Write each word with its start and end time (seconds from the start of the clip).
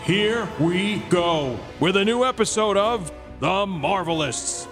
Here 0.00 0.48
we 0.58 0.98
go 1.10 1.56
with 1.78 1.96
a 1.96 2.04
new 2.04 2.24
episode 2.24 2.76
of 2.76 3.12
The 3.38 3.66
Marvelists. 3.66 4.66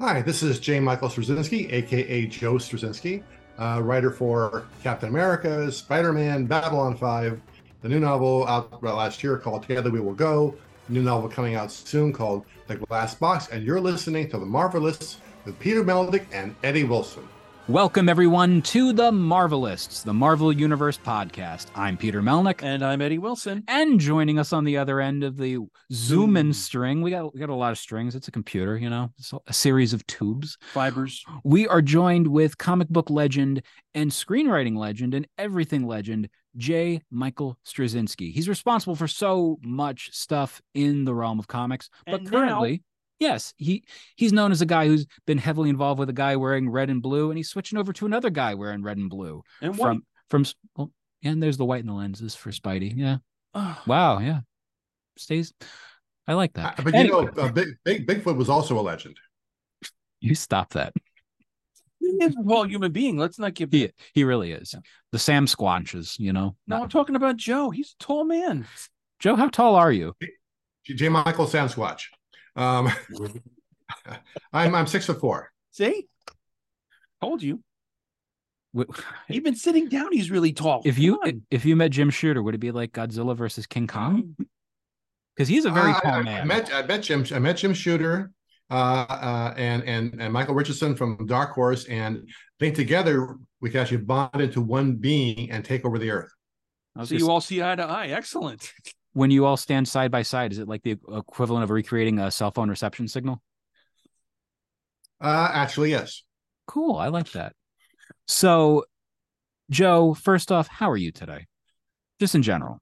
Hi, 0.00 0.22
this 0.22 0.42
is 0.42 0.58
J. 0.58 0.80
Michael 0.80 1.10
Straczynski, 1.10 1.70
aka 1.70 2.26
Joe 2.26 2.54
Straczynski, 2.54 3.22
uh, 3.58 3.82
writer 3.82 4.10
for 4.10 4.64
Captain 4.82 5.10
America, 5.10 5.70
Spider 5.70 6.14
Man, 6.14 6.46
Babylon 6.46 6.96
5, 6.96 7.38
the 7.82 7.88
new 7.90 8.00
novel 8.00 8.46
out 8.46 8.82
last 8.82 9.22
year 9.22 9.36
called 9.36 9.62
Together 9.62 9.90
We 9.90 10.00
Will 10.00 10.14
Go, 10.14 10.54
new 10.88 11.02
novel 11.02 11.28
coming 11.28 11.54
out 11.54 11.70
soon 11.70 12.14
called 12.14 12.46
The 12.68 12.76
Glass 12.76 13.14
Box, 13.14 13.48
and 13.48 13.62
you're 13.62 13.80
listening 13.80 14.30
to 14.30 14.38
The 14.38 14.46
Marvelists 14.46 15.16
with 15.44 15.58
Peter 15.58 15.84
Melnick 15.84 16.24
and 16.32 16.54
Eddie 16.62 16.84
Wilson. 16.84 17.28
Welcome, 17.68 18.08
everyone, 18.08 18.62
to 18.62 18.92
the 18.92 19.10
Marvelists, 19.10 20.04
the 20.04 20.14
Marvel 20.14 20.52
Universe 20.52 20.96
podcast. 21.04 21.66
I'm 21.74 21.96
Peter 21.96 22.22
Melnick, 22.22 22.62
And 22.62 22.84
I'm 22.84 23.02
Eddie 23.02 23.18
Wilson. 23.18 23.64
and 23.66 23.98
joining 23.98 24.38
us 24.38 24.52
on 24.52 24.62
the 24.62 24.76
other 24.76 25.00
end 25.00 25.24
of 25.24 25.36
the 25.36 25.58
Zoom 25.92 26.36
in 26.36 26.52
string, 26.52 27.02
we 27.02 27.10
got 27.10 27.34
we 27.34 27.40
got 27.40 27.48
a 27.48 27.54
lot 27.54 27.72
of 27.72 27.78
strings. 27.78 28.14
It's 28.14 28.28
a 28.28 28.30
computer, 28.30 28.78
you 28.78 28.88
know, 28.88 29.10
it's 29.18 29.32
a 29.48 29.52
series 29.52 29.92
of 29.92 30.06
tubes. 30.06 30.56
Fibers. 30.72 31.24
We 31.42 31.66
are 31.66 31.82
joined 31.82 32.28
with 32.28 32.56
comic 32.56 32.88
book 32.88 33.10
legend 33.10 33.62
and 33.94 34.12
screenwriting 34.12 34.76
legend 34.76 35.12
and 35.14 35.26
everything 35.36 35.88
legend, 35.88 36.28
J. 36.56 37.02
Michael 37.10 37.58
Straczynski. 37.66 38.32
He's 38.32 38.48
responsible 38.48 38.94
for 38.94 39.08
so 39.08 39.58
much 39.64 40.10
stuff 40.12 40.62
in 40.74 41.04
the 41.04 41.14
realm 41.16 41.40
of 41.40 41.48
comics, 41.48 41.90
but 42.06 42.20
And 42.20 42.24
now- 42.24 42.30
currently. 42.30 42.82
Yes, 43.18 43.54
he 43.56 43.84
he's 44.16 44.32
known 44.32 44.52
as 44.52 44.60
a 44.60 44.66
guy 44.66 44.86
who's 44.86 45.06
been 45.26 45.38
heavily 45.38 45.70
involved 45.70 45.98
with 45.98 46.10
a 46.10 46.12
guy 46.14 46.36
wearing 46.36 46.68
red 46.68 46.90
and 46.90 47.00
blue, 47.00 47.30
and 47.30 47.38
he's 47.38 47.48
switching 47.48 47.78
over 47.78 47.92
to 47.94 48.06
another 48.06 48.28
guy 48.30 48.54
wearing 48.54 48.82
red 48.82 48.98
and 48.98 49.08
blue. 49.08 49.42
And 49.62 49.76
what? 49.78 49.86
from 49.86 50.04
from 50.28 50.44
well, 50.76 50.90
and 51.22 51.42
there's 51.42 51.56
the 51.56 51.64
white 51.64 51.80
in 51.80 51.86
the 51.86 51.94
lenses 51.94 52.34
for 52.34 52.50
Spidey. 52.50 52.92
Yeah. 52.94 53.18
Oh, 53.54 53.82
Wow. 53.86 54.18
Yeah. 54.18 54.40
Stays. 55.16 55.54
I 56.28 56.34
like 56.34 56.58
Uh, 56.58 56.62
that. 56.62 56.84
but 56.84 56.94
Anyway, 56.94 57.22
you 57.24 57.30
know, 57.36 57.42
uh, 57.42 57.52
Big, 57.52 57.68
Big, 57.84 58.06
Bigfoot 58.06 58.36
was 58.36 58.50
also 58.50 58.78
a 58.78 58.82
legend. 58.82 59.16
you 60.20 60.34
stop 60.34 60.70
that. 60.74 60.92
he 62.00 62.06
is 62.06 62.36
a 62.36 62.42
whole 62.42 62.66
human 62.68 62.92
being. 62.92 63.16
Let's 63.16 63.38
not 63.38 63.54
give. 63.54 63.72
He 63.72 63.90
he 64.12 64.24
really 64.24 64.52
is. 64.52 64.74
The 65.12 65.18
Sam 65.18 65.46
Squanches. 65.46 66.18
You 66.18 66.32
know. 66.34 66.56
No, 66.66 66.76
Not- 66.76 66.82
I'm 66.82 66.88
talking 66.90 67.16
about 67.16 67.38
Joe. 67.38 67.70
He's 67.70 67.94
a 67.98 68.04
tall 68.04 68.24
man. 68.24 68.66
Joe, 69.20 69.36
how 69.36 69.48
tall 69.48 69.74
are 69.76 69.90
you? 69.92 70.14
J. 70.84 71.08
Michael 71.08 71.46
Sam 71.46 71.66
Sasquatch. 71.68 72.02
Um, 72.56 72.90
I'm, 74.52 74.74
I'm 74.74 74.86
six 74.86 75.06
foot 75.06 75.20
four. 75.20 75.50
See? 75.70 76.08
Told 77.20 77.42
you. 77.42 77.62
Wh- 78.76 78.84
Even 79.28 79.54
sitting 79.54 79.88
down, 79.88 80.12
he's 80.12 80.30
really 80.30 80.52
tall. 80.52 80.82
If 80.84 80.98
you 80.98 81.20
on. 81.22 81.42
if 81.50 81.64
you 81.64 81.76
met 81.76 81.90
Jim 81.90 82.10
Shooter, 82.10 82.42
would 82.42 82.54
it 82.54 82.58
be 82.58 82.70
like 82.70 82.92
Godzilla 82.92 83.36
versus 83.36 83.66
King 83.66 83.86
Kong? 83.86 84.36
Because 85.34 85.48
he's 85.48 85.64
a 85.66 85.70
very 85.70 85.92
I- 85.92 86.00
tall 86.00 86.14
I, 86.14 86.22
man. 86.22 86.40
I 86.42 86.44
met 86.44 86.74
I 86.74 86.82
met 86.86 87.02
Jim 87.02 87.24
I 87.32 87.38
met 87.38 87.58
Jim 87.58 87.74
Shooter 87.74 88.32
uh, 88.70 89.06
uh, 89.08 89.54
and 89.56 89.84
and 89.84 90.20
and 90.20 90.32
Michael 90.32 90.54
Richardson 90.54 90.96
from 90.96 91.26
Dark 91.26 91.52
Horse, 91.52 91.84
and 91.86 92.18
I 92.26 92.32
think 92.58 92.74
together 92.74 93.36
we 93.60 93.70
could 93.70 93.80
actually 93.80 93.98
bond 93.98 94.40
into 94.40 94.60
one 94.60 94.94
being 94.96 95.50
and 95.50 95.64
take 95.64 95.84
over 95.84 95.98
the 95.98 96.10
earth. 96.10 96.32
I 96.96 97.00
was 97.00 97.10
so 97.10 97.14
gonna 97.14 97.24
you 97.24 97.30
all 97.30 97.40
see 97.40 97.62
eye 97.62 97.76
to 97.76 97.84
eye. 97.84 98.08
Excellent. 98.08 98.72
when 99.16 99.30
you 99.30 99.46
all 99.46 99.56
stand 99.56 99.88
side 99.88 100.10
by 100.10 100.20
side, 100.20 100.52
is 100.52 100.58
it 100.58 100.68
like 100.68 100.82
the 100.82 100.98
equivalent 101.08 101.64
of 101.64 101.70
recreating 101.70 102.18
a 102.18 102.30
cell 102.30 102.50
phone 102.50 102.68
reception 102.68 103.08
signal? 103.08 103.40
Uh, 105.22 105.48
actually, 105.54 105.90
yes. 105.90 106.22
Cool. 106.66 106.96
I 106.96 107.08
like 107.08 107.32
that. 107.32 107.54
So, 108.26 108.84
Joe, 109.70 110.12
first 110.12 110.52
off, 110.52 110.68
how 110.68 110.90
are 110.90 110.98
you 110.98 111.12
today? 111.12 111.46
Just 112.20 112.34
in 112.34 112.42
general. 112.42 112.78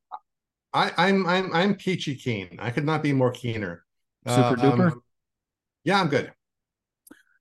I, 0.73 0.91
I'm 0.97 1.25
I'm 1.25 1.55
I'm 1.55 1.77
peachy 1.77 2.17
keen. 2.17 2.57
I 2.59 2.71
could 2.71 2.85
not 2.85 3.01
be 3.01 3.13
more 3.13 3.31
keener. 3.31 3.85
Super 4.27 4.57
duper? 4.57 4.93
Um, 4.93 5.03
yeah, 5.85 6.01
I'm 6.01 6.09
good. 6.09 6.33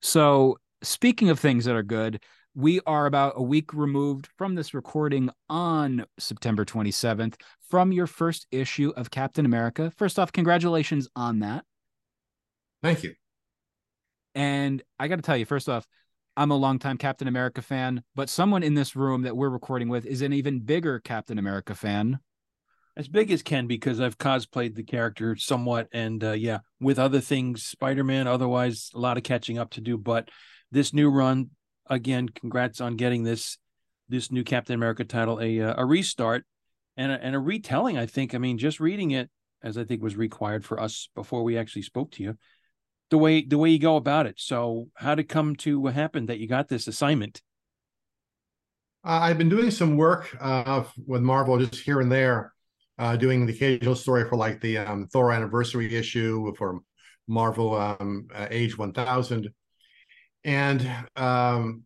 So, 0.02 0.58
speaking 0.82 1.30
of 1.30 1.40
things 1.40 1.64
that 1.64 1.74
are 1.74 1.82
good, 1.82 2.22
we 2.54 2.80
are 2.86 3.06
about 3.06 3.34
a 3.36 3.42
week 3.42 3.74
removed 3.74 4.28
from 4.38 4.54
this 4.54 4.74
recording 4.74 5.28
on 5.48 6.04
September 6.18 6.64
27th 6.64 7.34
from 7.68 7.90
your 7.90 8.06
first 8.06 8.46
issue 8.52 8.92
of 8.96 9.10
Captain 9.10 9.44
America. 9.44 9.92
First 9.96 10.18
off, 10.18 10.30
congratulations 10.30 11.08
on 11.16 11.40
that. 11.40 11.64
Thank 12.82 13.02
you. 13.02 13.14
And 14.36 14.82
I 14.98 15.08
got 15.08 15.16
to 15.16 15.22
tell 15.22 15.36
you, 15.36 15.46
first 15.46 15.68
off, 15.68 15.86
I'm 16.36 16.50
a 16.50 16.56
longtime 16.56 16.98
Captain 16.98 17.28
America 17.28 17.62
fan, 17.62 18.02
but 18.14 18.28
someone 18.28 18.62
in 18.62 18.74
this 18.74 18.94
room 18.94 19.22
that 19.22 19.36
we're 19.36 19.48
recording 19.48 19.88
with 19.88 20.06
is 20.06 20.22
an 20.22 20.32
even 20.32 20.60
bigger 20.60 21.00
Captain 21.00 21.38
America 21.38 21.74
fan. 21.74 22.18
As 22.96 23.08
big 23.08 23.32
as 23.32 23.42
can 23.42 23.66
because 23.66 24.00
I've 24.00 24.18
cosplayed 24.18 24.76
the 24.76 24.84
character 24.84 25.34
somewhat, 25.34 25.88
and 25.92 26.22
uh, 26.22 26.32
yeah, 26.32 26.58
with 26.80 27.00
other 27.00 27.20
things, 27.20 27.64
Spider 27.64 28.04
Man. 28.04 28.28
Otherwise, 28.28 28.90
a 28.94 28.98
lot 28.98 29.16
of 29.16 29.24
catching 29.24 29.58
up 29.58 29.70
to 29.70 29.80
do. 29.80 29.98
But 29.98 30.28
this 30.70 30.92
new 30.92 31.10
run, 31.10 31.50
again, 31.88 32.28
congrats 32.28 32.80
on 32.80 32.96
getting 32.96 33.24
this 33.24 33.58
this 34.08 34.30
new 34.30 34.44
Captain 34.44 34.74
America 34.74 35.04
title 35.04 35.40
a 35.40 35.60
uh, 35.60 35.74
a 35.78 35.84
restart 35.84 36.44
and 36.96 37.12
a, 37.12 37.22
and 37.22 37.34
a 37.34 37.38
retelling. 37.38 37.98
I 37.98 38.06
think. 38.06 38.34
I 38.34 38.38
mean, 38.38 38.58
just 38.58 38.80
reading 38.80 39.12
it 39.12 39.30
as 39.62 39.78
I 39.78 39.84
think 39.84 40.02
was 40.02 40.16
required 40.16 40.64
for 40.64 40.80
us 40.80 41.08
before 41.14 41.42
we 41.42 41.56
actually 41.56 41.82
spoke 41.82 42.10
to 42.12 42.22
you. 42.22 42.36
The 43.10 43.18
way 43.18 43.44
the 43.44 43.58
way 43.58 43.70
you 43.70 43.78
go 43.78 43.96
about 43.96 44.26
it. 44.26 44.34
So, 44.38 44.88
how 44.94 45.14
did 45.14 45.28
come 45.28 45.56
to 45.56 45.86
happen 45.86 46.26
that 46.26 46.38
you 46.38 46.48
got 46.48 46.68
this 46.68 46.88
assignment? 46.88 47.42
I've 49.04 49.36
been 49.36 49.50
doing 49.50 49.70
some 49.70 49.96
work 49.96 50.34
uh, 50.40 50.84
with 51.06 51.20
Marvel 51.20 51.58
just 51.58 51.82
here 51.82 52.00
and 52.00 52.10
there, 52.10 52.54
uh, 52.98 53.16
doing 53.16 53.44
the 53.44 53.52
occasional 53.52 53.94
story 53.94 54.26
for 54.26 54.36
like 54.36 54.62
the 54.62 54.78
um, 54.78 55.06
Thor 55.08 55.30
anniversary 55.30 55.94
issue 55.94 56.54
for 56.56 56.80
Marvel 57.28 57.74
um, 57.74 58.28
uh, 58.34 58.46
Age 58.50 58.78
1000, 58.78 59.50
and 60.44 60.90
um, 61.16 61.82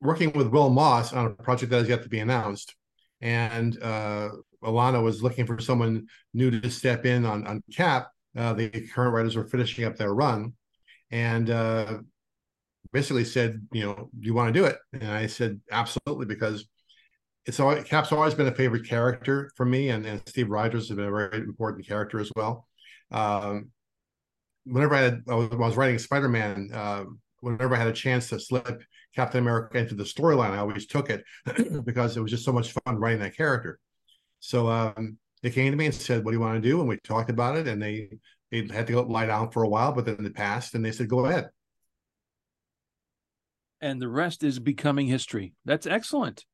working 0.00 0.32
with 0.32 0.48
Wil 0.48 0.70
Moss 0.70 1.12
on 1.12 1.26
a 1.26 1.30
project 1.30 1.70
that 1.70 1.78
has 1.78 1.88
yet 1.88 2.02
to 2.02 2.08
be 2.08 2.20
announced. 2.20 2.74
And 3.20 3.80
uh, 3.82 4.30
Alanna 4.62 5.02
was 5.02 5.22
looking 5.22 5.46
for 5.46 5.58
someone 5.60 6.06
new 6.34 6.50
to 6.50 6.70
step 6.70 7.06
in 7.06 7.24
on, 7.24 7.46
on 7.46 7.62
Cap. 7.72 8.08
Uh, 8.36 8.52
the 8.52 8.68
current 8.68 9.14
writers 9.14 9.36
were 9.36 9.46
finishing 9.46 9.84
up 9.84 9.96
their 9.96 10.12
run, 10.12 10.52
and 11.10 11.48
uh, 11.48 11.98
basically 12.92 13.24
said, 13.24 13.66
you 13.72 13.84
know, 13.84 14.10
do 14.18 14.26
you 14.26 14.34
want 14.34 14.52
to 14.52 14.60
do 14.60 14.66
it? 14.66 14.76
And 14.92 15.10
I 15.10 15.26
said, 15.26 15.60
absolutely, 15.70 16.26
because 16.26 16.66
it's 17.46 17.60
always, 17.60 17.84
Cap's 17.84 18.10
always 18.10 18.34
been 18.34 18.48
a 18.48 18.54
favorite 18.54 18.88
character 18.88 19.50
for 19.56 19.64
me, 19.64 19.90
and, 19.90 20.04
and 20.04 20.20
Steve 20.26 20.50
Rogers 20.50 20.88
has 20.88 20.96
been 20.96 21.06
a 21.06 21.10
very 21.10 21.38
important 21.38 21.86
character 21.86 22.18
as 22.18 22.32
well. 22.34 22.66
Um, 23.10 23.70
whenever 24.64 24.94
I, 24.94 25.00
had, 25.02 25.22
I 25.28 25.34
was, 25.34 25.48
I 25.52 25.56
was 25.56 25.76
writing 25.76 25.98
Spider 25.98 26.28
Man, 26.28 26.70
uh, 26.72 27.04
whenever 27.44 27.74
I 27.74 27.78
had 27.78 27.88
a 27.88 27.92
chance 27.92 28.28
to 28.30 28.40
slip 28.40 28.82
Captain 29.14 29.40
America 29.40 29.78
into 29.78 29.94
the 29.94 30.04
storyline, 30.04 30.50
I 30.50 30.58
always 30.58 30.86
took 30.86 31.10
it 31.10 31.24
because 31.84 32.16
it 32.16 32.20
was 32.20 32.30
just 32.30 32.44
so 32.44 32.52
much 32.52 32.72
fun 32.72 32.96
writing 32.96 33.20
that 33.20 33.36
character. 33.36 33.78
So 34.40 34.68
um, 34.68 35.18
they 35.42 35.50
came 35.50 35.70
to 35.70 35.76
me 35.76 35.86
and 35.86 35.94
said, 35.94 36.24
"What 36.24 36.32
do 36.32 36.36
you 36.36 36.40
want 36.40 36.62
to 36.62 36.68
do?" 36.68 36.80
And 36.80 36.88
we 36.88 36.98
talked 37.04 37.30
about 37.30 37.56
it, 37.56 37.68
and 37.68 37.80
they 37.80 38.08
they 38.50 38.66
had 38.66 38.86
to 38.88 38.92
go 38.92 39.02
lie 39.02 39.26
down 39.26 39.50
for 39.50 39.62
a 39.62 39.68
while, 39.68 39.92
but 39.92 40.04
then 40.04 40.22
they 40.22 40.30
passed, 40.30 40.74
and 40.74 40.84
they 40.84 40.92
said, 40.92 41.08
"Go 41.08 41.26
ahead." 41.26 41.48
and 43.84 44.00
the 44.00 44.08
rest 44.08 44.42
is 44.42 44.58
becoming 44.58 45.06
history. 45.06 45.52
That's 45.66 45.86
excellent. 45.86 46.46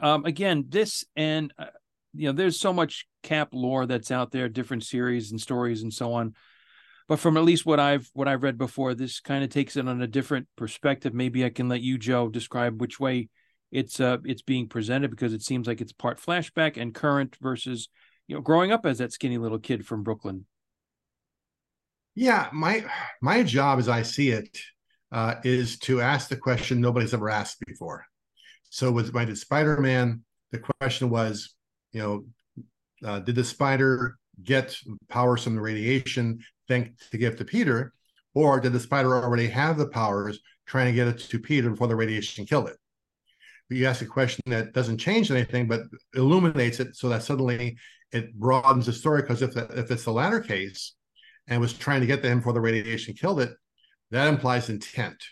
Um, 0.00 0.24
again, 0.24 0.64
this 0.68 1.04
and 1.14 1.52
uh, 1.58 1.66
you 2.14 2.26
know, 2.26 2.32
there's 2.32 2.58
so 2.58 2.72
much 2.72 3.06
Cap 3.22 3.50
lore 3.52 3.84
that's 3.84 4.10
out 4.10 4.32
there, 4.32 4.48
different 4.48 4.82
series 4.82 5.30
and 5.30 5.40
stories 5.40 5.82
and 5.82 5.92
so 5.92 6.14
on. 6.14 6.34
But 7.08 7.18
from 7.18 7.36
at 7.36 7.44
least 7.44 7.66
what 7.66 7.80
I've 7.80 8.08
what 8.14 8.28
I've 8.28 8.42
read 8.42 8.58
before, 8.58 8.94
this 8.94 9.20
kind 9.20 9.44
of 9.44 9.50
takes 9.50 9.76
it 9.76 9.88
on 9.88 10.00
a 10.00 10.06
different 10.06 10.48
perspective. 10.56 11.14
Maybe 11.14 11.44
I 11.44 11.50
can 11.50 11.68
let 11.68 11.80
you, 11.80 11.98
Joe, 11.98 12.28
describe 12.28 12.80
which 12.80 13.00
way 13.00 13.28
it's 13.70 14.00
uh 14.00 14.18
it's 14.24 14.42
being 14.42 14.68
presented 14.68 15.10
because 15.10 15.32
it 15.32 15.42
seems 15.42 15.66
like 15.66 15.80
it's 15.80 15.92
part 15.92 16.20
flashback 16.20 16.76
and 16.76 16.94
current 16.94 17.36
versus 17.40 17.88
you 18.28 18.36
know 18.36 18.42
growing 18.42 18.70
up 18.70 18.84
as 18.84 18.98
that 18.98 19.12
skinny 19.12 19.38
little 19.38 19.58
kid 19.58 19.86
from 19.86 20.02
Brooklyn. 20.02 20.46
Yeah, 22.14 22.48
my 22.52 22.84
my 23.20 23.42
job, 23.42 23.78
as 23.78 23.88
I 23.88 24.02
see 24.02 24.30
it, 24.30 24.58
uh, 25.10 25.36
is 25.44 25.78
to 25.80 26.00
ask 26.00 26.28
the 26.28 26.36
question 26.36 26.80
nobody's 26.80 27.14
ever 27.14 27.30
asked 27.30 27.58
before. 27.66 28.04
So 28.70 28.90
with 28.92 29.12
when 29.12 29.22
I 29.22 29.24
did 29.26 29.38
Spider 29.38 29.80
Man, 29.80 30.22
the 30.50 30.58
question 30.58 31.10
was, 31.10 31.54
you 31.92 32.00
know, 32.00 32.24
uh, 33.04 33.18
did 33.20 33.34
the 33.34 33.44
spider 33.44 34.16
get 34.42 34.76
powers 35.08 35.44
from 35.44 35.54
the 35.54 35.60
radiation 35.60 36.40
think 36.68 36.92
to 37.10 37.18
give 37.18 37.36
to 37.36 37.44
Peter, 37.44 37.92
or 38.34 38.60
did 38.60 38.72
the 38.72 38.80
spider 38.80 39.14
already 39.14 39.48
have 39.48 39.76
the 39.76 39.88
powers 39.88 40.40
trying 40.66 40.86
to 40.86 40.92
get 40.92 41.08
it 41.08 41.18
to 41.18 41.38
Peter 41.38 41.70
before 41.70 41.88
the 41.88 41.96
radiation 41.96 42.46
killed 42.46 42.68
it? 42.68 42.76
But 43.68 43.78
you 43.78 43.86
ask 43.86 44.02
a 44.02 44.06
question 44.06 44.42
that 44.46 44.72
doesn't 44.72 44.98
change 44.98 45.30
anything, 45.30 45.68
but 45.68 45.82
illuminates 46.14 46.80
it 46.80 46.96
so 46.96 47.08
that 47.08 47.22
suddenly 47.22 47.76
it 48.10 48.34
broadens 48.34 48.86
the 48.86 48.92
story. 48.92 49.22
Because 49.22 49.42
if, 49.42 49.56
if 49.56 49.90
it's 49.90 50.04
the 50.04 50.12
latter 50.12 50.40
case 50.40 50.94
and 51.46 51.60
was 51.60 51.72
trying 51.72 52.00
to 52.00 52.06
get 52.06 52.22
to 52.22 52.28
him 52.28 52.38
before 52.38 52.52
the 52.52 52.60
radiation 52.60 53.14
killed 53.14 53.40
it, 53.40 53.50
that 54.10 54.28
implies 54.28 54.68
intent. 54.68 55.22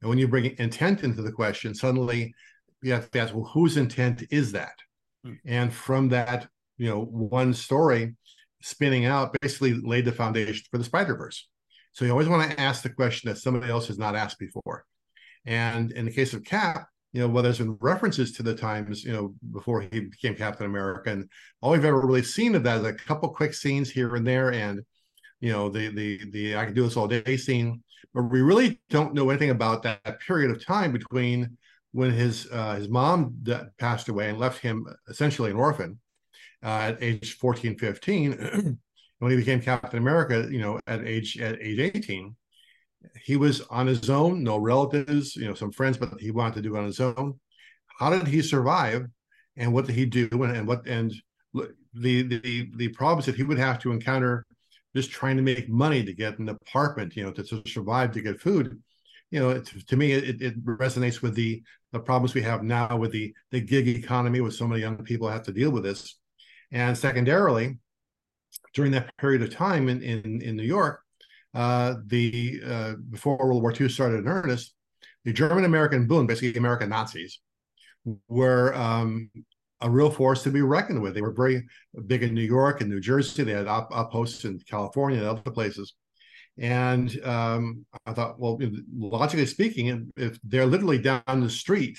And 0.00 0.08
when 0.08 0.18
you 0.18 0.28
bring 0.28 0.54
intent 0.58 1.04
into 1.04 1.22
the 1.22 1.32
question, 1.32 1.74
suddenly 1.74 2.34
you 2.82 2.92
have 2.92 3.10
to 3.10 3.20
ask, 3.20 3.34
well, 3.34 3.50
whose 3.54 3.76
intent 3.76 4.24
is 4.30 4.52
that? 4.52 4.74
Hmm. 5.24 5.34
And 5.44 5.72
from 5.72 6.08
that, 6.10 6.48
you 6.76 6.88
know, 6.88 7.00
one 7.00 7.54
story 7.54 8.14
spinning 8.62 9.04
out 9.04 9.36
basically 9.40 9.74
laid 9.74 10.04
the 10.04 10.12
foundation 10.12 10.64
for 10.70 10.78
the 10.78 10.84
Spider 10.84 11.16
Verse. 11.16 11.48
So 11.92 12.04
you 12.04 12.10
always 12.10 12.28
want 12.28 12.50
to 12.50 12.60
ask 12.60 12.82
the 12.82 12.88
question 12.90 13.28
that 13.28 13.38
somebody 13.38 13.70
else 13.70 13.88
has 13.88 13.98
not 13.98 14.16
asked 14.16 14.38
before. 14.38 14.84
And 15.44 15.92
in 15.92 16.06
the 16.06 16.12
case 16.12 16.32
of 16.32 16.44
Cap, 16.44 16.86
you 17.12 17.20
know, 17.20 17.28
well, 17.28 17.42
there's 17.42 17.58
been 17.58 17.76
references 17.80 18.32
to 18.32 18.42
the 18.42 18.54
times, 18.54 19.04
you 19.04 19.12
know, 19.12 19.34
before 19.50 19.82
he 19.82 20.00
became 20.00 20.34
Captain 20.34 20.64
America, 20.64 21.10
and 21.10 21.28
all 21.60 21.72
we've 21.72 21.84
ever 21.84 22.00
really 22.00 22.22
seen 22.22 22.54
of 22.54 22.62
that 22.62 22.80
is 22.80 22.86
a 22.86 22.94
couple 22.94 23.28
quick 23.28 23.52
scenes 23.52 23.90
here 23.90 24.16
and 24.16 24.26
there, 24.26 24.52
and 24.52 24.80
you 25.40 25.52
know, 25.52 25.68
the 25.68 25.88
the 25.88 26.30
the 26.30 26.56
I 26.56 26.64
can 26.64 26.74
do 26.74 26.84
this 26.84 26.96
all 26.96 27.08
day 27.08 27.36
scene, 27.36 27.82
but 28.14 28.22
we 28.22 28.40
really 28.40 28.80
don't 28.88 29.12
know 29.12 29.28
anything 29.28 29.50
about 29.50 29.82
that 29.82 30.20
period 30.20 30.50
of 30.50 30.64
time 30.64 30.92
between 30.92 31.58
when 31.92 32.10
his 32.10 32.48
uh, 32.50 32.76
his 32.76 32.88
mom 32.88 33.34
passed 33.78 34.08
away 34.08 34.30
and 34.30 34.38
left 34.38 34.62
him 34.62 34.86
essentially 35.08 35.50
an 35.50 35.56
orphan 35.56 35.98
uh, 36.62 36.92
at 36.92 37.02
age 37.02 37.36
14, 37.38 37.76
15. 37.76 38.78
when 39.18 39.30
he 39.30 39.36
became 39.36 39.60
Captain 39.60 39.98
America, 39.98 40.48
you 40.50 40.60
know, 40.60 40.80
at 40.86 41.06
age 41.06 41.40
at 41.40 41.60
age 41.60 41.78
18, 41.78 42.34
he 43.24 43.36
was 43.36 43.60
on 43.62 43.86
his 43.86 44.10
own, 44.10 44.42
no 44.42 44.58
relatives, 44.58 45.36
you 45.36 45.46
know, 45.46 45.54
some 45.54 45.72
friends, 45.72 45.96
but 45.96 46.20
he 46.20 46.30
wanted 46.30 46.54
to 46.54 46.62
do 46.62 46.74
it 46.74 46.78
on 46.78 46.86
his 46.86 47.00
own. 47.00 47.38
How 47.98 48.10
did 48.10 48.26
he 48.26 48.42
survive? 48.42 49.06
And 49.56 49.72
what 49.72 49.86
did 49.86 49.94
he 49.94 50.06
do? 50.06 50.28
And, 50.32 50.56
and 50.56 50.66
what 50.66 50.86
and 50.86 51.12
the 51.94 52.22
the 52.22 52.70
the 52.76 52.88
problems 52.88 53.26
that 53.26 53.36
he 53.36 53.42
would 53.42 53.58
have 53.58 53.78
to 53.80 53.92
encounter 53.92 54.46
just 54.94 55.10
trying 55.10 55.36
to 55.36 55.42
make 55.42 55.68
money 55.68 56.04
to 56.04 56.12
get 56.12 56.38
an 56.38 56.48
apartment, 56.48 57.16
you 57.16 57.24
know, 57.24 57.32
to, 57.32 57.42
to 57.42 57.62
survive, 57.66 58.12
to 58.12 58.20
get 58.20 58.40
food. 58.40 58.82
You 59.30 59.40
know, 59.40 59.50
it, 59.50 59.66
to 59.88 59.96
me, 59.96 60.12
it, 60.12 60.42
it 60.42 60.64
resonates 60.64 61.22
with 61.22 61.34
the 61.34 61.62
the 61.92 62.00
problems 62.00 62.34
we 62.34 62.42
have 62.42 62.62
now 62.62 62.96
with 62.96 63.12
the 63.12 63.34
the 63.50 63.60
gig 63.60 63.88
economy, 63.88 64.40
with 64.40 64.54
so 64.54 64.66
many 64.66 64.80
young 64.80 64.96
people 65.04 65.28
have 65.28 65.44
to 65.44 65.52
deal 65.52 65.70
with 65.70 65.84
this. 65.84 66.18
And 66.72 66.96
secondarily, 66.96 67.78
during 68.74 68.92
that 68.92 69.16
period 69.18 69.42
of 69.42 69.54
time 69.54 69.88
in 69.88 70.02
in, 70.02 70.40
in 70.40 70.56
New 70.56 70.64
York, 70.64 71.00
uh, 71.54 71.96
the 72.06 72.60
uh, 72.66 72.92
before 73.10 73.36
World 73.38 73.62
War 73.62 73.74
II 73.78 73.88
started 73.88 74.20
in 74.20 74.28
earnest, 74.28 74.74
the 75.24 75.32
German 75.32 75.64
American 75.64 76.06
Bund, 76.06 76.26
basically 76.26 76.58
American 76.58 76.88
Nazis, 76.88 77.40
were 78.28 78.74
um, 78.74 79.30
a 79.82 79.90
real 79.90 80.10
force 80.10 80.42
to 80.44 80.50
be 80.50 80.62
reckoned 80.62 81.02
with. 81.02 81.14
They 81.14 81.22
were 81.22 81.32
very 81.32 81.66
big 82.06 82.22
in 82.22 82.34
New 82.34 82.42
York 82.42 82.80
and 82.80 82.90
New 82.90 83.00
Jersey. 83.00 83.42
They 83.44 83.52
had 83.52 83.66
up, 83.66 83.90
outposts 83.94 84.44
in 84.44 84.58
California 84.60 85.18
and 85.18 85.28
other 85.28 85.50
places. 85.50 85.94
And 86.58 87.18
um, 87.24 87.86
I 88.06 88.12
thought, 88.12 88.38
well, 88.38 88.58
logically 88.94 89.46
speaking, 89.46 90.12
if 90.16 90.38
they're 90.44 90.66
literally 90.66 90.98
down 90.98 91.22
the 91.26 91.50
street 91.50 91.98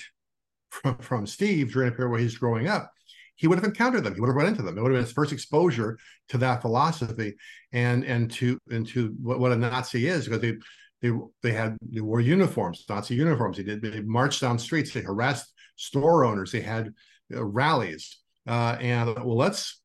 from, 0.70 0.96
from 0.98 1.26
Steve 1.26 1.72
during 1.72 1.88
a 1.88 1.92
period 1.92 2.10
where 2.10 2.20
he's 2.20 2.38
growing 2.38 2.68
up, 2.68 2.90
he 3.36 3.46
would 3.46 3.58
have 3.58 3.64
encountered 3.64 4.04
them. 4.04 4.14
He 4.14 4.20
would 4.20 4.28
have 4.28 4.36
run 4.36 4.46
into 4.46 4.62
them. 4.62 4.78
It 4.78 4.82
would 4.82 4.92
have 4.92 4.96
been 4.96 5.04
his 5.04 5.12
first 5.12 5.32
exposure 5.32 5.98
to 6.28 6.38
that 6.38 6.62
philosophy 6.62 7.34
and 7.72 8.04
and 8.04 8.30
to 8.32 8.58
into 8.70 9.14
what, 9.20 9.40
what 9.40 9.52
a 9.52 9.56
Nazi 9.56 10.06
is 10.06 10.26
because 10.26 10.40
they 10.40 10.56
they 11.02 11.16
they 11.42 11.52
had 11.52 11.76
they 11.82 12.00
wore 12.00 12.20
uniforms, 12.20 12.84
Nazi 12.88 13.14
uniforms. 13.14 13.56
They 13.56 13.64
did 13.64 13.82
they 13.82 14.00
marched 14.00 14.40
down 14.40 14.58
streets. 14.58 14.92
They 14.92 15.02
harassed 15.02 15.52
store 15.76 16.24
owners. 16.24 16.52
They 16.52 16.60
had 16.60 16.92
uh, 17.34 17.44
rallies. 17.44 18.18
Uh, 18.46 18.76
and 18.80 19.14
well, 19.16 19.36
let's 19.36 19.80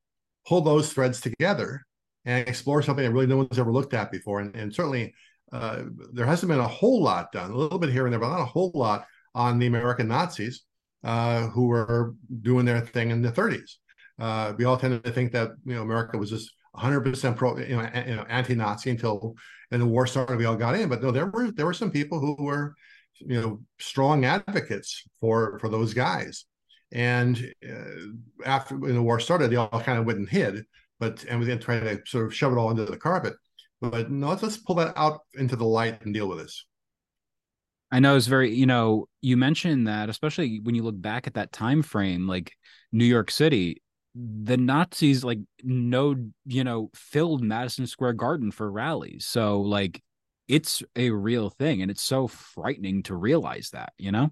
pull 0.48 0.62
those 0.62 0.92
threads 0.94 1.22
together 1.22 1.82
and 2.26 2.48
explore 2.48 2.82
something 2.82 3.06
that 3.06 3.12
really 3.12 3.28
no 3.28 3.38
one's 3.38 3.58
ever 3.58 3.72
looked 3.72 3.94
at 3.94 4.12
before. 4.12 4.42
And, 4.42 4.56
and 4.56 4.74
certainly 4.74 5.14
uh, 5.52 5.84
there 6.14 6.26
hasn't 6.26 6.50
been 6.50 6.60
a 6.60 6.68
whole 6.68 7.02
lot 7.02 7.32
done, 7.32 7.52
a 7.52 7.56
little 7.56 7.80
bit 7.80 7.90
here 7.90 8.06
and 8.06 8.14
there, 8.14 8.20
but 8.20 8.30
not 8.30 8.42
a 8.42 8.46
whole 8.46 8.72
lot 8.76 9.06
on 9.34 9.58
the 9.58 9.68
American 9.68 10.08
Nazis 10.08 10.64
uh, 11.04 11.48
who 11.48 11.68
were 11.68 12.14
doing 12.42 12.66
their 12.66 12.82
thing 12.82 13.12
in 13.12 13.22
the 13.22 13.32
30s. 13.32 13.76
Uh, 14.20 14.54
we 14.58 14.66
all 14.66 14.78
tend 14.78 15.02
to 15.04 15.12
think 15.12 15.32
that 15.32 15.52
you 15.66 15.74
know 15.74 15.82
America 15.82 16.18
was 16.18 16.30
just 16.30 16.52
100% 16.76 17.36
pro, 17.36 17.58
you 17.58 17.78
know, 17.78 17.90
you 18.06 18.16
know, 18.16 18.26
anti-Nazi 18.30 18.92
until 18.92 19.36
and 19.72 19.82
the 19.82 19.86
war 19.86 20.08
started. 20.08 20.38
We 20.38 20.46
all 20.46 20.56
got 20.56 20.76
in, 20.76 20.90
but 20.90 21.02
no, 21.02 21.12
there 21.12 21.28
were 21.28 21.52
there 21.52 21.66
were 21.66 21.74
some 21.74 21.92
people 21.92 22.20
who 22.20 22.36
were, 22.44 22.76
you 23.20 23.40
know, 23.40 23.60
strong 23.80 24.26
advocates 24.26 25.04
for 25.20 25.60
for 25.60 25.70
those 25.70 25.94
guys. 25.94 26.46
And 26.92 27.54
uh, 27.68 28.46
after 28.46 28.76
when 28.78 28.96
the 28.96 29.02
war 29.02 29.20
started, 29.20 29.52
they 29.52 29.56
all 29.56 29.70
kind 29.70 30.00
of 30.00 30.06
went 30.06 30.20
and 30.20 30.30
hid, 30.30 30.66
but 31.00 31.24
and 31.30 31.40
we 31.40 31.46
then 31.46 31.60
tried 31.60 31.82
to 31.82 32.02
sort 32.06 32.26
of 32.26 32.36
shove 32.36 32.54
it 32.54 32.58
all 32.58 32.70
under 32.70 32.86
the 32.86 32.98
carpet. 32.98 33.34
But 33.82 34.12
no, 34.12 34.30
let's, 34.30 34.44
let's 34.44 34.58
pull 34.58 34.76
that 34.76 34.94
out 34.98 35.22
into 35.36 35.56
the 35.56 35.66
light 35.66 36.04
and 36.04 36.14
deal 36.14 36.28
with 36.28 36.40
this. 36.40 36.66
I 37.92 38.00
know 38.00 38.16
it's 38.16 38.28
very, 38.28 38.54
you 38.54 38.66
know, 38.66 39.08
you 39.22 39.36
mentioned 39.36 39.88
that, 39.88 40.10
especially 40.10 40.60
when 40.60 40.76
you 40.76 40.84
look 40.84 41.00
back 41.02 41.26
at 41.26 41.34
that 41.34 41.52
time 41.52 41.82
frame, 41.82 42.28
like 42.28 42.54
New 42.92 43.06
York 43.06 43.32
City, 43.32 43.82
the 44.16 44.58
Nazis 44.58 45.24
like 45.24 45.40
no, 45.64 46.16
you 46.46 46.64
know, 46.64 46.90
filled 46.94 47.44
Madison 47.44 47.88
Square 47.88 48.14
Garden 48.14 48.52
for 48.52 48.72
rallies. 48.72 49.26
So 49.26 49.62
like 49.62 50.04
it's 50.48 50.84
a 50.96 51.10
real 51.12 51.50
thing 51.50 51.82
and 51.82 51.90
it's 51.90 52.04
so 52.04 52.28
frightening 52.28 53.04
to 53.04 53.16
realize 53.16 53.70
that, 53.72 53.94
you 53.98 54.12
know? 54.12 54.32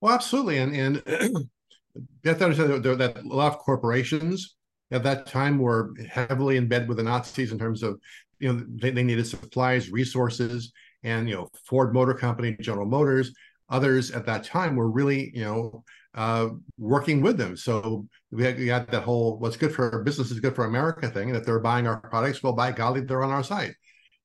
Well, 0.00 0.14
absolutely. 0.14 0.58
And 0.58 0.74
and 0.74 1.02
you 1.94 2.26
have 2.26 2.38
to 2.38 2.44
understand 2.44 2.84
that, 2.84 2.98
that 2.98 3.18
a 3.18 3.22
lot 3.28 3.52
of 3.52 3.58
corporations 3.58 4.56
at 4.90 5.02
that 5.02 5.26
time 5.26 5.58
were 5.58 5.92
heavily 6.10 6.56
in 6.56 6.68
bed 6.68 6.88
with 6.88 6.98
the 6.98 7.02
Nazis 7.02 7.52
in 7.52 7.58
terms 7.58 7.82
of, 7.82 7.98
you 8.38 8.52
know, 8.52 8.64
they, 8.68 8.90
they 8.90 9.02
needed 9.02 9.26
supplies, 9.26 9.90
resources, 9.90 10.72
and 11.06 11.28
you 11.28 11.36
know 11.36 11.48
Ford 11.64 11.94
Motor 11.94 12.12
Company, 12.14 12.56
General 12.60 12.86
Motors, 12.86 13.32
others 13.70 14.10
at 14.10 14.26
that 14.26 14.44
time 14.44 14.76
were 14.76 14.90
really 14.90 15.30
you 15.34 15.44
know 15.44 15.84
uh, 16.14 16.48
working 16.78 17.22
with 17.22 17.38
them. 17.38 17.56
So 17.56 18.06
we 18.30 18.44
had, 18.44 18.58
we 18.58 18.68
had, 18.68 18.88
that 18.88 19.02
whole 19.02 19.38
"what's 19.38 19.56
good 19.56 19.74
for 19.74 20.02
business 20.02 20.30
is 20.30 20.40
good 20.40 20.54
for 20.54 20.64
America" 20.64 21.08
thing, 21.08 21.28
and 21.28 21.36
if 21.36 21.46
they're 21.46 21.60
buying 21.60 21.86
our 21.86 22.00
products, 22.00 22.42
well, 22.42 22.52
by 22.52 22.72
golly, 22.72 23.00
they're 23.00 23.22
on 23.22 23.30
our 23.30 23.44
side. 23.44 23.74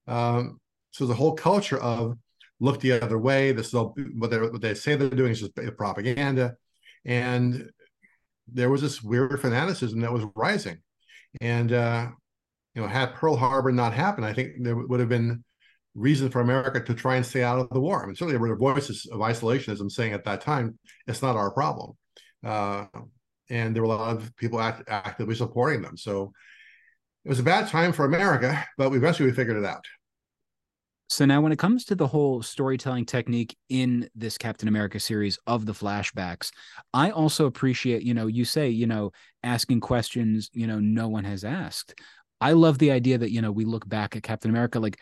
Um, 0.07 0.59
so 0.91 1.05
the 1.05 1.13
whole 1.13 1.35
culture 1.35 1.79
of 1.79 2.17
look 2.59 2.79
the 2.81 2.93
other 2.93 3.17
way. 3.17 3.51
This 3.51 3.67
is 3.67 3.73
all 3.75 3.95
what, 4.17 4.31
what 4.31 4.61
they 4.61 4.73
say 4.73 4.95
they're 4.95 5.09
doing 5.09 5.31
is 5.31 5.39
just 5.39 5.77
propaganda, 5.77 6.55
and 7.05 7.69
there 8.51 8.69
was 8.69 8.81
this 8.81 9.03
weird 9.03 9.39
fanaticism 9.39 10.01
that 10.01 10.11
was 10.11 10.25
rising, 10.35 10.79
and 11.39 11.71
uh, 11.71 12.07
you 12.73 12.81
know, 12.81 12.87
had 12.87 13.13
Pearl 13.13 13.35
Harbor 13.35 13.71
not 13.71 13.93
happened, 13.93 14.25
I 14.25 14.33
think 14.33 14.53
there 14.59 14.75
would 14.75 14.99
have 14.99 15.09
been 15.09 15.43
reason 15.93 16.29
for 16.29 16.41
America 16.41 16.79
to 16.79 16.93
try 16.93 17.15
and 17.17 17.25
stay 17.25 17.43
out 17.43 17.59
of 17.59 17.69
the 17.69 17.79
war. 17.79 18.01
I 18.01 18.05
mean, 18.05 18.15
certainly 18.15 18.33
there 18.33 18.39
were 18.39 18.55
voices 18.55 19.07
of 19.11 19.19
isolationism 19.19 19.91
saying 19.91 20.13
at 20.13 20.23
that 20.25 20.41
time, 20.41 20.77
it's 21.07 21.21
not 21.21 21.35
our 21.35 21.51
problem. 21.51 21.97
Uh, 22.43 22.85
and 23.49 23.75
there 23.75 23.83
were 23.83 23.93
a 23.93 23.97
lot 23.97 24.15
of 24.15 24.35
people 24.37 24.61
act, 24.61 24.89
actively 24.89 25.35
supporting 25.35 25.81
them. 25.81 25.97
So 25.97 26.31
it 27.25 27.29
was 27.29 27.39
a 27.39 27.43
bad 27.43 27.67
time 27.67 27.91
for 27.91 28.05
America, 28.05 28.65
but 28.77 28.89
we 28.89 28.97
eventually 28.97 29.29
we 29.29 29.35
figured 29.35 29.57
it 29.57 29.65
out. 29.65 29.83
So 31.09 31.25
now 31.25 31.41
when 31.41 31.51
it 31.51 31.59
comes 31.59 31.83
to 31.85 31.95
the 31.95 32.07
whole 32.07 32.41
storytelling 32.41 33.05
technique 33.05 33.57
in 33.67 34.09
this 34.15 34.37
Captain 34.37 34.69
America 34.69 34.97
series 34.97 35.37
of 35.45 35.65
the 35.65 35.73
flashbacks, 35.73 36.51
I 36.93 37.11
also 37.11 37.47
appreciate, 37.47 38.03
you 38.03 38.13
know, 38.13 38.27
you 38.27 38.45
say, 38.45 38.69
you 38.69 38.87
know, 38.87 39.11
asking 39.43 39.81
questions, 39.81 40.49
you 40.53 40.67
know, 40.67 40.79
no 40.79 41.09
one 41.09 41.25
has 41.25 41.43
asked. 41.43 41.99
I 42.39 42.53
love 42.53 42.77
the 42.79 42.91
idea 42.91 43.17
that, 43.17 43.31
you 43.31 43.41
know, 43.41 43.51
we 43.51 43.65
look 43.65 43.87
back 43.89 44.15
at 44.15 44.23
Captain 44.23 44.49
America 44.49 44.79
like 44.79 44.97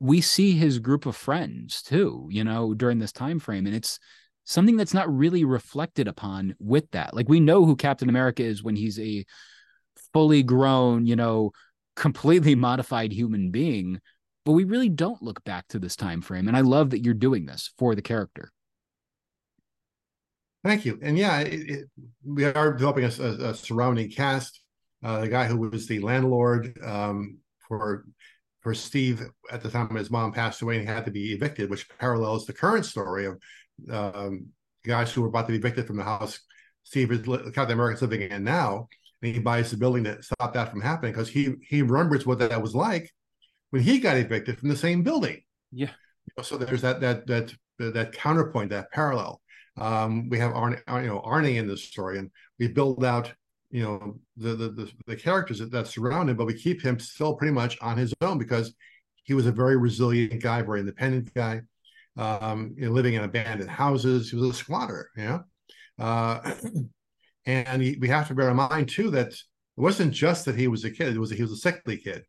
we 0.00 0.20
see 0.20 0.52
his 0.56 0.78
group 0.78 1.06
of 1.06 1.16
friends 1.16 1.82
too, 1.82 2.28
you 2.30 2.44
know, 2.44 2.74
during 2.74 2.98
this 2.98 3.12
time 3.12 3.38
frame. 3.38 3.66
And 3.66 3.74
it's 3.74 3.98
something 4.44 4.76
that's 4.76 4.94
not 4.94 5.14
really 5.14 5.44
reflected 5.44 6.08
upon 6.08 6.54
with 6.58 6.90
that. 6.90 7.14
Like 7.14 7.28
we 7.28 7.40
know 7.40 7.64
who 7.64 7.76
Captain 7.76 8.08
America 8.08 8.42
is 8.42 8.62
when 8.62 8.76
he's 8.76 8.98
a 8.98 9.24
fully 10.12 10.42
grown, 10.42 11.06
you 11.06 11.16
know, 11.16 11.52
completely 11.96 12.54
modified 12.54 13.12
human 13.12 13.50
being, 13.50 14.00
but 14.44 14.52
we 14.52 14.64
really 14.64 14.88
don't 14.88 15.22
look 15.22 15.44
back 15.44 15.68
to 15.68 15.78
this 15.78 15.96
time 15.96 16.20
frame. 16.20 16.48
And 16.48 16.56
I 16.56 16.60
love 16.60 16.90
that 16.90 17.04
you're 17.04 17.14
doing 17.14 17.46
this 17.46 17.72
for 17.78 17.94
the 17.94 18.02
character. 18.02 18.50
Thank 20.64 20.84
you. 20.84 20.98
And 21.02 21.16
yeah, 21.16 21.40
it, 21.40 21.70
it, 21.70 21.90
we 22.24 22.44
are 22.44 22.72
developing 22.72 23.04
a, 23.04 23.08
a, 23.08 23.54
surrounding 23.54 24.10
cast. 24.10 24.60
Uh, 25.02 25.20
the 25.20 25.28
guy 25.28 25.44
who 25.44 25.58
was 25.58 25.86
the 25.86 26.00
landlord 26.00 26.78
um, 26.82 27.38
for 27.68 28.06
for 28.64 28.74
Steve 28.74 29.22
at 29.52 29.62
the 29.62 29.70
time 29.70 29.94
his 29.94 30.10
mom 30.10 30.32
passed 30.32 30.60
away 30.62 30.78
and 30.78 30.88
he 30.88 30.92
had 30.92 31.04
to 31.04 31.12
be 31.12 31.32
evicted, 31.32 31.70
which 31.70 31.88
parallels 31.98 32.46
the 32.46 32.52
current 32.52 32.84
story 32.84 33.26
of 33.26 33.38
um, 33.90 34.46
guys 34.84 35.12
who 35.12 35.22
were 35.22 35.28
about 35.28 35.46
to 35.46 35.52
be 35.52 35.58
evicted 35.58 35.86
from 35.86 35.96
the 35.96 36.04
house 36.04 36.40
Steve 36.84 37.10
is 37.12 37.20
Captain 37.52 37.72
America's 37.72 38.02
living 38.02 38.30
in 38.30 38.44
now. 38.44 38.88
and 39.22 39.34
he 39.34 39.40
buys 39.40 39.70
the 39.70 39.76
building 39.76 40.04
to 40.04 40.22
stop 40.22 40.52
that 40.52 40.70
from 40.70 40.80
happening 40.80 41.12
because 41.12 41.28
he 41.28 41.54
he 41.68 41.82
remembers 41.82 42.26
what 42.26 42.38
that 42.38 42.62
was 42.62 42.74
like 42.74 43.10
when 43.70 43.82
he 43.82 43.98
got 43.98 44.16
evicted 44.16 44.58
from 44.58 44.68
the 44.68 44.76
same 44.76 45.02
building. 45.02 45.42
Yeah. 45.72 45.90
So 46.42 46.56
there's 46.56 46.82
that 46.82 47.00
that 47.00 47.26
that 47.26 47.54
that 47.78 48.12
counterpoint, 48.12 48.70
that 48.70 48.92
parallel. 48.92 49.40
Um, 49.76 50.28
we 50.28 50.38
have 50.38 50.52
Arnie, 50.52 50.80
you 51.02 51.08
know, 51.08 51.20
Arnie 51.20 51.56
in 51.56 51.66
this 51.66 51.82
story, 51.82 52.18
and 52.18 52.30
we 52.60 52.68
build 52.68 53.04
out, 53.04 53.32
you 53.74 53.82
know, 53.82 54.16
the 54.36 54.54
the 54.54 54.68
the, 54.68 54.92
the 55.08 55.16
characters 55.16 55.58
that, 55.58 55.72
that 55.72 55.88
surround 55.88 56.30
him, 56.30 56.36
but 56.36 56.46
we 56.46 56.54
keep 56.54 56.80
him 56.80 56.96
still 57.00 57.34
pretty 57.34 57.52
much 57.52 57.76
on 57.80 57.96
his 57.96 58.14
own 58.20 58.38
because 58.38 58.72
he 59.24 59.34
was 59.34 59.46
a 59.46 59.52
very 59.52 59.76
resilient 59.76 60.40
guy, 60.40 60.62
very 60.62 60.78
independent 60.78 61.34
guy, 61.34 61.60
um, 62.16 62.72
you 62.78 62.86
know, 62.86 62.92
living 62.92 63.14
in 63.14 63.24
abandoned 63.24 63.68
houses. 63.68 64.30
He 64.30 64.36
was 64.36 64.50
a 64.50 64.54
squatter, 64.54 65.10
you 65.16 65.24
know. 65.24 65.44
Uh, 65.98 66.54
and 67.46 67.82
he, 67.82 67.98
we 68.00 68.06
have 68.06 68.28
to 68.28 68.34
bear 68.34 68.48
in 68.48 68.56
mind 68.56 68.90
too 68.90 69.10
that 69.10 69.32
it 69.32 69.44
wasn't 69.76 70.12
just 70.12 70.44
that 70.44 70.54
he 70.54 70.68
was 70.68 70.84
a 70.84 70.90
kid; 70.90 71.16
it 71.16 71.18
was 71.18 71.32
he 71.32 71.42
was 71.42 71.50
a 71.50 71.56
sickly 71.56 71.96
kid. 71.96 72.22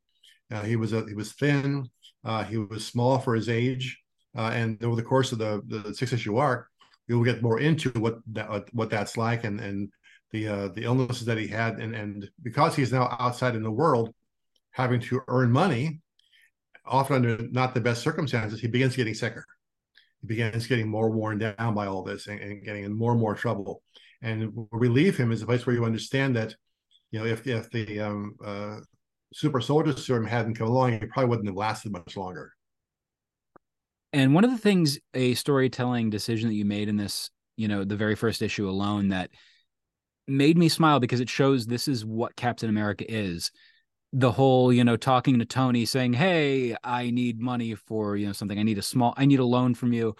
Uh, 0.52 0.64
he 0.64 0.75
was 0.75 0.94
a, 0.94 1.06
he 1.06 1.14
was 1.14 1.34
thin. 1.34 1.88
Uh, 2.24 2.44
he 2.44 2.58
was 2.58 2.88
small 2.88 3.20
for 3.20 3.36
his 3.36 3.50
age. 3.50 4.02
Uh, 4.36 4.50
and 4.52 4.84
over 4.84 4.96
the 4.96 5.04
course 5.04 5.32
of 5.32 5.38
the, 5.38 5.62
the 5.68 5.94
six 5.94 6.12
issue 6.12 6.38
arc, 6.38 6.68
we 7.08 7.14
will 7.14 7.24
get 7.24 7.44
more 7.44 7.60
into 7.60 7.92
what 7.92 8.18
that, 8.34 8.66
what 8.74 8.90
that's 8.90 9.16
like 9.16 9.44
and 9.44 9.60
and 9.60 9.90
the 10.36 10.48
uh, 10.48 10.68
the 10.70 10.84
illnesses 10.84 11.25
that 11.25 11.38
he 11.38 11.48
had 11.48 11.80
and 11.80 11.96
and 11.96 12.30
because 12.44 12.75
he's 12.75 12.92
now 12.92 13.15
outside 13.20 13.56
in 13.56 13.63
the 13.63 13.72
world, 13.72 14.13
having 14.72 15.00
to 15.00 15.22
earn 15.27 15.51
money, 15.51 16.01
often 16.86 17.15
under 17.15 17.48
not 17.51 17.74
the 17.74 17.82
best 17.82 18.01
circumstances, 18.01 18.60
he 18.60 18.68
begins 18.68 18.96
getting 18.96 19.13
sicker. 19.13 19.46
He 20.22 20.27
begins 20.27 20.68
getting 20.68 20.89
more 20.89 21.10
worn 21.10 21.38
down 21.39 21.74
by 21.74 21.88
all 21.88 22.04
this 22.04 22.27
and, 22.27 22.39
and 22.39 22.63
getting 22.63 22.84
in 22.84 22.94
more 22.94 23.12
and 23.12 23.22
more 23.22 23.36
trouble. 23.36 23.82
And 24.22 24.51
where 24.54 24.80
we 24.80 24.89
leave 24.89 25.18
him 25.18 25.32
is 25.32 25.42
a 25.42 25.46
place 25.46 25.65
where 25.65 25.75
you 25.75 25.86
understand 25.86 26.36
that, 26.36 26.56
you 27.12 27.20
know, 27.20 27.25
if 27.25 27.48
if 27.48 27.70
the 27.72 28.00
um, 28.01 28.36
uh, 28.44 28.77
super 29.34 29.62
soldier 29.62 29.94
serum 29.94 30.25
hadn't 30.25 30.56
come 30.56 30.68
along, 30.68 31.00
he 31.00 31.06
probably 31.06 31.30
wouldn't 31.30 31.48
have 31.48 31.56
lasted 31.56 31.92
much 31.92 32.18
longer. 32.18 32.51
And 34.12 34.34
one 34.34 34.46
of 34.46 34.51
the 34.51 34.58
things, 34.58 34.98
a 35.13 35.34
storytelling 35.34 36.10
decision 36.10 36.50
that 36.50 36.56
you 36.56 36.65
made 36.65 36.88
in 36.88 36.98
this, 36.98 37.30
you 37.58 37.68
know, 37.68 37.84
the 37.84 37.98
very 37.98 38.15
first 38.15 38.42
issue 38.42 38.70
alone 38.70 39.10
that 39.10 39.30
made 40.27 40.58
me 40.58 40.70
smile 40.70 41.00
because 41.00 41.20
it 41.20 41.29
shows 41.29 41.65
this 41.65 41.88
is 41.88 42.05
what 42.05 42.36
Captain 42.36 42.70
America 42.70 43.05
is. 43.12 43.51
The 44.13 44.32
whole, 44.32 44.72
you 44.72 44.84
know, 44.84 44.98
talking 44.98 45.39
to 45.39 45.46
Tony 45.46 45.86
saying, 45.86 46.13
Hey, 46.13 46.75
I 46.84 47.12
need 47.12 47.39
money 47.39 47.75
for, 47.75 48.15
you 48.15 48.27
know, 48.27 48.34
something. 48.34 48.58
I 48.58 48.63
need 48.63 48.77
a 48.77 48.84
small, 48.84 49.13
I 49.17 49.25
need 49.25 49.39
a 49.39 49.46
loan 49.46 49.75
from 49.75 49.94
you. 49.94 50.15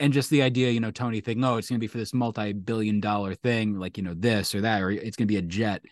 And 0.00 0.12
just 0.12 0.30
the 0.30 0.42
idea, 0.42 0.70
you 0.70 0.80
know, 0.80 0.90
Tony 0.90 1.20
thinking, 1.20 1.44
oh, 1.44 1.58
it's 1.58 1.68
going 1.68 1.78
to 1.78 1.80
be 1.80 1.86
for 1.86 1.98
this 1.98 2.12
multi 2.12 2.52
billion 2.52 2.98
dollar 2.98 3.34
thing, 3.36 3.78
like, 3.78 3.96
you 3.96 4.02
know, 4.02 4.14
this 4.16 4.52
or 4.54 4.62
that, 4.62 4.82
or 4.82 4.90
it's 4.90 5.16
going 5.16 5.28
to 5.28 5.32
be 5.32 5.36
a 5.36 5.42
jet 5.42 5.82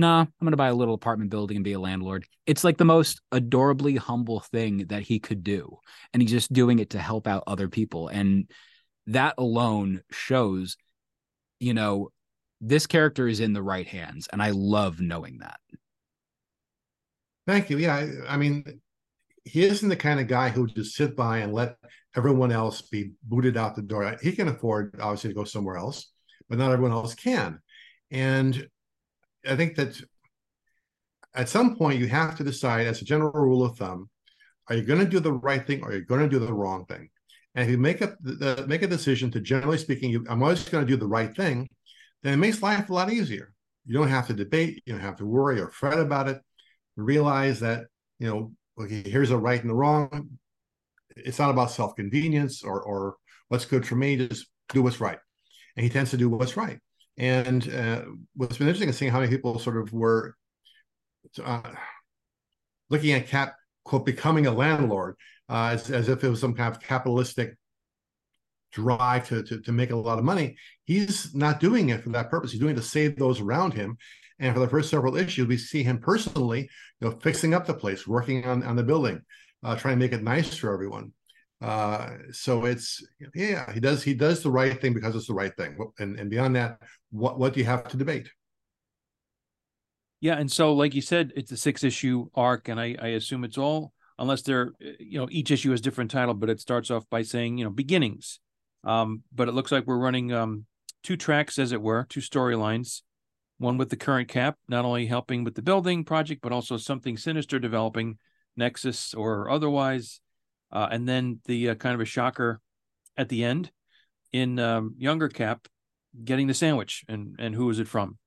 nah, 0.00 0.20
I'm 0.20 0.32
going 0.40 0.52
to 0.52 0.56
buy 0.56 0.68
a 0.68 0.74
little 0.74 0.94
apartment 0.94 1.30
building 1.30 1.56
and 1.56 1.64
be 1.64 1.74
a 1.74 1.78
landlord. 1.78 2.24
It's 2.46 2.64
like 2.64 2.78
the 2.78 2.84
most 2.84 3.20
adorably 3.30 3.96
humble 3.96 4.40
thing 4.40 4.86
that 4.88 5.02
he 5.02 5.20
could 5.20 5.44
do. 5.44 5.78
And 6.12 6.22
he's 6.22 6.30
just 6.30 6.52
doing 6.52 6.78
it 6.78 6.90
to 6.90 6.98
help 6.98 7.26
out 7.26 7.44
other 7.46 7.68
people. 7.68 8.08
And 8.08 8.50
that 9.06 9.34
alone 9.38 10.02
shows, 10.10 10.76
you 11.60 11.74
know, 11.74 12.08
this 12.60 12.86
character 12.86 13.26
is 13.26 13.40
in 13.40 13.52
the 13.52 13.62
right 13.62 13.86
hands. 13.86 14.28
And 14.32 14.42
I 14.42 14.50
love 14.50 15.00
knowing 15.00 15.38
that. 15.38 15.60
Thank 17.46 17.70
you. 17.70 17.78
Yeah. 17.78 17.96
I, 17.96 18.34
I 18.34 18.36
mean, 18.36 18.80
he 19.44 19.64
isn't 19.64 19.88
the 19.88 19.96
kind 19.96 20.20
of 20.20 20.28
guy 20.28 20.50
who 20.50 20.66
just 20.66 20.94
sit 20.94 21.16
by 21.16 21.38
and 21.38 21.52
let 21.52 21.76
everyone 22.16 22.52
else 22.52 22.82
be 22.82 23.12
booted 23.22 23.56
out 23.56 23.76
the 23.76 23.82
door. 23.82 24.16
He 24.22 24.32
can 24.32 24.48
afford, 24.48 24.98
obviously, 25.00 25.30
to 25.30 25.34
go 25.34 25.44
somewhere 25.44 25.76
else, 25.76 26.10
but 26.48 26.58
not 26.58 26.72
everyone 26.72 26.92
else 26.92 27.14
can. 27.14 27.58
And 28.10 28.68
I 29.48 29.56
think 29.56 29.76
that 29.76 30.00
at 31.34 31.48
some 31.48 31.76
point 31.76 31.98
you 31.98 32.08
have 32.08 32.36
to 32.36 32.44
decide, 32.44 32.86
as 32.86 33.00
a 33.00 33.04
general 33.04 33.32
rule 33.32 33.64
of 33.64 33.76
thumb, 33.76 34.10
are 34.68 34.76
you 34.76 34.82
going 34.82 35.00
to 35.00 35.06
do 35.06 35.20
the 35.20 35.32
right 35.32 35.66
thing 35.66 35.82
or 35.82 35.90
are 35.90 35.94
you 35.94 36.04
going 36.04 36.20
to 36.20 36.28
do 36.28 36.38
the 36.38 36.52
wrong 36.52 36.84
thing? 36.86 37.08
And 37.54 37.64
if 37.64 37.70
you 37.70 37.78
make 37.78 38.00
a 38.00 38.16
the, 38.22 38.64
make 38.68 38.82
a 38.82 38.86
decision 38.86 39.30
to, 39.32 39.40
generally 39.40 39.78
speaking, 39.78 40.10
you, 40.10 40.24
I'm 40.28 40.42
always 40.42 40.68
going 40.68 40.86
to 40.86 40.92
do 40.92 40.96
the 40.96 41.06
right 41.06 41.34
thing, 41.34 41.68
then 42.22 42.34
it 42.34 42.38
makes 42.38 42.62
life 42.62 42.88
a 42.88 42.94
lot 42.94 43.12
easier. 43.12 43.52
You 43.86 43.94
don't 43.94 44.08
have 44.08 44.26
to 44.28 44.34
debate, 44.34 44.82
you 44.86 44.92
don't 44.92 45.02
have 45.02 45.16
to 45.16 45.26
worry 45.26 45.60
or 45.60 45.70
fret 45.70 45.98
about 45.98 46.28
it. 46.28 46.40
Realize 46.96 47.60
that 47.60 47.86
you 48.18 48.28
know, 48.28 48.52
okay, 48.78 49.02
here's 49.08 49.30
a 49.30 49.38
right 49.38 49.60
and 49.60 49.70
a 49.70 49.74
wrong. 49.74 50.28
It's 51.16 51.38
not 51.38 51.50
about 51.50 51.70
self 51.70 51.96
convenience 51.96 52.62
or 52.62 52.82
or 52.82 53.16
what's 53.48 53.64
good 53.64 53.86
for 53.86 53.96
me. 53.96 54.16
Just 54.16 54.46
do 54.72 54.82
what's 54.82 55.00
right, 55.00 55.18
and 55.76 55.84
he 55.84 55.90
tends 55.90 56.10
to 56.10 56.16
do 56.16 56.28
what's 56.28 56.56
right. 56.56 56.78
And 57.16 57.68
uh, 57.72 58.02
what's 58.34 58.58
been 58.58 58.68
interesting 58.68 58.88
is 58.88 58.96
seeing 58.96 59.10
how 59.10 59.20
many 59.20 59.30
people 59.30 59.58
sort 59.58 59.76
of 59.76 59.92
were 59.92 60.36
uh, 61.42 61.72
looking 62.88 63.12
at 63.12 63.28
Cap 63.28 63.54
quote 63.84 64.04
becoming 64.04 64.46
a 64.46 64.52
landlord 64.52 65.16
uh, 65.48 65.70
as, 65.72 65.90
as 65.90 66.08
if 66.08 66.22
it 66.22 66.28
was 66.28 66.40
some 66.40 66.54
kind 66.54 66.74
of 66.74 66.80
capitalistic 66.80 67.56
drive 68.72 69.28
to, 69.28 69.42
to 69.42 69.60
to 69.60 69.72
make 69.72 69.90
a 69.90 69.96
lot 69.96 70.18
of 70.18 70.24
money. 70.24 70.56
He's 70.84 71.34
not 71.34 71.60
doing 71.60 71.90
it 71.90 72.02
for 72.02 72.10
that 72.10 72.30
purpose. 72.30 72.52
He's 72.52 72.60
doing 72.60 72.74
it 72.74 72.80
to 72.80 72.82
save 72.82 73.16
those 73.16 73.40
around 73.40 73.74
him. 73.74 73.96
And 74.38 74.54
for 74.54 74.60
the 74.60 74.68
first 74.68 74.90
several 74.90 75.16
issues, 75.16 75.46
we 75.46 75.58
see 75.58 75.82
him 75.82 75.98
personally, 75.98 76.68
you 77.00 77.08
know, 77.08 77.16
fixing 77.20 77.52
up 77.52 77.66
the 77.66 77.74
place, 77.74 78.06
working 78.06 78.44
on 78.46 78.62
on 78.62 78.76
the 78.76 78.82
building, 78.82 79.20
uh, 79.62 79.76
trying 79.76 79.96
to 79.96 80.04
make 80.04 80.12
it 80.12 80.22
nice 80.22 80.56
for 80.56 80.72
everyone. 80.72 81.12
Uh, 81.60 82.16
so 82.32 82.64
it's 82.64 83.04
yeah, 83.34 83.70
he 83.72 83.80
does 83.80 84.02
he 84.02 84.14
does 84.14 84.42
the 84.42 84.50
right 84.50 84.80
thing 84.80 84.94
because 84.94 85.14
it's 85.14 85.26
the 85.26 85.34
right 85.34 85.54
thing. 85.56 85.76
And 85.98 86.18
and 86.18 86.30
beyond 86.30 86.56
that, 86.56 86.78
what 87.10 87.38
what 87.38 87.52
do 87.52 87.60
you 87.60 87.66
have 87.66 87.86
to 87.88 87.96
debate? 87.96 88.30
Yeah, 90.20 90.38
and 90.38 90.50
so 90.50 90.74
like 90.74 90.94
you 90.94 91.00
said, 91.02 91.32
it's 91.36 91.52
a 91.52 91.56
six 91.56 91.82
issue 91.82 92.28
arc, 92.34 92.68
and 92.68 92.78
I, 92.78 92.94
I 93.00 93.08
assume 93.08 93.44
it's 93.44 93.58
all 93.58 93.92
unless 94.18 94.42
they're 94.42 94.72
you 94.98 95.18
know 95.18 95.28
each 95.30 95.50
issue 95.50 95.70
has 95.70 95.80
different 95.80 96.10
title, 96.10 96.34
but 96.34 96.50
it 96.50 96.60
starts 96.60 96.90
off 96.90 97.08
by 97.10 97.22
saying 97.22 97.58
you 97.58 97.64
know 97.64 97.70
beginnings. 97.70 98.40
Um, 98.84 99.22
but 99.32 99.48
it 99.48 99.52
looks 99.52 99.72
like 99.72 99.86
we're 99.86 99.98
running 99.98 100.32
um 100.32 100.66
two 101.02 101.16
tracks, 101.16 101.58
as 101.58 101.72
it 101.72 101.82
were, 101.82 102.06
two 102.08 102.20
storylines. 102.20 103.02
One 103.58 103.76
with 103.76 103.90
the 103.90 103.96
current 103.96 104.28
cap, 104.28 104.56
not 104.68 104.86
only 104.86 105.06
helping 105.06 105.44
with 105.44 105.54
the 105.54 105.62
building 105.62 106.04
project, 106.04 106.40
but 106.40 106.52
also 106.52 106.78
something 106.78 107.18
sinister 107.18 107.58
developing, 107.58 108.16
Nexus 108.56 109.12
or 109.12 109.50
otherwise. 109.50 110.20
Uh, 110.72 110.88
and 110.90 111.06
then 111.08 111.40
the 111.44 111.70
uh, 111.70 111.74
kind 111.74 111.94
of 111.94 112.00
a 112.00 112.06
shocker 112.06 112.60
at 113.16 113.28
the 113.28 113.44
end 113.44 113.70
in 114.32 114.58
um, 114.58 114.94
younger 114.96 115.28
cap 115.28 115.68
getting 116.24 116.46
the 116.46 116.54
sandwich 116.54 117.04
and 117.08 117.36
and 117.38 117.54
who 117.54 117.68
is 117.70 117.78
it 117.78 117.88
from? 117.88 118.18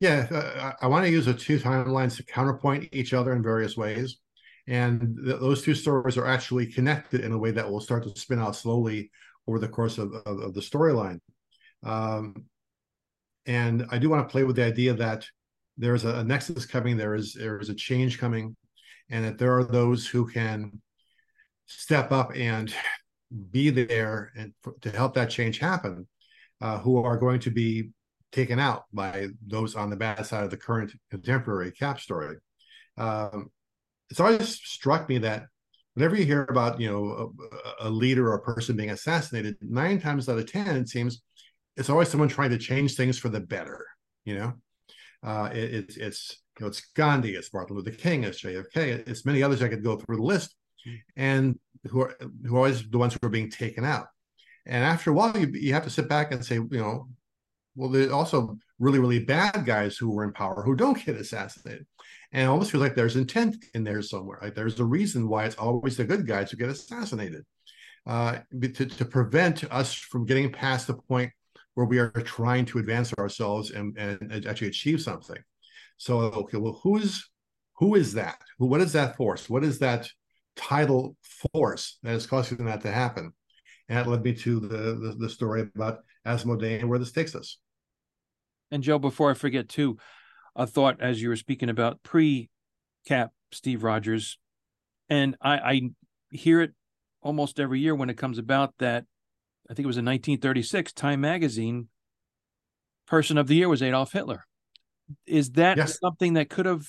Yeah 0.00 0.26
uh, 0.30 0.72
i 0.80 0.86
want 0.86 1.04
to 1.04 1.10
use 1.10 1.26
the 1.26 1.34
two 1.34 1.58
timelines 1.58 2.16
to 2.16 2.24
counterpoint 2.24 2.88
each 2.92 3.12
other 3.12 3.34
in 3.34 3.42
various 3.42 3.76
ways 3.76 4.16
and 4.66 5.16
th- 5.24 5.40
those 5.40 5.62
two 5.62 5.74
stories 5.74 6.16
are 6.16 6.26
actually 6.26 6.66
connected 6.66 7.20
in 7.22 7.32
a 7.32 7.38
way 7.38 7.50
that 7.50 7.68
will 7.68 7.80
start 7.80 8.02
to 8.02 8.20
spin 8.20 8.38
out 8.38 8.56
slowly 8.56 9.10
over 9.46 9.58
the 9.58 9.68
course 9.68 9.98
of, 9.98 10.12
of, 10.26 10.38
of 10.40 10.54
the 10.54 10.60
storyline 10.60 11.18
um, 11.84 12.34
and 13.46 13.86
i 13.90 13.98
do 13.98 14.08
want 14.08 14.26
to 14.26 14.30
play 14.30 14.44
with 14.44 14.56
the 14.56 14.64
idea 14.64 14.94
that 14.94 15.24
there's 15.76 16.04
a, 16.04 16.16
a 16.16 16.24
nexus 16.24 16.66
coming 16.66 16.96
there 16.96 17.14
is 17.14 17.34
there 17.34 17.58
is 17.58 17.68
a 17.68 17.74
change 17.74 18.18
coming 18.18 18.54
and 19.10 19.24
that 19.24 19.38
there 19.38 19.56
are 19.56 19.64
those 19.64 20.06
who 20.06 20.26
can 20.26 20.80
step 21.66 22.10
up 22.12 22.32
and 22.34 22.74
be 23.50 23.70
there 23.70 24.32
and 24.36 24.52
to 24.80 24.90
help 24.90 25.14
that 25.14 25.30
change 25.30 25.58
happen, 25.58 26.06
uh, 26.60 26.78
who 26.78 26.98
are 26.98 27.16
going 27.16 27.40
to 27.40 27.50
be 27.50 27.90
taken 28.32 28.58
out 28.58 28.84
by 28.92 29.28
those 29.46 29.74
on 29.74 29.90
the 29.90 29.96
bad 29.96 30.24
side 30.26 30.44
of 30.44 30.50
the 30.50 30.56
current 30.56 30.92
contemporary 31.10 31.70
cap 31.70 32.00
story. 32.00 32.36
Um, 32.96 33.50
it's 34.10 34.20
always 34.20 34.48
struck 34.48 35.08
me 35.08 35.18
that 35.18 35.46
whenever 35.94 36.16
you 36.16 36.24
hear 36.24 36.46
about 36.48 36.80
you 36.80 36.90
know 36.90 37.32
a, 37.80 37.88
a, 37.88 37.90
leader 37.90 38.28
or 38.28 38.34
a 38.34 38.42
person 38.42 38.76
being 38.76 38.90
assassinated, 38.90 39.56
nine 39.60 40.00
times 40.00 40.28
out 40.28 40.38
of 40.38 40.50
ten 40.50 40.76
it 40.76 40.88
seems 40.88 41.22
it's 41.76 41.90
always 41.90 42.08
someone 42.08 42.28
trying 42.28 42.50
to 42.50 42.58
change 42.58 42.94
things 42.94 43.18
for 43.18 43.28
the 43.28 43.40
better. 43.40 43.86
You 44.24 44.38
know, 44.38 44.52
uh, 45.22 45.50
it, 45.52 45.74
it's 45.74 45.96
it's 45.96 46.42
you 46.58 46.64
know, 46.64 46.68
it's 46.68 46.82
Gandhi, 46.94 47.34
it's 47.34 47.52
Martin 47.52 47.76
Luther 47.76 47.90
King, 47.90 48.24
it's 48.24 48.42
JFK, 48.42 49.08
it's 49.08 49.24
many 49.24 49.42
others 49.42 49.62
I 49.62 49.68
could 49.68 49.84
go 49.84 49.96
through 49.96 50.16
the 50.16 50.22
list, 50.22 50.54
and 51.16 51.58
who 51.88 52.02
are 52.02 52.16
who 52.46 52.54
are 52.54 52.58
always 52.58 52.88
the 52.88 52.98
ones 52.98 53.14
who 53.14 53.26
are 53.26 53.30
being 53.30 53.50
taken 53.50 53.84
out. 53.84 54.06
And 54.66 54.84
after 54.84 55.10
a 55.10 55.14
while, 55.14 55.36
you 55.36 55.48
you 55.54 55.72
have 55.72 55.84
to 55.84 55.90
sit 55.90 56.08
back 56.08 56.32
and 56.32 56.44
say, 56.44 56.56
you 56.56 56.68
know, 56.70 57.08
well, 57.74 57.88
there's 57.88 58.12
also 58.12 58.58
really 58.78 58.98
really 58.98 59.24
bad 59.24 59.64
guys 59.64 59.96
who 59.96 60.10
were 60.10 60.24
in 60.24 60.32
power 60.32 60.62
who 60.62 60.74
don't 60.74 61.04
get 61.04 61.16
assassinated, 61.16 61.86
and 62.32 62.48
almost 62.48 62.70
feels 62.70 62.82
like 62.82 62.94
there's 62.94 63.16
intent 63.16 63.56
in 63.74 63.84
there 63.84 64.02
somewhere. 64.02 64.38
Like 64.40 64.54
there's 64.54 64.78
a 64.78 64.84
reason 64.84 65.28
why 65.28 65.44
it's 65.44 65.56
always 65.56 65.96
the 65.96 66.04
good 66.04 66.26
guys 66.26 66.50
who 66.50 66.56
get 66.56 66.68
assassinated, 66.68 67.44
uh, 68.06 68.38
to 68.60 68.86
to 68.86 69.04
prevent 69.04 69.64
us 69.72 69.92
from 69.94 70.26
getting 70.26 70.52
past 70.52 70.86
the 70.86 70.94
point 70.94 71.32
where 71.74 71.86
we 71.86 71.98
are 71.98 72.10
trying 72.10 72.64
to 72.66 72.78
advance 72.78 73.12
ourselves 73.14 73.70
and, 73.70 73.96
and 73.96 74.46
actually 74.46 74.68
achieve 74.68 75.00
something. 75.00 75.38
So 75.96 76.18
okay, 76.20 76.58
well, 76.58 76.80
who's 76.82 77.28
who 77.76 77.94
is 77.94 78.12
that? 78.14 78.40
What 78.58 78.80
is 78.80 78.92
that 78.92 79.16
force? 79.16 79.48
What 79.48 79.64
is 79.64 79.78
that 79.80 80.08
tidal 80.56 81.16
force 81.52 81.98
that 82.02 82.14
is 82.14 82.26
causing 82.26 82.64
that 82.66 82.82
to 82.82 82.92
happen? 82.92 83.32
And 83.88 83.98
that 83.98 84.06
led 84.06 84.22
me 84.22 84.34
to 84.34 84.60
the 84.60 84.66
the, 84.94 85.16
the 85.18 85.28
story 85.28 85.62
about 85.62 86.00
Asmodee 86.26 86.80
and 86.80 86.88
where 86.88 86.98
this 86.98 87.12
takes 87.12 87.34
us. 87.34 87.58
And 88.70 88.82
Joe, 88.82 88.98
before 88.98 89.30
I 89.30 89.34
forget 89.34 89.68
too, 89.68 89.98
a 90.56 90.66
thought 90.66 91.00
as 91.00 91.20
you 91.20 91.28
were 91.28 91.36
speaking 91.36 91.68
about 91.68 92.02
pre-cap 92.02 93.30
Steve 93.52 93.82
Rogers, 93.82 94.38
and 95.08 95.36
I, 95.40 95.58
I 95.58 95.80
hear 96.30 96.60
it 96.60 96.72
almost 97.22 97.60
every 97.60 97.80
year 97.80 97.94
when 97.94 98.10
it 98.10 98.16
comes 98.16 98.38
about 98.38 98.74
that 98.78 99.04
I 99.70 99.74
think 99.74 99.84
it 99.84 99.86
was 99.86 99.98
in 99.98 100.04
1936 100.04 100.92
Time 100.92 101.20
Magazine 101.20 101.88
person 103.06 103.38
of 103.38 103.46
the 103.46 103.54
year 103.54 103.68
was 103.68 103.82
Adolf 103.82 104.12
Hitler. 104.12 104.44
Is 105.26 105.50
that 105.52 105.76
yes. 105.76 105.98
something 106.00 106.34
that 106.34 106.50
could 106.50 106.66
have, 106.66 106.86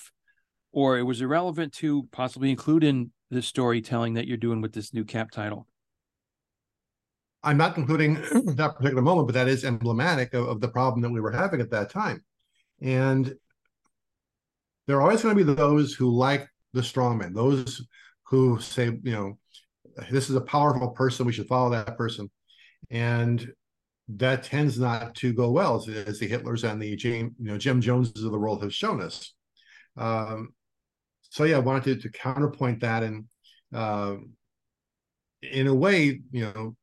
or 0.72 0.98
it 0.98 1.02
was 1.02 1.20
irrelevant 1.20 1.72
to 1.74 2.08
possibly 2.12 2.50
include 2.50 2.82
in 2.82 3.12
the 3.30 3.42
storytelling 3.42 4.14
that 4.14 4.26
you're 4.26 4.36
doing 4.36 4.60
with 4.60 4.72
this 4.72 4.92
new 4.92 5.04
cap 5.04 5.30
title? 5.30 5.66
I'm 7.44 7.56
not 7.56 7.76
including 7.76 8.14
that 8.56 8.76
particular 8.76 9.02
moment, 9.02 9.28
but 9.28 9.34
that 9.34 9.48
is 9.48 9.64
emblematic 9.64 10.34
of, 10.34 10.48
of 10.48 10.60
the 10.60 10.68
problem 10.68 11.02
that 11.02 11.10
we 11.10 11.20
were 11.20 11.32
having 11.32 11.60
at 11.60 11.70
that 11.70 11.90
time. 11.90 12.24
And 12.80 13.34
there 14.86 14.96
are 14.96 15.02
always 15.02 15.22
going 15.22 15.36
to 15.36 15.44
be 15.44 15.54
those 15.54 15.94
who 15.94 16.10
like 16.10 16.46
the 16.72 16.80
strongman, 16.80 17.34
those 17.34 17.86
who 18.24 18.58
say, 18.60 18.86
you 19.02 19.12
know, 19.12 19.38
this 20.10 20.30
is 20.30 20.36
a 20.36 20.40
powerful 20.40 20.90
person, 20.90 21.26
we 21.26 21.32
should 21.32 21.46
follow 21.46 21.70
that 21.70 21.96
person. 21.96 22.30
And 22.90 23.52
that 24.08 24.42
tends 24.42 24.78
not 24.78 25.14
to 25.16 25.32
go 25.32 25.50
well, 25.50 25.76
as, 25.76 25.88
as 25.88 26.18
the 26.18 26.28
Hitlers 26.28 26.68
and 26.68 26.80
the 26.80 26.96
James, 26.96 27.32
you 27.38 27.46
know, 27.46 27.58
Jim 27.58 27.80
Joneses 27.80 28.24
of 28.24 28.32
the 28.32 28.38
world 28.38 28.62
have 28.62 28.74
shown 28.74 29.00
us. 29.00 29.34
Um, 29.96 30.50
so 31.30 31.44
yeah, 31.44 31.56
I 31.56 31.60
wanted 31.60 31.84
to, 31.84 32.08
to 32.08 32.18
counterpoint 32.18 32.80
that 32.80 33.02
and 33.02 33.26
uh, 33.74 34.16
in 35.42 35.66
a 35.66 35.74
way, 35.74 36.20
you 36.30 36.52
know, 36.54 36.76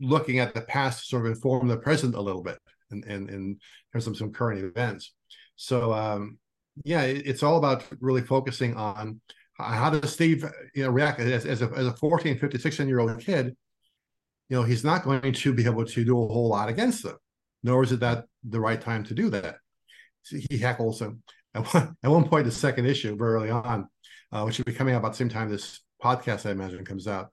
looking 0.00 0.38
at 0.38 0.54
the 0.54 0.60
past 0.62 1.08
sort 1.08 1.24
of 1.24 1.32
inform 1.32 1.68
the 1.68 1.76
present 1.76 2.14
a 2.14 2.20
little 2.20 2.42
bit 2.42 2.58
and 2.90 3.04
in, 3.04 3.28
in, 3.28 3.34
in 3.34 3.58
terms 3.92 4.06
of 4.06 4.16
some 4.16 4.32
current 4.32 4.62
events. 4.62 5.14
So 5.56 5.92
um, 5.92 6.38
yeah, 6.82 7.02
it's 7.02 7.42
all 7.42 7.56
about 7.56 7.84
really 8.00 8.22
focusing 8.22 8.76
on 8.76 9.20
how 9.56 9.90
does 9.90 10.12
Steve 10.12 10.44
you 10.74 10.84
know 10.84 10.90
react 10.90 11.20
as, 11.20 11.46
as 11.46 11.62
a 11.62 11.70
as 11.76 11.86
a 11.86 11.92
14, 11.92 12.38
15, 12.38 12.60
16 12.60 12.88
year 12.88 13.00
old 13.00 13.20
kid. 13.20 13.54
You 14.48 14.56
know, 14.56 14.62
he's 14.62 14.84
not 14.84 15.04
going 15.04 15.32
to 15.32 15.54
be 15.54 15.64
able 15.64 15.84
to 15.84 16.04
do 16.04 16.22
a 16.22 16.28
whole 16.28 16.48
lot 16.48 16.68
against 16.68 17.02
them, 17.02 17.16
nor 17.62 17.82
is 17.82 17.92
it 17.92 18.00
that 18.00 18.26
the 18.42 18.60
right 18.60 18.80
time 18.80 19.04
to 19.04 19.14
do 19.14 19.30
that. 19.30 19.56
So 20.22 20.36
he 20.36 20.58
heckles 20.58 21.00
him. 21.00 21.22
At 21.54 21.72
one, 21.72 21.96
at 22.02 22.10
one 22.10 22.28
point, 22.28 22.44
the 22.44 22.50
second 22.50 22.86
issue, 22.86 23.16
very 23.16 23.34
early 23.34 23.50
on, 23.50 23.88
uh, 24.32 24.42
which 24.42 24.58
will 24.58 24.64
be 24.64 24.74
coming 24.74 24.94
out 24.94 24.98
about 24.98 25.12
the 25.12 25.18
same 25.18 25.28
time 25.28 25.48
this 25.48 25.80
podcast, 26.02 26.46
I 26.46 26.50
imagine, 26.50 26.84
comes 26.84 27.06
out 27.06 27.30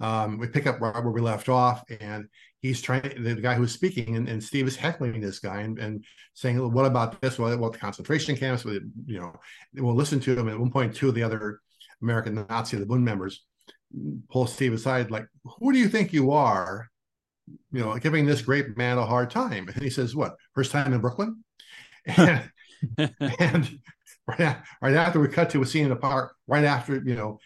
um, 0.00 0.38
we 0.38 0.46
pick 0.48 0.66
up 0.66 0.80
right 0.80 0.94
where 0.94 1.12
we 1.12 1.20
left 1.20 1.48
off, 1.48 1.84
and 2.00 2.26
he's 2.60 2.80
trying 2.80 3.22
the 3.22 3.34
guy 3.34 3.54
who's 3.54 3.72
speaking, 3.72 4.16
and, 4.16 4.28
and 4.28 4.42
Steve 4.42 4.66
is 4.66 4.76
heckling 4.76 5.20
this 5.20 5.38
guy 5.38 5.60
and, 5.60 5.78
and 5.78 6.04
saying, 6.34 6.72
"What 6.72 6.86
about 6.86 7.20
this? 7.20 7.38
What 7.38 7.52
about 7.52 7.74
the 7.74 7.78
concentration 7.78 8.36
camps?" 8.36 8.64
You 8.64 8.90
know, 9.06 9.32
we'll 9.74 9.94
listen 9.94 10.20
to 10.20 10.38
him. 10.38 10.48
At 10.48 10.58
one 10.58 10.70
point, 10.70 10.94
two 10.94 11.08
of 11.08 11.14
the 11.14 11.22
other 11.22 11.60
American 12.02 12.46
Nazi, 12.48 12.78
the 12.78 12.86
Bund 12.86 13.04
members, 13.04 13.44
pull 14.30 14.46
Steve 14.46 14.72
aside, 14.72 15.10
like, 15.10 15.26
"Who 15.58 15.72
do 15.72 15.78
you 15.78 15.88
think 15.88 16.12
you 16.12 16.30
are?" 16.32 16.88
You 17.72 17.80
know, 17.80 17.98
giving 17.98 18.24
this 18.24 18.42
great 18.42 18.76
man 18.78 18.96
a 18.96 19.04
hard 19.04 19.30
time, 19.30 19.68
and 19.68 19.82
he 19.82 19.90
says, 19.90 20.16
"What? 20.16 20.36
First 20.54 20.72
time 20.72 20.92
in 20.92 21.00
Brooklyn?" 21.00 21.44
And, 22.16 22.50
and 23.38 23.78
right, 24.26 24.56
right 24.80 24.94
after 24.94 25.20
we 25.20 25.28
cut 25.28 25.50
to 25.50 25.60
a 25.60 25.66
scene 25.66 25.84
in 25.84 25.90
the 25.90 25.96
park, 25.96 26.34
right 26.46 26.64
after 26.64 26.96
you 27.04 27.14
know 27.14 27.38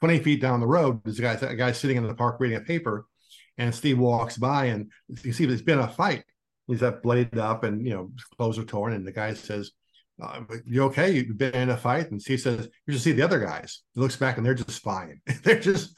20 0.00 0.18
feet 0.20 0.40
down 0.40 0.60
the 0.60 0.66
road, 0.66 1.00
there's 1.04 1.18
a 1.18 1.22
guy, 1.22 1.32
a 1.34 1.54
guy 1.54 1.72
sitting 1.72 1.96
in 1.96 2.06
the 2.06 2.14
park 2.14 2.36
reading 2.40 2.56
a 2.56 2.60
paper, 2.60 3.06
and 3.58 3.74
Steve 3.74 3.98
walks 3.98 4.36
by, 4.36 4.66
and 4.66 4.90
you 5.22 5.32
see 5.32 5.44
there's 5.44 5.62
been 5.62 5.78
a 5.78 5.88
fight. 5.88 6.24
He's 6.66 6.80
got 6.80 7.02
blade 7.02 7.36
up, 7.38 7.64
and 7.64 7.84
you 7.86 7.92
know 7.92 8.10
clothes 8.36 8.58
are 8.58 8.64
torn, 8.64 8.94
and 8.94 9.06
the 9.06 9.12
guy 9.12 9.34
says, 9.34 9.72
uh, 10.22 10.40
"You 10.64 10.84
okay? 10.84 11.10
You've 11.10 11.36
been 11.36 11.54
in 11.54 11.70
a 11.70 11.76
fight?" 11.76 12.10
And 12.10 12.20
Steve 12.20 12.40
says, 12.40 12.68
"You 12.86 12.94
should 12.94 13.02
see 13.02 13.12
the 13.12 13.22
other 13.22 13.40
guys." 13.40 13.82
He 13.94 14.00
looks 14.00 14.16
back, 14.16 14.36
and 14.36 14.46
they're 14.46 14.54
just 14.54 14.82
fine. 14.82 15.20
they're 15.42 15.60
just 15.60 15.94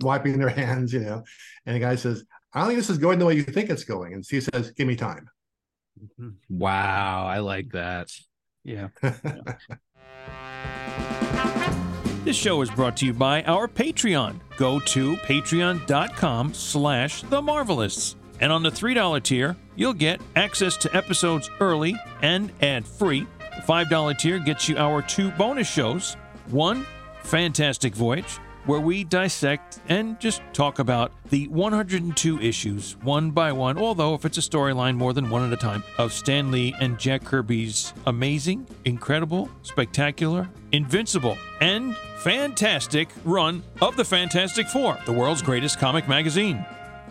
wiping 0.00 0.38
their 0.38 0.48
hands, 0.48 0.92
you 0.92 1.00
know. 1.00 1.22
And 1.64 1.76
the 1.76 1.80
guy 1.80 1.96
says, 1.96 2.24
"I 2.52 2.60
don't 2.60 2.68
think 2.68 2.78
this 2.78 2.90
is 2.90 2.98
going 2.98 3.18
the 3.18 3.26
way 3.26 3.34
you 3.34 3.44
think 3.44 3.70
it's 3.70 3.84
going." 3.84 4.12
And 4.12 4.24
Steve 4.24 4.48
says, 4.52 4.72
"Give 4.72 4.86
me 4.86 4.96
time." 4.96 5.28
Wow, 6.50 7.26
I 7.26 7.38
like 7.38 7.70
that. 7.70 8.10
Yeah. 8.64 8.88
This 12.26 12.36
show 12.36 12.60
is 12.60 12.70
brought 12.72 12.96
to 12.96 13.06
you 13.06 13.12
by 13.12 13.44
our 13.44 13.68
Patreon. 13.68 14.40
Go 14.56 14.80
to 14.80 15.14
patreon.com 15.18 16.54
slash 16.54 17.22
the. 17.22 18.16
And 18.40 18.50
on 18.50 18.64
the 18.64 18.68
$3 18.68 19.22
tier, 19.22 19.56
you'll 19.76 19.92
get 19.92 20.20
access 20.34 20.76
to 20.78 20.92
episodes 20.92 21.48
early 21.60 21.94
and 22.22 22.50
ad-free. 22.62 23.28
The 23.38 23.62
$5 23.62 24.18
tier 24.18 24.40
gets 24.40 24.68
you 24.68 24.76
our 24.76 25.02
two 25.02 25.30
bonus 25.30 25.70
shows. 25.70 26.14
One, 26.48 26.84
Fantastic 27.22 27.94
Voyage, 27.94 28.40
where 28.66 28.80
we 28.80 29.04
dissect 29.04 29.80
and 29.88 30.18
just 30.20 30.42
talk 30.52 30.78
about 30.78 31.12
the 31.30 31.48
102 31.48 32.40
issues 32.40 32.96
one 33.02 33.30
by 33.30 33.52
one, 33.52 33.78
although 33.78 34.14
if 34.14 34.24
it's 34.24 34.38
a 34.38 34.40
storyline, 34.40 34.96
more 34.96 35.12
than 35.12 35.30
one 35.30 35.46
at 35.46 35.52
a 35.52 35.56
time, 35.56 35.82
of 35.98 36.12
Stan 36.12 36.50
Lee 36.50 36.74
and 36.80 36.98
Jack 36.98 37.24
Kirby's 37.24 37.94
amazing, 38.06 38.66
incredible, 38.84 39.48
spectacular, 39.62 40.48
invincible, 40.72 41.38
and 41.60 41.96
fantastic 42.18 43.08
run 43.24 43.62
of 43.80 43.96
the 43.96 44.04
Fantastic 44.04 44.68
Four, 44.68 44.98
the 45.06 45.12
world's 45.12 45.42
greatest 45.42 45.78
comic 45.78 46.08
magazine. 46.08 46.64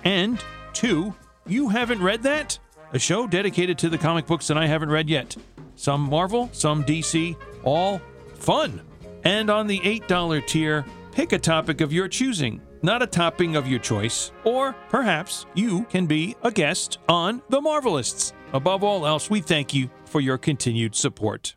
And 0.04 0.44
two, 0.74 1.16
you 1.48 1.70
haven't 1.70 2.02
read 2.02 2.24
that? 2.24 2.60
A 2.92 3.00
show 3.00 3.28
dedicated 3.28 3.78
to 3.80 3.90
the 3.90 3.98
comic 3.98 4.28
books 4.28 4.48
that 4.48 4.58
I 4.58 4.68
haven't 4.68 4.90
read 4.90 5.10
yet. 5.10 5.36
Some 5.76 6.02
Marvel, 6.02 6.50
some 6.52 6.84
DC, 6.84 7.36
all 7.64 8.02
fun. 8.36 8.82
And 9.24 9.50
on 9.50 9.68
the 9.68 9.80
$8 9.80 10.46
tier, 10.46 10.86
Pick 11.16 11.32
a 11.32 11.40
topic 11.40 11.80
of 11.80 11.94
your 11.94 12.10
choosing, 12.10 12.62
not 12.84 13.02
a 13.02 13.08
topping 13.08 13.56
of 13.56 13.70
your 13.70 13.80
choice, 13.80 14.34
or 14.44 14.74
perhaps 14.90 15.46
you 15.54 15.86
can 15.86 16.08
be 16.08 16.36
a 16.44 16.52
guest 16.52 16.98
on 17.08 17.42
The 17.48 17.62
Marvelists. 17.62 18.34
Above 18.52 18.84
all 18.84 19.08
else, 19.08 19.30
we 19.30 19.40
thank 19.40 19.74
you 19.74 19.90
for 20.04 20.20
your 20.20 20.38
continued 20.38 20.94
support. 20.94 21.56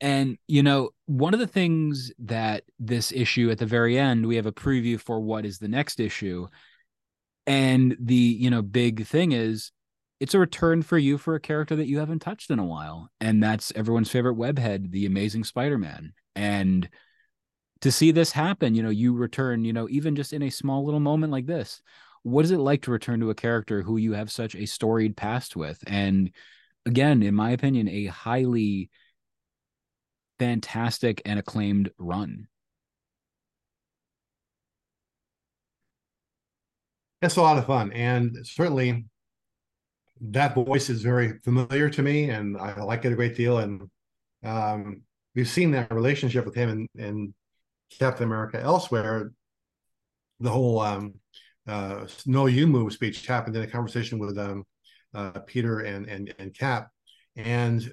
And, 0.00 0.38
you 0.46 0.62
know, 0.62 0.90
one 1.06 1.34
of 1.34 1.40
the 1.40 1.48
things 1.48 2.12
that 2.20 2.62
this 2.78 3.10
issue 3.10 3.50
at 3.50 3.58
the 3.58 3.66
very 3.66 3.98
end, 3.98 4.24
we 4.24 4.36
have 4.36 4.46
a 4.46 4.52
preview 4.52 5.00
for 5.00 5.18
what 5.18 5.44
is 5.44 5.58
the 5.58 5.66
next 5.66 5.98
issue. 5.98 6.46
And 7.44 7.96
the, 7.98 8.14
you 8.14 8.50
know, 8.50 8.62
big 8.62 9.04
thing 9.04 9.32
is 9.32 9.72
it's 10.20 10.34
a 10.34 10.38
return 10.38 10.82
for 10.82 10.96
you 10.96 11.18
for 11.18 11.34
a 11.34 11.40
character 11.40 11.74
that 11.74 11.88
you 11.88 11.98
haven't 11.98 12.20
touched 12.20 12.52
in 12.52 12.60
a 12.60 12.64
while. 12.64 13.08
And 13.20 13.42
that's 13.42 13.72
everyone's 13.74 14.12
favorite 14.12 14.36
webhead, 14.36 14.92
the 14.92 15.06
amazing 15.06 15.42
Spider 15.42 15.76
Man. 15.76 16.12
And, 16.36 16.88
to 17.82 17.92
see 17.92 18.10
this 18.10 18.32
happen 18.32 18.74
you 18.74 18.82
know 18.82 18.90
you 18.90 19.12
return 19.12 19.64
you 19.64 19.72
know 19.72 19.88
even 19.90 20.16
just 20.16 20.32
in 20.32 20.42
a 20.42 20.50
small 20.50 20.84
little 20.84 21.00
moment 21.00 21.32
like 21.32 21.46
this 21.46 21.82
what 22.22 22.44
is 22.44 22.50
it 22.50 22.58
like 22.58 22.82
to 22.82 22.90
return 22.90 23.20
to 23.20 23.30
a 23.30 23.34
character 23.34 23.82
who 23.82 23.96
you 23.96 24.12
have 24.12 24.30
such 24.30 24.54
a 24.54 24.66
storied 24.66 25.16
past 25.16 25.56
with? 25.56 25.82
And 25.86 26.30
again 26.86 27.22
in 27.22 27.34
my 27.34 27.50
opinion 27.50 27.88
a 27.88 28.06
highly 28.06 28.90
fantastic 30.38 31.22
and 31.24 31.38
acclaimed 31.38 31.90
run. 31.98 32.48
It's 37.20 37.36
a 37.36 37.42
lot 37.42 37.58
of 37.58 37.66
fun 37.66 37.92
and 37.92 38.36
certainly 38.44 39.04
that 40.20 40.54
voice 40.54 40.88
is 40.88 41.02
very 41.02 41.38
familiar 41.44 41.90
to 41.90 42.00
me 42.00 42.30
and 42.30 42.56
i 42.56 42.80
like 42.80 43.04
it 43.04 43.12
a 43.12 43.16
great 43.16 43.34
deal 43.34 43.58
and 43.58 43.88
um, 44.44 45.02
we've 45.34 45.48
seen 45.48 45.72
that 45.72 45.92
relationship 45.92 46.44
with 46.44 46.54
him 46.54 46.68
and 46.68 46.88
and 46.96 47.34
Captain 47.98 48.24
America 48.24 48.60
elsewhere, 48.60 49.32
the 50.40 50.50
whole 50.50 50.80
um, 50.80 51.14
uh, 51.66 52.06
"No 52.26 52.46
You 52.46 52.66
Move" 52.66 52.92
speech 52.92 53.26
happened 53.26 53.56
in 53.56 53.62
a 53.62 53.66
conversation 53.66 54.18
with 54.18 54.38
um, 54.38 54.64
uh, 55.14 55.40
Peter 55.46 55.80
and 55.80 56.08
and 56.08 56.34
and 56.38 56.54
Cap, 56.54 56.88
and 57.36 57.92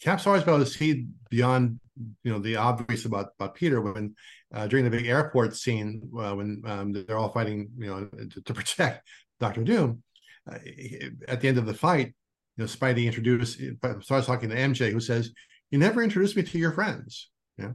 Cap's 0.00 0.26
always 0.26 0.42
been 0.42 0.54
able 0.54 0.64
to 0.64 0.70
see 0.70 1.06
beyond 1.30 1.80
you 2.22 2.32
know 2.32 2.38
the 2.38 2.56
obvious 2.56 3.04
about 3.04 3.30
about 3.38 3.54
Peter 3.54 3.80
when 3.80 4.14
uh, 4.54 4.66
during 4.66 4.84
the 4.84 4.90
big 4.90 5.06
airport 5.06 5.56
scene 5.56 6.10
uh, 6.18 6.34
when 6.34 6.62
um, 6.66 6.92
they're 6.92 7.18
all 7.18 7.30
fighting 7.30 7.68
you 7.78 7.86
know 7.86 8.08
to, 8.26 8.40
to 8.42 8.54
protect 8.54 9.06
Doctor 9.40 9.62
Doom. 9.64 10.02
Uh, 10.50 10.58
at 11.26 11.40
the 11.40 11.48
end 11.48 11.58
of 11.58 11.66
the 11.66 11.74
fight, 11.74 12.14
you 12.56 12.64
know, 12.64 12.64
Spidey 12.64 13.04
introduced 13.04 13.60
starts 14.00 14.26
talking 14.26 14.48
to 14.48 14.56
MJ, 14.56 14.90
who 14.92 15.00
says, 15.00 15.32
"You 15.70 15.78
never 15.78 16.02
introduced 16.02 16.36
me 16.36 16.42
to 16.42 16.58
your 16.58 16.72
friends." 16.72 17.30
Yeah, 17.58 17.72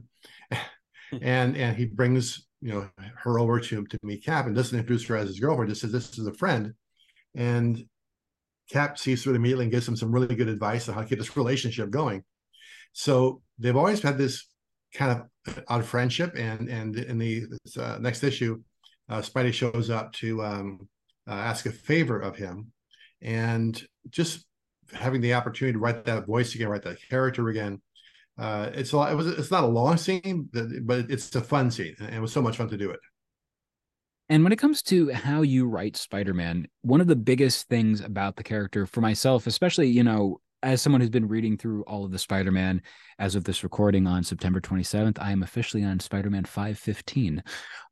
and 1.22 1.56
and 1.56 1.76
he 1.76 1.86
brings 1.86 2.46
you 2.60 2.72
know 2.72 2.88
her 3.16 3.38
over 3.38 3.60
to 3.60 3.84
to 3.84 3.98
meet 4.02 4.24
Cap 4.24 4.46
and 4.46 4.54
doesn't 4.54 4.78
introduce 4.78 5.06
her 5.06 5.16
as 5.16 5.28
his 5.28 5.40
girlfriend, 5.40 5.70
just 5.70 5.82
says 5.82 5.92
this 5.92 6.18
is 6.18 6.26
a 6.26 6.34
friend, 6.34 6.74
and 7.34 7.84
Cap 8.70 8.98
sees 8.98 9.22
through 9.22 9.34
it 9.34 9.36
immediately 9.36 9.64
and 9.64 9.72
gives 9.72 9.86
him 9.86 9.96
some 9.96 10.12
really 10.12 10.34
good 10.34 10.48
advice 10.48 10.88
on 10.88 10.94
how 10.94 11.02
to 11.02 11.08
keep 11.08 11.18
this 11.18 11.36
relationship 11.36 11.90
going. 11.90 12.22
So 12.92 13.42
they've 13.58 13.76
always 13.76 14.00
had 14.00 14.16
this 14.16 14.46
kind 14.94 15.12
of 15.46 15.64
odd 15.68 15.84
friendship, 15.84 16.34
and 16.36 16.68
and 16.68 16.96
in 16.96 17.18
the 17.18 17.44
uh, 17.78 17.98
next 18.00 18.22
issue, 18.22 18.62
uh, 19.08 19.20
Spidey 19.20 19.52
shows 19.52 19.90
up 19.90 20.12
to 20.14 20.42
um, 20.42 20.88
uh, 21.28 21.32
ask 21.32 21.66
a 21.66 21.72
favor 21.72 22.18
of 22.18 22.36
him, 22.36 22.72
and 23.20 23.80
just 24.10 24.46
having 24.92 25.20
the 25.20 25.34
opportunity 25.34 25.74
to 25.74 25.78
write 25.78 26.04
that 26.04 26.26
voice 26.26 26.54
again, 26.54 26.68
write 26.68 26.82
that 26.82 26.98
character 27.08 27.48
again. 27.48 27.80
Uh, 28.36 28.70
it's 28.74 28.92
a 28.92 28.96
lot, 28.96 29.12
it 29.12 29.14
was 29.14 29.26
it's 29.26 29.50
not 29.50 29.64
a 29.64 29.68
long 29.68 29.96
scene, 29.96 30.48
but 30.52 31.10
it's 31.10 31.34
a 31.34 31.40
fun 31.40 31.70
scene, 31.70 31.94
and 32.00 32.14
it 32.14 32.20
was 32.20 32.32
so 32.32 32.42
much 32.42 32.56
fun 32.56 32.68
to 32.68 32.76
do 32.76 32.90
it. 32.90 33.00
And 34.28 34.42
when 34.42 34.52
it 34.52 34.58
comes 34.58 34.82
to 34.84 35.12
how 35.12 35.42
you 35.42 35.68
write 35.68 35.96
Spider-Man, 35.96 36.66
one 36.80 37.00
of 37.00 37.06
the 37.06 37.16
biggest 37.16 37.68
things 37.68 38.00
about 38.00 38.36
the 38.36 38.42
character 38.42 38.86
for 38.86 39.02
myself, 39.02 39.46
especially, 39.46 39.88
you 39.88 40.02
know, 40.02 40.40
as 40.62 40.80
someone 40.80 41.02
who's 41.02 41.10
been 41.10 41.28
reading 41.28 41.58
through 41.58 41.82
all 41.82 42.06
of 42.06 42.10
the 42.10 42.18
Spider-Man 42.18 42.80
as 43.18 43.34
of 43.34 43.44
this 43.44 43.62
recording 43.62 44.06
on 44.06 44.24
September 44.24 44.62
27th, 44.62 45.18
I 45.20 45.30
am 45.30 45.42
officially 45.42 45.84
on 45.84 46.00
Spider-Man 46.00 46.46
515, 46.46 47.42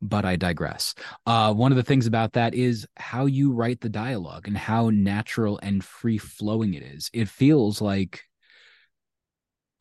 but 0.00 0.24
I 0.24 0.36
digress. 0.36 0.94
Uh, 1.26 1.52
one 1.52 1.70
of 1.70 1.76
the 1.76 1.82
things 1.82 2.06
about 2.06 2.32
that 2.32 2.54
is 2.54 2.86
how 2.96 3.26
you 3.26 3.52
write 3.52 3.82
the 3.82 3.90
dialogue 3.90 4.48
and 4.48 4.56
how 4.56 4.88
natural 4.88 5.60
and 5.62 5.84
free 5.84 6.16
flowing 6.16 6.72
it 6.72 6.82
is. 6.82 7.10
It 7.12 7.28
feels 7.28 7.82
like 7.82 8.24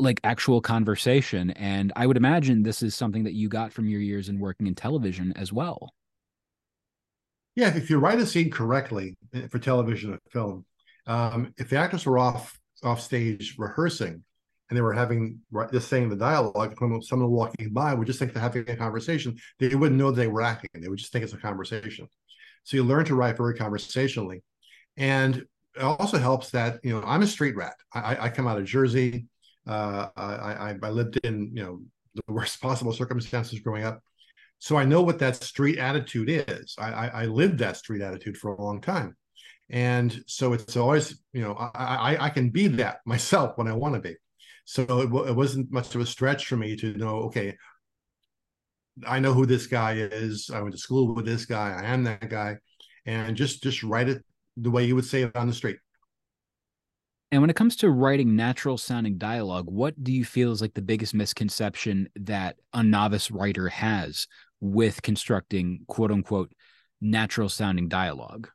like 0.02 0.20
actual 0.24 0.62
conversation 0.62 1.52
and 1.52 1.92
I 1.96 2.08
would 2.08 2.18
imagine 2.18 2.64
this 2.64 2.82
is 2.82 2.96
something 2.96 3.24
that 3.24 3.34
you 3.34 3.50
got 3.50 3.72
from 3.72 3.88
your 3.88 4.02
years 4.02 4.30
in 4.30 4.40
working 4.40 4.68
in 4.68 4.76
television 4.76 5.34
as 5.36 5.54
well. 5.54 5.94
Yeah, 7.56 7.76
if 7.76 7.90
you 7.90 8.00
write 8.00 8.20
a 8.20 8.26
scene 8.26 8.50
correctly 8.50 9.18
eh, 9.34 9.48
for 9.48 9.60
television 9.60 10.14
or 10.14 10.20
film, 10.32 10.66
um, 11.08 11.54
if 11.58 11.70
the 11.70 11.78
actors 11.78 12.06
were 12.06 12.18
off 12.18 12.58
off 12.84 13.02
stage 13.02 13.56
rehearsing 13.58 14.24
and 14.70 14.78
they 14.78 14.82
were 14.82 14.94
having 14.94 15.40
just 15.72 15.90
saying 15.90 16.10
the 16.10 16.16
dialogue, 16.16 16.76
someone 17.04 17.30
walking 17.30 17.74
by 17.74 17.94
would 17.94 18.08
just 18.08 18.20
think 18.20 18.34
they're 18.34 18.42
having 18.42 18.68
a 18.70 18.76
conversation. 18.76 19.38
They 19.60 19.76
wouldn't 19.76 20.00
know 20.00 20.12
they 20.12 20.28
were 20.28 20.42
acting. 20.42 20.70
They 20.74 20.88
would 20.88 20.98
just 20.98 21.12
think 21.12 21.24
it's 21.24 21.34
a 21.34 21.38
conversation. 21.38 22.08
So 22.64 22.78
you 22.78 22.84
learn 22.84 23.06
to 23.06 23.16
write 23.16 23.38
very 23.38 23.56
conversationally, 23.56 24.44
and 24.96 25.46
it 25.76 25.82
also 25.82 26.18
helps 26.18 26.52
that 26.52 26.80
you 26.84 26.92
know 26.92 27.04
I'm 27.06 27.22
a 27.22 27.28
street 27.28 27.56
rat. 27.56 27.76
I, 27.94 28.18
I 28.22 28.30
come 28.30 28.48
out 28.48 28.58
of 28.58 28.66
Jersey. 28.66 29.26
Uh, 29.68 30.08
I, 30.16 30.76
I 30.82 30.90
lived 30.90 31.20
in 31.24 31.52
you 31.54 31.64
know 31.64 31.82
the 32.16 32.22
worst 32.34 32.62
possible 32.62 32.94
circumstances 32.94 33.60
growing 33.60 33.84
up. 33.84 34.02
So 34.60 34.78
I 34.78 34.86
know 34.86 35.02
what 35.02 35.20
that 35.20 35.44
street 35.44 35.80
attitude 35.80 36.30
is. 36.30 36.76
I, 36.78 36.92
I, 36.92 37.08
I 37.08 37.26
lived 37.26 37.58
that 37.60 37.78
street 37.78 38.02
attitude 38.02 38.38
for 38.38 38.54
a 38.54 38.62
long 38.62 38.80
time. 38.80 39.16
And 39.72 40.24
so 40.28 40.54
it's 40.54 40.78
always, 40.78 41.20
you 41.34 41.42
know, 41.42 41.54
I, 41.54 42.16
I, 42.16 42.26
I 42.26 42.30
can 42.30 42.50
be 42.50 42.68
that 42.68 43.00
myself 43.06 43.58
when 43.58 43.68
I 43.68 43.74
want 43.74 43.96
to 43.96 44.02
be. 44.02 44.16
So 44.66 44.84
it, 44.84 45.30
it 45.30 45.36
wasn't 45.36 45.72
much 45.72 45.96
of 45.96 46.02
a 46.02 46.06
stretch 46.06 46.46
for 46.46 46.58
me 46.58 46.76
to 46.78 46.94
know, 46.94 47.22
okay, 47.24 47.56
I 49.08 49.20
know 49.20 49.34
who 49.34 49.46
this 49.46 49.68
guy 49.68 49.94
is. 49.94 50.50
I 50.54 50.62
went 50.62 50.74
to 50.74 50.78
school 50.78 51.16
with 51.16 51.26
this 51.26 51.46
guy. 51.46 51.74
I 51.74 51.86
am 51.86 52.04
that 52.04 52.30
guy. 52.30 52.58
And 53.06 53.36
just 53.36 53.64
just 53.64 53.82
write 53.82 54.10
it 54.10 54.24
the 54.58 54.70
way 54.70 54.86
you 54.86 54.96
would 54.96 55.06
say 55.06 55.24
it 55.24 55.36
on 55.36 55.48
the 55.48 55.54
street. 55.54 55.78
And 57.32 57.42
when 57.42 57.50
it 57.50 57.56
comes 57.56 57.78
to 57.78 57.90
writing 57.90 58.36
natural 58.36 58.78
sounding 58.78 59.18
dialogue, 59.18 59.66
what 59.68 60.04
do 60.04 60.12
you 60.12 60.26
feel 60.26 60.52
is 60.52 60.62
like 60.62 60.74
the 60.74 60.82
biggest 60.82 61.14
misconception 61.14 62.10
that 62.18 62.58
a 62.74 62.84
novice 62.84 63.32
writer 63.32 63.70
has 63.70 64.28
with 64.60 65.02
constructing 65.02 65.86
quote 65.88 66.12
unquote 66.12 66.52
natural 67.00 67.48
sounding 67.48 67.88
dialogue? 67.88 68.50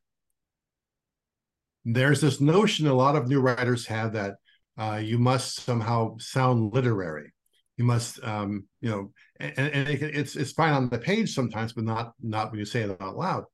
There's 1.87 2.21
this 2.21 2.41
notion 2.41 2.87
a 2.87 2.93
lot 2.93 3.17
of 3.17 3.29
new 3.29 3.41
writers 3.41 3.87
have 3.87 4.13
that 4.13 4.35
uh, 4.77 5.01
you 5.03 5.19
must 5.19 5.61
somehow 5.61 6.17
sound 6.19 6.75
literary. 6.75 7.33
You 7.79 7.85
must, 7.85 8.23
um, 8.25 8.67
you 8.81 8.91
know, 8.91 9.13
and, 9.39 9.59
and 9.59 9.89
it, 9.89 10.03
it's 10.03 10.37
it's 10.37 10.53
fine 10.53 10.73
on 10.73 10.89
the 10.89 10.99
page 10.99 11.35
sometimes, 11.35 11.73
but 11.73 11.85
not 11.85 12.13
not 12.23 12.51
when 12.51 12.59
you 12.59 12.65
say 12.67 12.83
it 12.83 13.01
out 13.01 13.17
loud. 13.17 13.45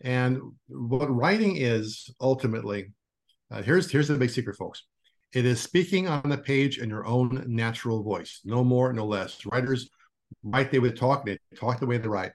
And 0.00 0.40
what 0.68 1.14
writing 1.14 1.56
is 1.56 2.10
ultimately, 2.20 2.92
uh, 3.50 3.62
here's 3.62 3.90
here's 3.90 4.08
the 4.08 4.14
big 4.16 4.30
secret, 4.30 4.56
folks. 4.56 4.84
It 5.32 5.44
is 5.44 5.60
speaking 5.60 6.08
on 6.08 6.28
the 6.28 6.38
page 6.38 6.78
in 6.78 6.88
your 6.88 7.06
own 7.06 7.44
natural 7.46 8.02
voice, 8.02 8.40
no 8.44 8.64
more, 8.64 8.92
no 8.92 9.04
less. 9.04 9.44
Writers 9.46 9.90
write 10.42 10.70
they 10.70 10.78
would 10.78 10.96
talk, 10.96 11.26
they 11.26 11.38
talk 11.56 11.78
the 11.80 11.86
way 11.86 11.98
they 11.98 12.08
write. 12.08 12.32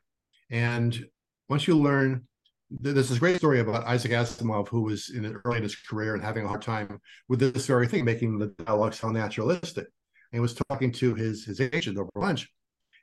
And 0.49 1.05
once 1.49 1.67
you 1.67 1.77
learn, 1.77 2.27
there's 2.69 3.09
this 3.09 3.19
great 3.19 3.37
story 3.37 3.59
about 3.59 3.85
Isaac 3.85 4.11
Asimov, 4.11 4.67
who 4.67 4.81
was 4.81 5.09
in 5.09 5.25
early 5.45 5.57
in 5.57 5.63
his 5.63 5.75
career 5.75 6.13
and 6.13 6.23
having 6.23 6.45
a 6.45 6.47
hard 6.47 6.61
time 6.61 6.99
with 7.27 7.39
this 7.39 7.65
very 7.65 7.87
thing, 7.87 8.05
making 8.05 8.37
the 8.37 8.47
dialogue 8.65 8.93
sound 8.93 9.15
naturalistic. 9.15 9.85
And 9.85 10.37
he 10.37 10.39
was 10.39 10.53
talking 10.69 10.91
to 10.93 11.15
his 11.15 11.45
his 11.45 11.59
agent 11.59 11.97
over 11.97 12.09
lunch 12.15 12.49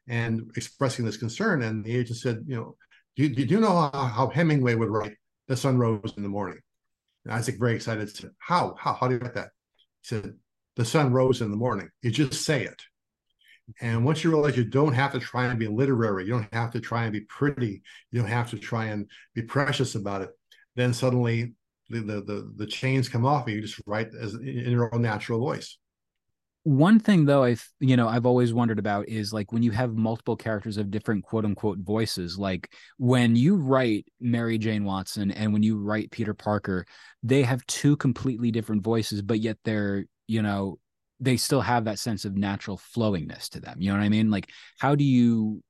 and 0.09 0.51
expressing 0.57 1.05
this 1.05 1.17
concern. 1.17 1.63
And 1.63 1.85
the 1.85 1.97
agent 1.97 2.19
said, 2.19 2.45
you 2.47 2.57
know, 2.57 2.77
do 3.17 3.25
you, 3.25 3.35
do 3.35 3.43
you 3.43 3.61
know 3.61 3.91
how, 3.93 4.05
how 4.05 4.29
Hemingway 4.29 4.75
would 4.75 4.91
write 4.91 5.17
"The 5.49 5.57
sun 5.57 5.77
rose 5.77 6.15
in 6.17 6.23
the 6.23 6.29
morning"? 6.29 6.61
And 7.29 7.37
Isaac, 7.37 7.59
very 7.59 7.75
excited, 7.75 8.09
said, 8.09 8.31
"How? 8.39 8.75
How? 8.79 8.95
How 8.95 9.07
do 9.07 9.15
you 9.15 9.21
write 9.21 9.35
that?" 9.35 9.51
He 10.01 10.07
said, 10.09 10.39
"The 10.77 10.85
sun 10.85 11.13
rose 11.13 11.43
in 11.43 11.51
the 11.51 11.59
morning." 11.59 11.91
You 12.01 12.11
just 12.11 12.43
say 12.43 12.65
it. 12.65 12.83
And 13.83 14.03
once 14.03 14.25
you 14.25 14.31
realize 14.31 14.57
you 14.57 14.65
don't 14.65 14.95
have 14.95 15.13
to 15.13 15.21
try 15.21 15.45
and 15.45 15.59
be 15.59 15.67
literary, 15.67 16.25
you 16.25 16.31
don't 16.31 16.55
have 16.55 16.71
to 16.73 16.81
try 16.81 17.03
and 17.05 17.13
be 17.13 17.21
pretty, 17.21 17.83
you 18.11 18.21
don't 18.21 18.31
have 18.31 18.49
to 18.51 18.59
try 18.59 18.87
and 18.87 19.11
be 19.35 19.43
precious 19.43 19.95
about 19.95 20.23
it, 20.23 20.31
then 20.75 20.95
suddenly 20.95 21.53
the 21.91 22.01
the 22.01 22.23
the, 22.23 22.53
the 22.57 22.67
chains 22.67 23.11
come 23.11 23.27
off 23.27 23.47
and 23.47 23.57
you 23.57 23.61
just 23.61 23.79
write 23.87 24.09
as 24.19 24.33
in 24.33 24.71
your 24.71 24.95
own 24.95 25.03
natural 25.03 25.39
voice. 25.39 25.77
One 26.69 26.99
thing 26.99 27.25
though, 27.25 27.45
I've 27.45 27.67
you 27.81 27.97
know 27.97 28.09
I've 28.09 28.27
always 28.27 28.53
wondered 28.53 28.79
about 28.79 29.09
is 29.09 29.33
like 29.33 29.53
when 29.53 29.63
you 29.63 29.71
have 29.71 29.95
multiple 29.95 30.37
characters 30.37 30.77
of 30.77 30.91
different 30.91 31.25
quote 31.25 31.47
unquote 31.47 31.79
voices. 31.79 32.39
Like 32.39 32.71
when 32.99 33.37
you 33.37 33.57
write 33.57 34.05
Mary 34.21 34.59
Jane 34.59 34.85
Watson 34.85 35.31
and 35.31 35.55
when 35.55 35.63
you 35.63 35.79
write 35.79 36.11
Peter 36.11 36.35
Parker, 36.35 36.85
they 37.23 37.43
have 37.43 37.65
two 37.65 37.97
completely 37.97 38.51
different 38.51 38.83
voices, 38.83 39.23
but 39.23 39.41
yet 39.41 39.57
they're 39.65 40.05
you 40.27 40.43
know 40.43 40.79
they 41.21 41.39
still 41.39 41.63
have 41.63 41.87
that 41.87 41.99
sense 41.99 42.27
of 42.27 42.37
natural 42.37 42.77
flowingness 42.77 43.49
to 43.51 43.61
them. 43.61 43.81
You 43.81 43.91
know 43.91 43.97
what 43.97 44.05
I 44.05 44.11
mean? 44.11 44.31
Like, 44.31 44.51
how 44.79 44.95
do 44.95 45.05
you, 45.05 45.63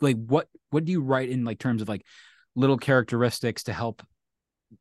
like, 0.00 0.16
what 0.16 0.48
what 0.70 0.86
do 0.86 0.92
you 0.92 1.02
write 1.02 1.28
in 1.28 1.44
like 1.44 1.58
terms 1.58 1.82
of 1.82 1.90
like 1.90 2.06
little 2.56 2.78
characteristics 2.78 3.64
to 3.64 3.74
help 3.74 4.02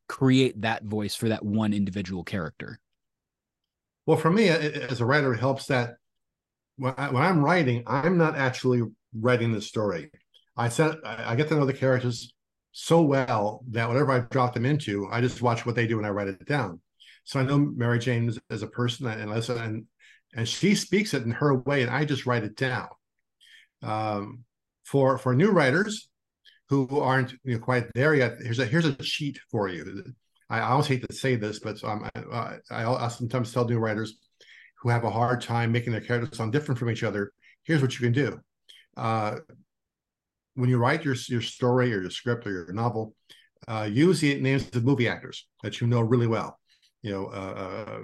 create 0.07 0.61
that 0.61 0.85
voice 0.85 1.13
for 1.13 1.27
that 1.27 1.43
one 1.43 1.73
individual 1.73 2.23
character? 2.23 2.79
Well, 4.09 4.17
for 4.17 4.31
me, 4.31 4.47
as 4.47 5.01
a 5.01 5.05
writer, 5.05 5.35
it 5.35 5.39
helps 5.39 5.67
that 5.67 5.97
when, 6.77 6.95
I, 6.97 7.29
am 7.29 7.45
writing, 7.45 7.83
I'm 7.85 8.17
not 8.17 8.35
actually 8.35 8.81
writing 9.13 9.51
the 9.51 9.61
story. 9.61 10.09
I 10.57 10.69
said 10.69 10.95
I 11.05 11.35
get 11.35 11.47
to 11.49 11.55
know 11.55 11.67
the 11.67 11.73
characters 11.73 12.33
so 12.71 13.03
well 13.03 13.63
that 13.69 13.87
whatever 13.87 14.11
I 14.11 14.21
drop 14.21 14.55
them 14.55 14.65
into, 14.65 15.07
I 15.11 15.21
just 15.21 15.43
watch 15.43 15.63
what 15.63 15.75
they 15.75 15.85
do 15.85 15.99
and 15.99 16.07
I 16.07 16.09
write 16.09 16.27
it 16.27 16.43
down. 16.47 16.81
So 17.23 17.39
I 17.39 17.43
know 17.43 17.59
Mary 17.59 17.99
Jane 17.99 18.27
as, 18.27 18.39
as 18.49 18.63
a 18.63 18.67
person 18.67 19.05
and 19.05 19.29
listen, 19.29 19.59
and 19.59 19.85
and 20.33 20.47
she 20.47 20.73
speaks 20.73 21.13
it 21.13 21.21
in 21.21 21.29
her 21.29 21.53
way, 21.59 21.83
and 21.83 21.91
I 21.91 22.03
just 22.03 22.25
write 22.25 22.43
it 22.43 22.55
down. 22.55 22.87
Um, 23.83 24.39
for 24.85 25.19
for 25.19 25.35
new 25.35 25.51
writers 25.51 26.09
who 26.69 26.99
aren't 26.99 27.33
you 27.43 27.53
know, 27.53 27.59
quite 27.59 27.93
there 27.93 28.15
yet, 28.15 28.37
here's 28.41 28.57
a 28.57 28.65
here's 28.65 28.85
a 28.85 28.95
cheat 28.95 29.37
for 29.51 29.67
you. 29.67 30.03
I, 30.49 30.61
always 30.61 30.87
hate 30.87 31.07
to 31.07 31.15
say 31.15 31.35
this, 31.35 31.59
but 31.59 31.83
um, 31.83 32.09
I, 32.15 32.57
I, 32.71 33.05
I 33.05 33.07
sometimes 33.07 33.53
tell 33.53 33.65
new 33.65 33.79
writers 33.79 34.17
who 34.81 34.89
have 34.89 35.03
a 35.03 35.09
hard 35.09 35.41
time 35.41 35.71
making 35.71 35.91
their 35.91 36.01
characters 36.01 36.37
sound 36.37 36.51
different 36.51 36.79
from 36.79 36.89
each 36.89 37.03
other. 37.03 37.31
Here's 37.63 37.81
what 37.81 37.93
you 37.93 37.99
can 37.99 38.13
do. 38.13 38.39
Uh, 38.97 39.35
when 40.55 40.69
you 40.69 40.77
write 40.77 41.05
your 41.05 41.15
your 41.27 41.41
story 41.41 41.93
or 41.93 42.01
your 42.01 42.09
script 42.09 42.47
or 42.47 42.51
your 42.51 42.73
novel, 42.73 43.13
uh, 43.67 43.87
use 43.89 44.21
the 44.21 44.39
names 44.41 44.69
of 44.75 44.83
movie 44.83 45.07
actors 45.07 45.47
that 45.63 45.79
you 45.79 45.87
know 45.87 46.01
really 46.01 46.27
well 46.27 46.59
you 47.01 47.11
know, 47.11 47.27
uh, 47.27 47.85
uh, 47.87 47.99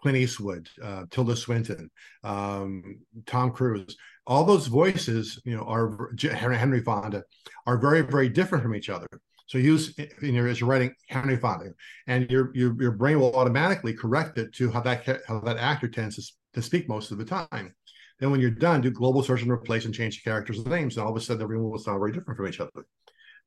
Clint 0.00 0.18
Eastwood, 0.18 0.68
uh, 0.82 1.04
Tilda 1.10 1.36
Swinton, 1.36 1.90
um, 2.24 3.00
Tom 3.26 3.50
Cruise, 3.50 3.96
all 4.26 4.44
those 4.44 4.66
voices, 4.66 5.40
you 5.44 5.56
know, 5.56 5.64
are 5.64 6.12
Henry 6.18 6.80
Fonda, 6.80 7.22
are 7.66 7.78
very, 7.78 8.00
very 8.00 8.28
different 8.28 8.62
from 8.62 8.74
each 8.74 8.88
other. 8.88 9.06
So 9.46 9.58
use 9.58 9.94
you 10.20 10.32
know 10.32 10.46
as 10.46 10.60
you're 10.60 10.68
writing 10.68 10.92
Henry 11.08 11.36
Fonda, 11.36 11.70
and 12.06 12.28
your 12.30 12.50
your 12.54 12.80
your 12.80 12.92
brain 12.92 13.20
will 13.20 13.34
automatically 13.34 13.94
correct 13.94 14.38
it 14.38 14.52
to 14.54 14.70
how 14.70 14.80
that 14.80 15.22
how 15.26 15.40
that 15.40 15.56
actor 15.56 15.88
tends 15.88 16.16
to, 16.16 16.32
to 16.54 16.62
speak 16.62 16.88
most 16.88 17.12
of 17.12 17.18
the 17.18 17.24
time. 17.24 17.74
Then 18.18 18.30
when 18.30 18.40
you're 18.40 18.50
done, 18.50 18.80
do 18.80 18.90
global 18.90 19.22
search 19.22 19.42
and 19.42 19.50
replace 19.50 19.84
and 19.84 19.94
change 19.94 20.16
the 20.16 20.28
characters' 20.28 20.64
names, 20.66 20.96
and 20.96 21.04
all 21.04 21.10
of 21.10 21.16
a 21.16 21.20
sudden 21.20 21.42
everyone 21.42 21.70
will 21.70 21.78
sound 21.78 22.00
very 22.00 22.12
different 22.12 22.36
from 22.36 22.48
each 22.48 22.60
other. 22.60 22.86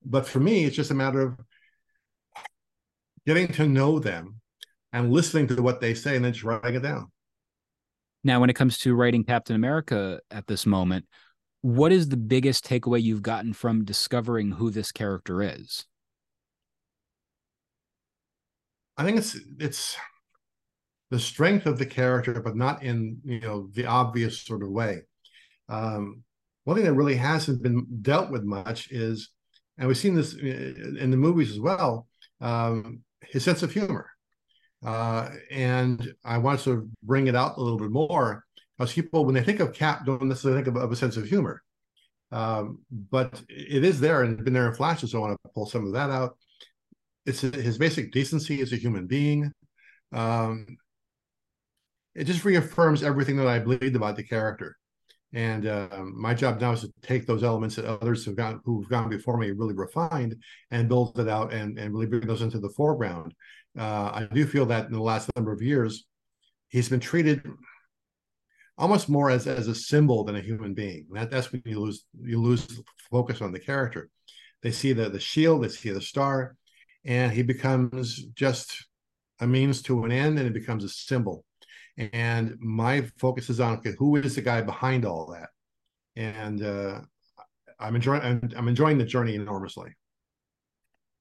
But 0.05 0.27
for 0.27 0.39
me, 0.39 0.65
it's 0.65 0.75
just 0.75 0.91
a 0.91 0.95
matter 0.95 1.21
of 1.21 1.39
getting 3.25 3.47
to 3.47 3.67
know 3.67 3.99
them 3.99 4.39
and 4.93 5.12
listening 5.12 5.47
to 5.47 5.62
what 5.62 5.81
they 5.81 5.93
say 5.93 6.15
and 6.15 6.23
then 6.23 6.33
just 6.33 6.45
writing 6.45 6.75
it 6.75 6.83
down. 6.83 7.12
Now, 8.23 8.39
when 8.39 8.49
it 8.49 8.55
comes 8.55 8.77
to 8.79 8.95
writing 8.95 9.23
Captain 9.23 9.55
America 9.55 10.19
at 10.29 10.47
this 10.47 10.65
moment, 10.65 11.05
what 11.62 11.91
is 11.91 12.10
the 12.10 12.17
biggest 12.17 12.65
takeaway 12.65 13.02
you've 13.02 13.22
gotten 13.22 13.54
from 13.54 13.84
discovering 13.84 14.52
who 14.52 14.72
this 14.72 14.91
character 14.91 15.41
is? 15.41 15.86
I 18.98 19.04
think 19.04 19.17
it's 19.17 19.38
it's 19.60 19.98
the 21.10 21.19
strength 21.19 21.65
of 21.65 21.80
the 21.80 21.86
character, 21.86 22.41
but 22.41 22.56
not 22.56 22.84
in 22.84 23.19
you 23.24 23.39
know 23.39 23.69
the 23.74 23.86
obvious 23.86 24.41
sort 24.41 24.63
of 24.63 24.69
way. 24.69 25.00
Um, 25.67 26.24
one 26.63 26.76
thing 26.76 26.86
that 26.86 26.93
really 26.93 27.15
hasn't 27.15 27.63
been 27.63 27.86
dealt 28.02 28.30
with 28.30 28.43
much 28.43 28.91
is, 28.91 29.32
and 29.78 29.88
we've 29.88 29.98
seen 29.98 30.15
this 30.15 30.34
in 30.34 31.12
the 31.12 31.17
movies 31.17 31.52
as 31.52 31.60
well, 31.60 32.08
um, 32.41 33.02
his 33.22 33.43
sense 33.43 33.63
of 33.63 33.72
humor. 33.72 34.10
Uh, 34.86 35.30
and 35.52 36.13
I 36.24 36.38
want 36.38 36.62
to 36.62 36.89
bring 37.04 37.28
it 37.28 37.36
out 37.36 37.58
a 37.58 37.62
little 37.62 37.80
bit 37.80 37.91
more 37.91 38.45
people, 38.85 39.25
when 39.25 39.35
they 39.35 39.43
think 39.43 39.59
of 39.59 39.73
Cap, 39.73 40.05
don't 40.05 40.23
necessarily 40.23 40.63
think 40.63 40.75
of, 40.75 40.81
of 40.81 40.91
a 40.91 40.95
sense 40.95 41.17
of 41.17 41.25
humor. 41.25 41.61
Um, 42.31 42.79
but 42.91 43.41
it 43.49 43.83
is 43.83 43.99
there 43.99 44.23
and 44.23 44.43
been 44.43 44.53
there 44.53 44.67
in 44.67 44.75
flashes. 44.75 45.11
So 45.11 45.17
I 45.17 45.21
want 45.21 45.39
to 45.43 45.51
pull 45.53 45.65
some 45.65 45.85
of 45.85 45.93
that 45.93 46.09
out. 46.09 46.37
It's 47.25 47.41
his 47.41 47.77
basic 47.77 48.11
decency 48.11 48.61
as 48.61 48.71
a 48.71 48.77
human 48.77 49.07
being. 49.07 49.51
Um, 50.13 50.65
it 52.15 52.23
just 52.25 52.45
reaffirms 52.45 53.03
everything 53.03 53.37
that 53.37 53.47
I 53.47 53.59
believed 53.59 53.95
about 53.95 54.15
the 54.15 54.23
character. 54.23 54.77
And 55.31 55.67
uh, 55.67 56.03
my 56.05 56.33
job 56.33 56.59
now 56.59 56.71
is 56.71 56.81
to 56.81 56.91
take 57.03 57.27
those 57.27 57.43
elements 57.43 57.75
that 57.75 57.85
others 57.85 58.25
have 58.25 58.35
gone 58.35 58.61
who've 58.65 58.89
gone 58.89 59.09
before 59.09 59.37
me 59.37 59.51
really 59.51 59.75
refined 59.75 60.35
and 60.71 60.89
build 60.89 61.19
it 61.19 61.29
out 61.29 61.53
and, 61.53 61.77
and 61.77 61.93
really 61.93 62.07
bring 62.07 62.25
those 62.25 62.41
into 62.41 62.59
the 62.59 62.69
foreground. 62.69 63.33
Uh, 63.77 64.11
I 64.13 64.27
do 64.31 64.47
feel 64.47 64.65
that 64.67 64.87
in 64.87 64.93
the 64.93 65.01
last 65.01 65.29
number 65.35 65.51
of 65.51 65.61
years, 65.61 66.05
he's 66.69 66.89
been 66.89 66.99
treated 66.99 67.43
almost 68.79 69.09
more 69.09 69.29
as, 69.29 69.45
as 69.45 69.67
a 69.67 69.75
symbol 69.75 70.23
than 70.23 70.35
a 70.35 70.41
human 70.41 70.73
being. 70.73 71.05
That, 71.11 71.29
that's 71.29 71.51
when 71.51 71.61
you 71.65 71.79
lose 71.79 72.05
you 72.19 72.41
lose 72.41 72.81
focus 73.11 73.41
on 73.41 73.51
the 73.51 73.59
character. 73.59 74.09
They 74.63 74.71
see 74.71 74.93
the 74.93 75.09
the 75.09 75.19
shield, 75.19 75.63
they 75.63 75.69
see 75.69 75.91
the 75.91 76.01
star, 76.01 76.55
and 77.05 77.31
he 77.31 77.43
becomes 77.43 78.25
just 78.33 78.87
a 79.39 79.45
means 79.45 79.83
to 79.83 80.03
an 80.03 80.11
end, 80.11 80.39
and 80.39 80.47
it 80.47 80.53
becomes 80.53 80.83
a 80.83 80.89
symbol 80.89 81.45
and 82.13 82.57
my 82.59 83.01
focus 83.17 83.49
is 83.49 83.59
on 83.59 83.77
okay, 83.77 83.93
who 83.97 84.15
is 84.15 84.35
the 84.35 84.41
guy 84.41 84.61
behind 84.61 85.05
all 85.05 85.33
that, 85.33 85.49
and 86.15 86.63
uh, 86.63 87.01
I'm 87.79 87.95
enjoying 87.95 88.21
I'm, 88.21 88.49
I'm 88.55 88.67
enjoying 88.67 88.97
the 88.97 89.05
journey 89.05 89.35
enormously. 89.35 89.91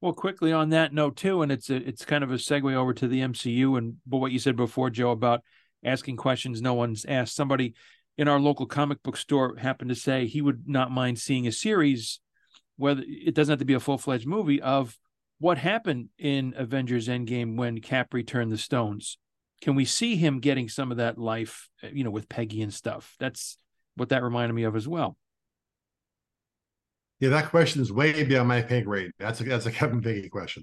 Well, 0.01 0.13
quickly 0.13 0.53
on 0.53 0.71
that 0.71 0.95
note 0.95 1.17
too, 1.17 1.43
and 1.43 1.51
it's 1.51 1.69
a, 1.71 1.77
it's 1.77 2.05
kind 2.05 2.23
of 2.23 2.31
a 2.31 2.35
segue 2.35 2.73
over 2.73 2.95
to 2.95 3.09
the 3.09 3.21
MCU 3.21 3.77
and 3.77 3.97
but 4.07 4.19
what 4.19 4.31
you 4.31 4.39
said 4.39 4.55
before, 4.55 4.91
Joe, 4.91 5.11
about 5.11 5.41
asking 5.85 6.17
questions 6.17 6.61
no 6.61 6.75
one's 6.75 7.05
asked. 7.05 7.37
Somebody 7.37 7.75
in 8.17 8.29
our 8.29 8.41
local 8.41 8.67
comic 8.67 9.03
book 9.03 9.17
store 9.17 9.57
happened 9.57 9.91
to 9.91 9.95
say 9.95 10.27
he 10.27 10.43
would 10.43 10.65
not 10.67 10.91
mind 10.91 11.19
seeing 11.19 11.47
a 11.47 11.53
series, 11.53 12.21
whether 12.77 13.03
it 13.07 13.35
doesn't 13.35 13.53
have 13.53 13.59
to 13.61 13.65
be 13.65 13.75
a 13.75 13.81
full 13.81 13.99
fledged 13.99 14.27
movie 14.27 14.61
of 14.61 14.99
what 15.39 15.59
happened 15.59 16.09
in 16.19 16.55
Avengers 16.57 17.09
Endgame 17.09 17.57
when 17.57 17.81
Cap 17.81 18.13
returned 18.13 18.51
the 18.51 18.59
stones 18.59 19.19
can 19.61 19.75
we 19.75 19.85
see 19.85 20.17
him 20.17 20.41
getting 20.41 20.69
some 20.69 20.91
of 20.91 20.99
that 20.99 21.19
life, 21.19 21.69
you 21.93 22.05
know, 22.05 22.11
with 22.11 22.29
Peggy 22.29 22.63
and 22.63 22.73
stuff? 22.73 23.15
That's 23.19 23.59
what 23.97 24.11
that 24.11 24.23
reminded 24.23 24.55
me 24.55 24.65
of 24.65 24.77
as 24.77 24.87
well. 24.87 25.17
Yeah, 27.21 27.31
that 27.31 27.51
question 27.51 27.83
is 27.83 27.93
way 27.93 28.23
beyond 28.23 28.49
my 28.49 28.63
pay 28.63 28.83
grade. 28.83 29.11
That's 29.19 29.41
a 29.41 29.45
that's 29.45 29.67
a 29.67 29.73
Kevin 29.73 30.01
Feige 30.01 30.31
question. 30.31 30.63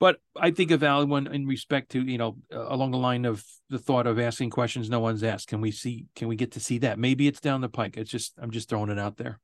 But 0.00 0.16
I 0.34 0.50
think 0.50 0.70
a 0.70 0.78
valid 0.78 1.10
one 1.10 1.26
in 1.26 1.46
respect 1.46 1.90
to 1.90 2.02
you 2.02 2.18
know 2.18 2.38
uh, 2.52 2.66
along 2.68 2.90
the 2.90 2.98
line 2.98 3.26
of 3.26 3.44
the 3.68 3.78
thought 3.78 4.06
of 4.06 4.18
asking 4.18 4.50
questions 4.50 4.88
no 4.88 4.98
one's 4.98 5.22
asked. 5.22 5.48
Can 5.48 5.60
we 5.60 5.70
see? 5.70 6.06
Can 6.16 6.26
we 6.26 6.36
get 6.36 6.52
to 6.52 6.60
see 6.60 6.78
that? 6.78 6.98
Maybe 6.98 7.28
it's 7.28 7.40
down 7.40 7.60
the 7.60 7.68
pike. 7.68 7.96
It's 7.98 8.10
just 8.10 8.32
I'm 8.40 8.50
just 8.50 8.68
throwing 8.68 8.90
it 8.90 8.98
out 8.98 9.18
there. 9.18 9.38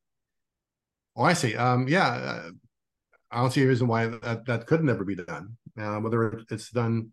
Oh, 1.15 1.23
I 1.23 1.35
see. 1.35 1.55
Um, 1.55 1.87
yeah, 1.87 2.09
uh, 2.09 2.51
I 3.31 3.41
don't 3.41 3.51
see 3.51 3.63
a 3.63 3.67
reason 3.67 3.87
why 3.87 4.07
that 4.07 4.47
that 4.47 4.67
could 4.67 4.83
never 4.83 5.05
be 5.05 5.15
done. 5.15 5.57
Uh, 5.79 5.97
whether 5.97 6.41
it's 6.51 6.71
done 6.71 7.13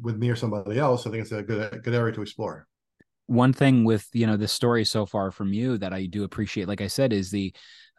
with 0.00 0.16
me 0.16 0.30
or 0.30 0.36
somebody 0.36 0.78
else, 0.78 1.06
I 1.06 1.10
think 1.10 1.22
it's 1.22 1.32
a 1.32 1.42
good 1.42 1.82
good 1.84 1.94
area 1.94 2.14
to 2.14 2.22
explore. 2.22 2.66
One 3.26 3.52
thing 3.52 3.84
with 3.84 4.08
you 4.14 4.26
know 4.26 4.38
the 4.38 4.48
story 4.48 4.86
so 4.86 5.04
far 5.04 5.30
from 5.30 5.52
you 5.52 5.76
that 5.78 5.92
I 5.92 6.06
do 6.06 6.24
appreciate, 6.24 6.66
like 6.66 6.80
I 6.80 6.86
said, 6.86 7.12
is 7.12 7.30
the 7.30 7.54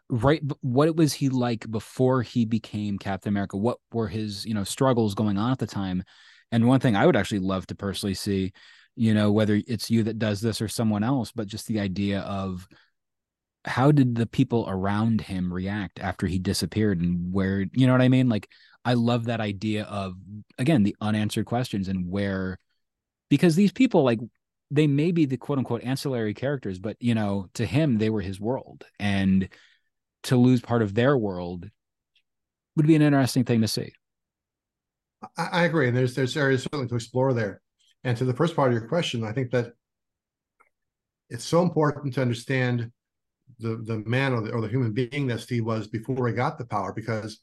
right 0.08 0.42
what 0.60 0.94
was 0.96 1.12
he 1.12 1.28
like 1.28 1.70
before 1.70 2.22
he 2.22 2.44
became 2.44 2.98
Captain 2.98 3.30
America? 3.30 3.56
What 3.56 3.78
were 3.92 4.08
his 4.08 4.44
you 4.44 4.54
know 4.54 4.64
struggles 4.64 5.14
going 5.14 5.38
on 5.38 5.52
at 5.52 5.58
the 5.58 5.66
time? 5.66 6.04
And 6.50 6.68
one 6.68 6.80
thing 6.80 6.96
I 6.96 7.06
would 7.06 7.16
actually 7.16 7.38
love 7.40 7.66
to 7.68 7.74
personally 7.74 8.14
see, 8.14 8.52
you 8.94 9.14
know, 9.14 9.32
whether 9.32 9.60
it's 9.66 9.90
you 9.90 10.02
that 10.04 10.18
does 10.18 10.40
this 10.40 10.60
or 10.60 10.68
someone 10.68 11.02
else, 11.02 11.32
but 11.32 11.46
just 11.48 11.66
the 11.66 11.80
idea 11.80 12.20
of 12.20 12.68
how 13.64 13.92
did 13.92 14.14
the 14.14 14.26
people 14.26 14.66
around 14.68 15.20
him 15.20 15.52
react 15.52 16.00
after 16.00 16.26
he 16.26 16.38
disappeared 16.38 17.00
and 17.00 17.32
where 17.32 17.64
you 17.72 17.86
know 17.86 17.92
what 17.92 18.02
I 18.02 18.08
mean? 18.08 18.28
Like 18.28 18.48
I 18.84 18.94
love 18.94 19.26
that 19.26 19.40
idea 19.40 19.84
of 19.84 20.14
again 20.58 20.82
the 20.82 20.96
unanswered 21.00 21.46
questions 21.46 21.88
and 21.88 22.10
where 22.10 22.58
because 23.30 23.54
these 23.56 23.72
people 23.72 24.02
like 24.02 24.18
they 24.70 24.86
may 24.86 25.12
be 25.12 25.26
the 25.26 25.36
quote 25.36 25.58
unquote 25.58 25.84
ancillary 25.84 26.34
characters, 26.34 26.78
but 26.78 26.96
you 26.98 27.14
know, 27.14 27.46
to 27.54 27.64
him 27.64 27.98
they 27.98 28.10
were 28.10 28.22
his 28.22 28.40
world. 28.40 28.84
And 28.98 29.48
to 30.24 30.36
lose 30.36 30.60
part 30.60 30.82
of 30.82 30.94
their 30.94 31.16
world 31.16 31.68
would 32.76 32.86
be 32.86 32.94
an 32.94 33.02
interesting 33.02 33.44
thing 33.44 33.60
to 33.60 33.68
see. 33.68 33.92
I, 35.36 35.48
I 35.52 35.64
agree. 35.64 35.88
And 35.88 35.96
there's 35.96 36.14
there's 36.14 36.36
areas 36.36 36.62
certainly 36.62 36.88
to 36.88 36.94
explore 36.94 37.32
there. 37.32 37.60
And 38.04 38.16
to 38.16 38.24
the 38.24 38.34
first 38.34 38.56
part 38.56 38.72
of 38.72 38.78
your 38.78 38.88
question, 38.88 39.24
I 39.24 39.32
think 39.32 39.50
that 39.52 39.72
it's 41.30 41.44
so 41.44 41.62
important 41.62 42.14
to 42.14 42.22
understand 42.22 42.90
the 43.58 43.76
the 43.84 43.98
man 44.06 44.32
or 44.32 44.42
the, 44.42 44.52
or 44.52 44.60
the 44.60 44.68
human 44.68 44.92
being 44.92 45.26
that 45.28 45.40
Steve 45.40 45.64
was 45.64 45.86
before 45.86 46.28
he 46.28 46.34
got 46.34 46.58
the 46.58 46.66
power 46.66 46.92
because 46.92 47.40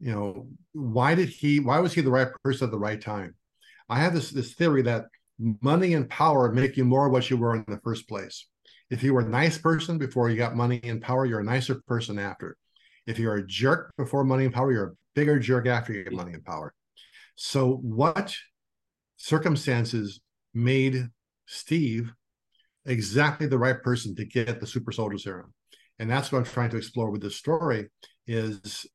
you 0.00 0.12
know 0.12 0.48
why 0.72 1.14
did 1.14 1.28
he 1.28 1.60
why 1.60 1.78
was 1.78 1.92
he 1.92 2.00
the 2.00 2.10
right 2.10 2.28
person 2.42 2.64
at 2.66 2.70
the 2.70 2.78
right 2.78 3.00
time 3.00 3.34
i 3.88 4.00
have 4.00 4.14
this 4.14 4.30
this 4.30 4.54
theory 4.54 4.82
that 4.82 5.04
money 5.38 5.94
and 5.94 6.08
power 6.08 6.50
make 6.50 6.76
you 6.76 6.84
more 6.84 7.08
what 7.08 7.28
you 7.30 7.36
were 7.36 7.54
in 7.54 7.64
the 7.68 7.80
first 7.84 8.08
place 8.08 8.46
if 8.90 9.02
you 9.02 9.14
were 9.14 9.20
a 9.20 9.28
nice 9.28 9.58
person 9.58 9.98
before 9.98 10.30
you 10.30 10.36
got 10.36 10.56
money 10.56 10.80
and 10.84 11.02
power 11.02 11.26
you're 11.26 11.40
a 11.40 11.44
nicer 11.44 11.80
person 11.86 12.18
after 12.18 12.56
if 13.06 13.18
you're 13.18 13.36
a 13.36 13.46
jerk 13.46 13.92
before 13.96 14.24
money 14.24 14.44
and 14.44 14.54
power 14.54 14.72
you're 14.72 14.88
a 14.88 14.96
bigger 15.14 15.38
jerk 15.38 15.66
after 15.66 15.92
you 15.92 16.04
get 16.04 16.12
money 16.12 16.32
and 16.32 16.44
power 16.44 16.72
so 17.36 17.76
what 17.82 18.34
circumstances 19.16 20.20
made 20.54 21.06
steve 21.46 22.12
exactly 22.86 23.46
the 23.46 23.58
right 23.58 23.82
person 23.82 24.14
to 24.14 24.24
get 24.24 24.60
the 24.60 24.66
super 24.66 24.92
soldier 24.92 25.18
serum 25.18 25.52
and 25.98 26.10
that's 26.10 26.32
what 26.32 26.38
i'm 26.38 26.44
trying 26.44 26.70
to 26.70 26.76
explore 26.76 27.10
with 27.10 27.22
this 27.22 27.36
story 27.36 27.88
is 28.26 28.86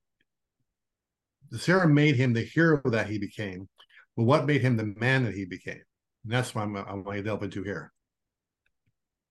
the 1.51 1.59
serum 1.59 1.93
made 1.93 2.15
him 2.15 2.33
the 2.33 2.41
hero 2.41 2.81
that 2.85 3.07
he 3.07 3.17
became, 3.17 3.69
but 4.17 4.23
what 4.23 4.45
made 4.45 4.61
him 4.61 4.77
the 4.77 4.93
man 4.97 5.23
that 5.25 5.35
he 5.35 5.45
became? 5.45 5.81
And 6.23 6.33
that's 6.33 6.55
what 6.55 6.63
I'm, 6.63 6.75
I'm 6.75 7.03
going 7.03 7.17
to 7.17 7.23
delve 7.23 7.43
into 7.43 7.63
here. 7.63 7.91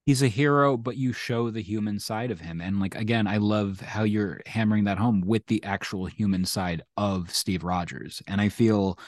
He's 0.05 0.21
a 0.21 0.27
hero, 0.27 0.77
but 0.77 0.97
you 0.97 1.13
show 1.13 1.49
the 1.49 1.63
human 1.63 1.99
side 1.99 2.29
of 2.29 2.39
him. 2.39 2.61
And 2.61 2.79
like, 2.79 2.95
again, 2.95 3.25
I 3.25 3.37
love 3.37 3.79
how 3.79 4.03
you're 4.03 4.41
hammering 4.45 4.83
that 4.83 4.99
home 4.99 5.21
with 5.21 5.47
the 5.47 5.63
actual 5.63 6.05
human 6.05 6.45
side 6.45 6.83
of 6.95 7.31
Steve 7.33 7.63
Rogers. 7.63 8.21
And 8.27 8.39
I 8.39 8.49
feel 8.49 8.99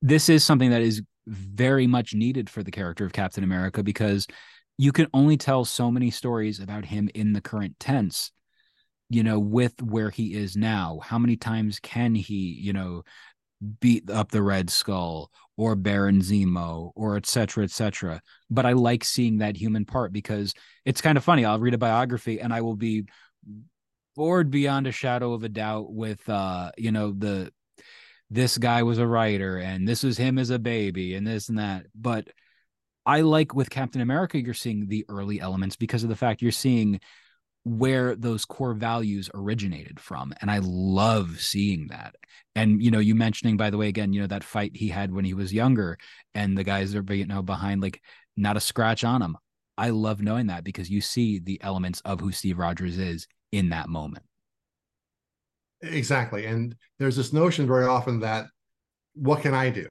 this 0.00 0.28
is 0.28 0.44
something 0.44 0.70
that 0.70 0.82
is 0.82 1.02
very 1.26 1.86
much 1.86 2.14
needed 2.14 2.48
for 2.48 2.62
the 2.62 2.70
character 2.70 3.04
of 3.04 3.12
Captain 3.12 3.44
America 3.44 3.82
because 3.82 4.26
you 4.78 4.92
can 4.92 5.06
only 5.12 5.36
tell 5.36 5.64
so 5.64 5.90
many 5.90 6.10
stories 6.10 6.58
about 6.58 6.86
him 6.86 7.10
in 7.14 7.34
the 7.34 7.40
current 7.40 7.78
tense 7.78 8.32
you 9.12 9.22
know, 9.22 9.38
with 9.38 9.80
where 9.82 10.08
he 10.08 10.32
is 10.32 10.56
now? 10.56 10.98
How 11.02 11.18
many 11.18 11.36
times 11.36 11.78
can 11.78 12.14
he, 12.14 12.58
you 12.58 12.72
know, 12.72 13.02
beat 13.80 14.08
up 14.08 14.30
the 14.30 14.42
Red 14.42 14.70
Skull 14.70 15.30
or 15.62 15.76
Baron 15.76 16.20
Zemo 16.20 16.90
or 16.96 17.16
et 17.16 17.26
cetera, 17.26 17.62
et 17.62 17.70
cetera? 17.70 18.20
But 18.50 18.66
I 18.66 18.72
like 18.72 19.04
seeing 19.04 19.38
that 19.38 19.56
human 19.56 19.84
part 19.84 20.12
because 20.12 20.54
it's 20.84 21.00
kind 21.00 21.16
of 21.16 21.22
funny. 21.22 21.44
I'll 21.44 21.60
read 21.60 21.74
a 21.74 21.78
biography 21.78 22.40
and 22.40 22.52
I 22.52 22.62
will 22.62 22.76
be 22.76 23.04
bored 24.16 24.50
beyond 24.50 24.86
a 24.86 24.92
shadow 24.92 25.32
of 25.32 25.44
a 25.44 25.48
doubt 25.48 25.92
with, 25.92 26.28
uh, 26.28 26.72
you 26.76 26.90
know, 26.90 27.12
the 27.12 27.52
this 28.28 28.58
guy 28.58 28.82
was 28.82 28.98
a 28.98 29.06
writer 29.06 29.58
and 29.58 29.86
this 29.86 30.02
was 30.02 30.16
him 30.16 30.38
as 30.38 30.50
a 30.50 30.58
baby 30.58 31.14
and 31.14 31.26
this 31.26 31.48
and 31.48 31.58
that. 31.58 31.86
But 31.94 32.28
I 33.04 33.20
like 33.20 33.54
with 33.54 33.70
Captain 33.70 34.00
America, 34.00 34.40
you're 34.40 34.54
seeing 34.54 34.88
the 34.88 35.04
early 35.08 35.40
elements 35.40 35.76
because 35.76 36.02
of 36.02 36.08
the 36.08 36.16
fact 36.16 36.42
you're 36.42 36.50
seeing 36.50 37.00
where 37.64 38.16
those 38.16 38.44
core 38.44 38.74
values 38.74 39.30
originated 39.34 40.00
from 40.00 40.32
and 40.40 40.50
i 40.50 40.58
love 40.62 41.40
seeing 41.40 41.86
that. 41.88 42.16
And 42.54 42.82
you 42.82 42.90
know 42.90 42.98
you 42.98 43.14
mentioning 43.14 43.56
by 43.56 43.70
the 43.70 43.78
way 43.78 43.88
again 43.88 44.12
you 44.12 44.20
know 44.20 44.26
that 44.26 44.44
fight 44.44 44.72
he 44.74 44.88
had 44.88 45.12
when 45.12 45.24
he 45.24 45.32
was 45.32 45.52
younger 45.52 45.96
and 46.34 46.58
the 46.58 46.64
guys 46.64 46.94
are 46.94 47.04
you 47.14 47.26
know 47.26 47.42
behind 47.42 47.80
like 47.80 48.02
not 48.36 48.56
a 48.56 48.60
scratch 48.60 49.04
on 49.04 49.22
him. 49.22 49.36
I 49.78 49.90
love 49.90 50.20
knowing 50.20 50.48
that 50.48 50.64
because 50.64 50.90
you 50.90 51.00
see 51.00 51.38
the 51.38 51.60
elements 51.62 52.00
of 52.04 52.20
who 52.20 52.32
steve 52.32 52.58
rogers 52.58 52.98
is 52.98 53.26
in 53.52 53.70
that 53.70 53.88
moment. 53.88 54.24
Exactly. 55.82 56.46
And 56.46 56.74
there's 56.98 57.16
this 57.16 57.32
notion 57.32 57.66
very 57.66 57.86
often 57.86 58.20
that 58.20 58.46
what 59.14 59.40
can 59.40 59.54
i 59.54 59.70
do? 59.70 59.86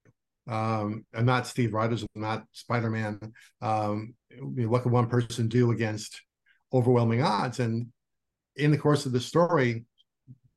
Um 0.49 1.05
i'm 1.13 1.25
not 1.25 1.47
steve 1.47 1.73
rogers 1.73 2.05
i'm 2.15 2.21
not 2.21 2.43
spider-man. 2.51 3.19
Um 3.61 4.13
what 4.57 4.83
can 4.83 4.91
one 4.91 5.07
person 5.07 5.47
do 5.47 5.71
against 5.71 6.21
overwhelming 6.73 7.21
odds. 7.21 7.59
And 7.59 7.87
in 8.55 8.71
the 8.71 8.77
course 8.77 9.05
of 9.05 9.11
the 9.11 9.19
story, 9.19 9.85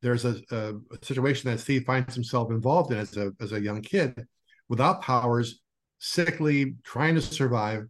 there's 0.03 0.25
a, 0.25 0.37
a, 0.51 0.75
a, 0.75 1.05
situation 1.05 1.51
that 1.51 1.61
Steve 1.61 1.85
finds 1.85 2.15
himself 2.15 2.51
involved 2.51 2.93
in 2.93 2.99
as 2.99 3.17
a 3.17 3.33
as 3.41 3.53
a 3.53 3.61
young 3.61 3.81
kid, 3.81 4.27
without 4.69 5.01
powers, 5.01 5.61
sickly, 5.99 6.75
trying 6.85 7.15
to 7.15 7.23
survive. 7.23 7.85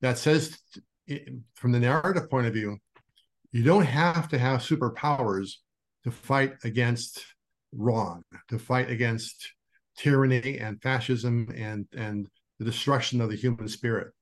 That 0.00 0.18
says, 0.18 0.58
from 1.54 1.70
the 1.70 1.78
narrative 1.78 2.28
point 2.28 2.48
of 2.48 2.52
view, 2.52 2.78
you 3.52 3.62
don't 3.62 3.84
have 3.84 4.28
to 4.30 4.38
have 4.38 4.60
superpowers 4.60 5.52
to 6.02 6.10
fight 6.10 6.54
against 6.64 7.24
wrong, 7.72 8.24
to 8.48 8.58
fight 8.58 8.90
against 8.90 9.52
tyranny 9.96 10.58
and 10.58 10.82
fascism 10.82 11.48
and 11.54 11.86
and 11.96 12.26
the 12.58 12.64
destruction 12.64 13.20
of 13.20 13.30
the 13.30 13.36
human 13.36 13.68
spirit. 13.68 14.12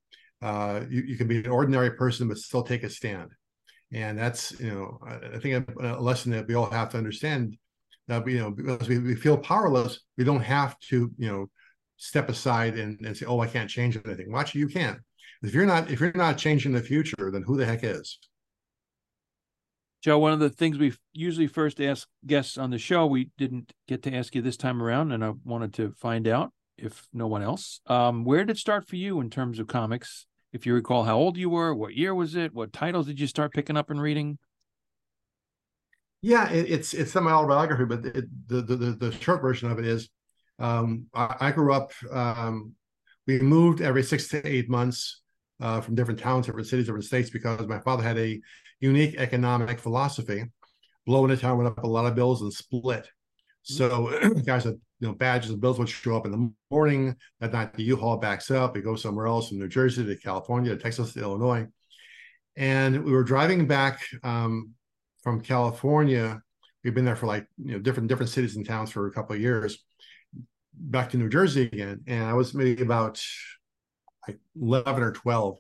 Uh, 0.43 0.81
you, 0.89 1.03
you 1.03 1.17
can 1.17 1.29
be 1.29 1.39
an 1.39 1.47
ordinary 1.47 1.91
person 1.93 2.29
but 2.29 2.39
still 2.39 2.63
take 2.63 2.83
a 2.83 2.91
stand, 2.91 3.31
and 3.92 4.18
that's 4.18 4.59
you 4.61 4.70
know 4.70 4.98
I, 5.05 5.38
think 5.38 5.68
a, 5.68 5.96
a, 5.98 6.00
lesson 6.00 6.33
that 6.33 6.46
we 6.46 6.55
all 6.55 6.70
have 6.70 6.90
to 6.90 6.98
understand 6.98 7.57
that 8.09 8.24
we, 8.24 8.35
you 8.35 8.40
know 8.40 8.50
because 8.50 8.88
we, 8.88 8.98
we 8.98 9.14
feel 9.14 9.37
powerless, 9.37 10.00
we 10.16 10.24
don't 10.24 10.42
have 10.42 10.79
to 10.90 11.11
you 11.16 11.29
know 11.29 11.46
step 11.96 12.29
aside 12.29 12.79
and, 12.79 12.98
and 13.05 13.16
say 13.16 13.26
oh 13.26 13.40
I 13.40 13.46
can't 13.46 13.70
change 13.70 13.98
anything. 14.05 14.31
Watch 14.31 14.55
you 14.55 14.68
can. 14.68 15.00
If 15.42 15.55
you're 15.55 15.66
not 15.66 15.90
if 15.90 16.00
you're 16.00 16.12
not 16.14 16.38
changing 16.38 16.72
the 16.72 16.83
future, 16.83 17.31
then 17.33 17.42
who 17.42 17.57
the 17.57 17.66
heck 17.66 17.85
is? 17.85 18.18
Joe, 20.03 20.18
one 20.18 20.33
of 20.33 20.40
the 20.40 20.48
things 20.48 20.79
we 20.79 20.94
usually 21.12 21.46
first 21.46 21.79
ask 21.79 22.09
guests 22.26 22.57
on 22.57 22.70
the 22.70 22.79
show, 22.79 23.07
we 23.07 23.31
didn't 23.37 23.72
get 23.87 24.03
to 24.05 24.14
ask 24.14 24.35
you 24.35 24.40
this 24.40 24.57
time 24.57 24.83
around, 24.83 25.12
and 25.12 25.22
I 25.22 25.33
wanted 25.44 25.74
to 25.74 25.92
find 25.92 26.26
out 26.26 26.53
if 26.79 27.07
no 27.12 27.26
one 27.26 27.42
else. 27.42 27.81
Um, 27.87 28.24
where 28.24 28.38
did 28.44 28.57
it 28.57 28.59
start 28.59 28.88
for 28.88 28.96
you 28.96 29.20
in 29.20 29.29
terms 29.29 29.59
of 29.59 29.66
comics? 29.66 30.26
If 30.53 30.67
you 30.67 30.75
recall 30.75 31.05
how 31.05 31.17
old 31.17 31.37
you 31.37 31.49
were, 31.49 31.75
what 31.75 31.95
year 31.95 32.15
was 32.15 32.35
it? 32.35 32.55
What 32.55 32.73
titles 32.73 33.07
did 33.07 33.21
you 33.21 33.27
start 33.27 33.53
picking 33.53 33.77
up 33.77 33.91
and 33.91 34.01
reading? 34.01 34.39
Yeah, 36.23 36.51
it, 36.51 36.71
it's 36.71 36.93
it's 36.93 37.13
some 37.13 37.25
my 37.25 37.33
autobiography, 37.33 37.85
but 37.85 38.05
it, 38.05 38.49
the, 38.49 38.61
the 38.61 38.77
the 38.77 39.13
short 39.13 39.41
version 39.41 39.71
of 39.71 39.79
it 39.79 39.87
is, 39.87 40.11
um, 40.59 41.07
I, 41.15 41.37
I, 41.41 41.51
grew 41.53 41.73
up. 41.73 41.93
Um, 42.13 42.75
we 43.27 43.39
moved 43.39 43.81
every 43.81 44.03
six 44.03 44.29
to 44.29 44.47
eight 44.47 44.69
months 44.69 45.23
uh, 45.61 45.81
from 45.81 45.95
different 45.95 46.21
towns, 46.21 46.47
different 46.47 46.67
cities, 46.67 46.87
different 46.87 47.07
states, 47.07 47.31
because 47.31 47.67
my 47.67 47.79
father 47.79 48.03
had 48.03 48.19
a 48.19 48.39
unique 48.81 49.15
economic 49.17 49.79
philosophy. 49.79 50.45
Blow 51.07 51.25
in 51.25 51.31
a 51.31 51.37
town, 51.37 51.57
went 51.57 51.69
up 51.69 51.83
a 51.83 51.87
lot 51.87 52.07
of 52.07 52.15
bills 52.15 52.43
and 52.43 52.53
split. 52.53 53.09
So 53.63 54.19
guys 54.45 54.65
had 54.65 54.75
you 55.01 55.09
know 55.09 55.15
badges 55.15 55.51
and 55.51 55.61
bills 55.61 55.79
would 55.79 55.89
show 55.89 56.17
up 56.17 56.27
in 56.27 56.33
the 56.33 56.53
morning. 56.71 57.17
That 57.41 57.53
night 57.53 57.75
the 57.75 57.83
U-Haul 57.85 58.19
backs 58.19 58.51
up. 58.51 58.75
We 58.75 58.83
go 58.83 58.97
somewhere 58.97 59.27
else 59.27 59.49
from 59.49 59.59
New 59.59 59.69
Jersey 59.69 60.05
to 60.05 60.17
California 60.17 60.71
to 60.71 60.81
Texas 60.81 61.15
to 61.15 61.21
Illinois. 61.21 61.67
And 62.57 63.05
we 63.05 63.13
were 63.13 63.25
driving 63.25 63.67
back 63.67 64.03
um, 64.23 64.73
from 65.23 65.41
California. 65.41 66.43
We've 66.85 66.95
been 66.95 67.05
there 67.05 67.17
for 67.17 67.27
like 67.27 67.47
you 67.57 67.73
know 67.73 67.79
different 67.79 68.09
different 68.09 68.31
cities 68.31 68.57
and 68.57 68.67
towns 68.67 68.91
for 68.91 69.07
a 69.07 69.13
couple 69.13 69.35
of 69.35 69.43
years. 69.43 69.79
Back 70.75 71.11
to 71.11 71.17
New 71.17 71.29
Jersey 71.29 71.63
again, 71.63 72.03
and 72.07 72.25
I 72.25 72.35
was 72.35 72.55
maybe 72.55 72.81
about 72.83 73.23
like 74.29 74.39
eleven 74.61 75.03
or 75.03 75.13
twelve, 75.13 75.59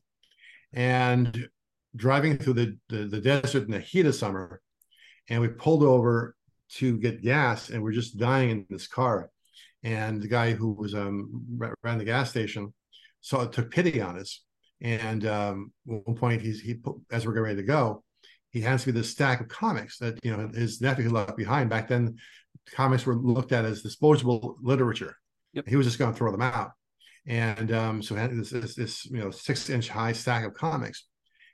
and 0.72 1.48
driving 1.96 2.38
through 2.38 2.52
the, 2.54 2.78
the, 2.88 2.98
the 3.06 3.20
desert 3.20 3.64
in 3.64 3.72
the 3.72 3.80
heat 3.80 4.06
of 4.06 4.14
summer, 4.14 4.60
and 5.28 5.40
we 5.40 5.48
pulled 5.48 5.82
over 5.82 6.36
to 6.74 6.98
get 6.98 7.22
gas, 7.22 7.70
and 7.70 7.82
we're 7.82 7.92
just 7.92 8.18
dying 8.18 8.50
in 8.50 8.66
this 8.68 8.86
car. 8.86 9.30
And 9.82 10.20
the 10.20 10.28
guy 10.28 10.52
who 10.52 10.72
was 10.72 10.94
um, 10.94 11.44
ran 11.82 11.98
the 11.98 12.04
gas 12.04 12.30
station 12.30 12.72
saw 13.20 13.46
took 13.46 13.70
pity 13.70 14.00
on 14.00 14.18
us, 14.18 14.42
and 14.80 15.26
um, 15.26 15.72
at 15.90 16.06
one 16.06 16.16
point 16.16 16.42
he's 16.42 16.60
he 16.60 16.76
as 17.10 17.26
we're 17.26 17.32
getting 17.32 17.44
ready 17.44 17.56
to 17.56 17.62
go, 17.62 18.04
he 18.50 18.60
hands 18.60 18.86
me 18.86 18.92
this 18.92 19.10
stack 19.10 19.40
of 19.40 19.48
comics 19.48 19.98
that 19.98 20.18
you 20.22 20.36
know 20.36 20.48
his 20.48 20.80
nephew 20.80 21.04
had 21.04 21.12
left 21.12 21.36
behind. 21.36 21.70
Back 21.70 21.88
then, 21.88 22.16
comics 22.72 23.06
were 23.06 23.16
looked 23.16 23.52
at 23.52 23.64
as 23.64 23.82
disposable 23.82 24.58
literature. 24.62 25.16
Yep. 25.54 25.68
He 25.68 25.76
was 25.76 25.86
just 25.86 25.98
going 25.98 26.12
to 26.12 26.16
throw 26.16 26.30
them 26.30 26.42
out, 26.42 26.72
and 27.26 27.72
um, 27.72 28.02
so 28.02 28.14
this, 28.14 28.50
this, 28.50 28.74
this 28.74 29.06
you 29.06 29.18
know 29.18 29.30
six 29.30 29.70
inch 29.70 29.88
high 29.88 30.12
stack 30.12 30.44
of 30.44 30.54
comics 30.54 31.06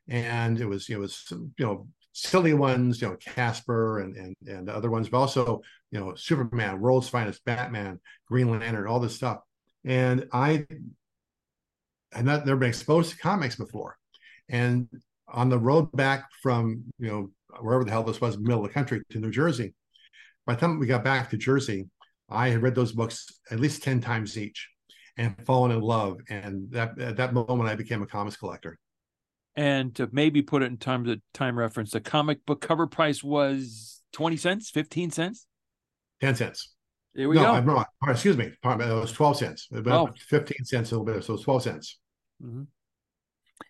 and 0.09 0.61
it 0.61 0.66
was 0.66 0.88
it 0.88 0.98
was 0.98 1.24
you 1.31 1.64
know 1.64 1.87
silly 2.16 2.55
ones, 2.55 3.02
you 3.02 3.09
know 3.09 3.16
Casper 3.16 4.00
and 4.00 4.16
and 4.16 4.37
and 4.46 4.70
other 4.70 4.90
ones, 4.90 5.09
but 5.09 5.18
also 5.18 5.61
you 5.90 6.00
know 6.00 6.14
Superman, 6.14 6.81
World's 6.81 7.09
Finest, 7.09 7.44
Batman, 7.44 8.00
Green 8.26 8.50
Lantern, 8.50 8.87
all 8.87 9.00
this 9.00 9.14
stuff. 9.14 9.40
And 9.85 10.26
I 10.33 10.66
had 12.12 12.24
not 12.24 12.46
never 12.46 12.61
been 12.61 12.70
exposed 12.70 13.11
to 13.11 13.18
comics 13.18 13.57
before, 13.57 13.98
and 14.48 14.88
on 15.29 15.50
the 15.50 15.59
road 15.59 15.92
back 15.92 16.29
from 16.42 16.85
you 16.98 17.09
know 17.09 17.31
wherever 17.61 17.85
the 17.85 17.90
hell 17.90 18.02
this 18.02 18.20
was, 18.20 18.38
middle 18.38 18.64
of 18.64 18.68
the 18.68 18.74
country 18.74 19.02
to 19.11 19.18
New 19.18 19.31
Jersey. 19.31 19.74
By 20.46 20.55
the 20.55 20.61
time 20.61 20.79
we 20.79 20.87
got 20.87 21.05
back 21.05 21.29
to 21.31 21.37
Jersey, 21.37 21.87
I 22.31 22.48
had 22.48 22.62
read 22.62 22.74
those 22.74 22.92
books 22.92 23.26
at 23.50 23.61
least 23.61 23.83
ten 23.83 24.00
times 24.00 24.38
each, 24.38 24.70
and 25.18 25.37
fallen 25.44 25.70
in 25.70 25.81
love. 25.83 26.18
And 26.31 26.70
that 26.70 26.98
at 26.98 27.18
that 27.18 27.35
moment, 27.35 27.68
I 27.68 27.74
became 27.74 28.00
a 28.00 28.07
comics 28.07 28.37
collector 28.38 28.79
and 29.56 29.94
to 29.96 30.08
maybe 30.12 30.42
put 30.42 30.62
it 30.62 30.66
in 30.66 30.76
time 30.76 31.08
of 31.08 31.18
time 31.32 31.58
reference, 31.58 31.90
the 31.90 32.00
comic 32.00 32.44
book 32.46 32.60
cover 32.60 32.86
price 32.86 33.24
was 33.24 34.02
20 34.12 34.36
cents, 34.36 34.70
15 34.70 35.10
cents, 35.10 35.46
10 36.20 36.34
cents. 36.34 36.74
There 37.14 37.28
we 37.28 37.36
no, 37.36 37.44
go. 37.44 37.52
I'm 37.52 37.64
wrong. 37.64 37.84
Excuse 38.08 38.36
me. 38.36 38.44
It 38.44 38.58
was 38.62 39.12
12 39.12 39.38
cents, 39.38 39.68
about 39.72 40.10
oh. 40.10 40.14
15 40.28 40.64
cents 40.64 40.92
a 40.92 40.98
little 40.98 41.06
bit. 41.06 41.24
So 41.24 41.34
it's 41.34 41.44
12 41.44 41.62
cents. 41.62 41.98
Mm-hmm. 42.44 42.64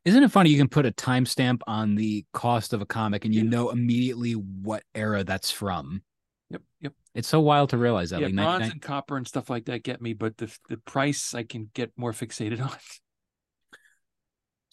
Isn't 0.05 0.22
it 0.25 0.33
funny? 0.33 0.51
You 0.51 0.59
can 0.59 0.68
put 0.68 0.85
a 0.85 0.90
timestamp 0.90 1.61
on 1.68 1.94
the 1.94 2.25
cost 2.33 2.72
of 2.72 2.83
a 2.83 2.87
comic 2.87 3.25
and 3.25 3.33
you 3.33 3.44
know 3.44 3.70
immediately 3.70 4.33
what 4.33 4.83
era 4.96 5.22
that's 5.22 5.53
from. 5.53 6.03
Yep. 6.51 6.62
Yep. 6.81 6.92
It's 7.14 7.29
so 7.29 7.40
wild 7.40 7.70
to 7.70 7.79
realize 7.79 8.11
that. 8.11 8.20
Yeah, 8.20 8.27
like 8.27 8.35
bronze 8.35 8.72
and 8.72 8.83
copper 8.83 9.16
and 9.16 9.27
stuff 9.27 9.49
like 9.49 9.66
that 9.66 9.85
get 9.85 10.03
me, 10.03 10.12
but 10.12 10.37
the 10.38 10.53
the 10.68 10.77
price 10.79 11.35
I 11.35 11.44
can 11.44 11.70
get 11.72 11.92
more 11.96 12.12
fixated 12.12 12.61
on. 12.62 12.77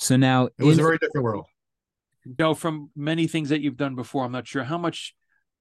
So 0.04 0.18
now 0.18 0.50
it 0.58 0.63
was 0.63 0.78
in, 0.78 0.82
a 0.82 0.84
very 0.84 0.98
different 0.98 1.24
world. 1.24 1.46
No, 2.38 2.54
from 2.54 2.89
many 2.94 3.26
things 3.26 3.50
that 3.50 3.62
you've 3.62 3.78
done 3.78 3.96
before, 3.96 4.26
I'm 4.26 4.34
not 4.34 4.46
sure 4.46 4.66
how 4.66 4.78
much 4.78 5.16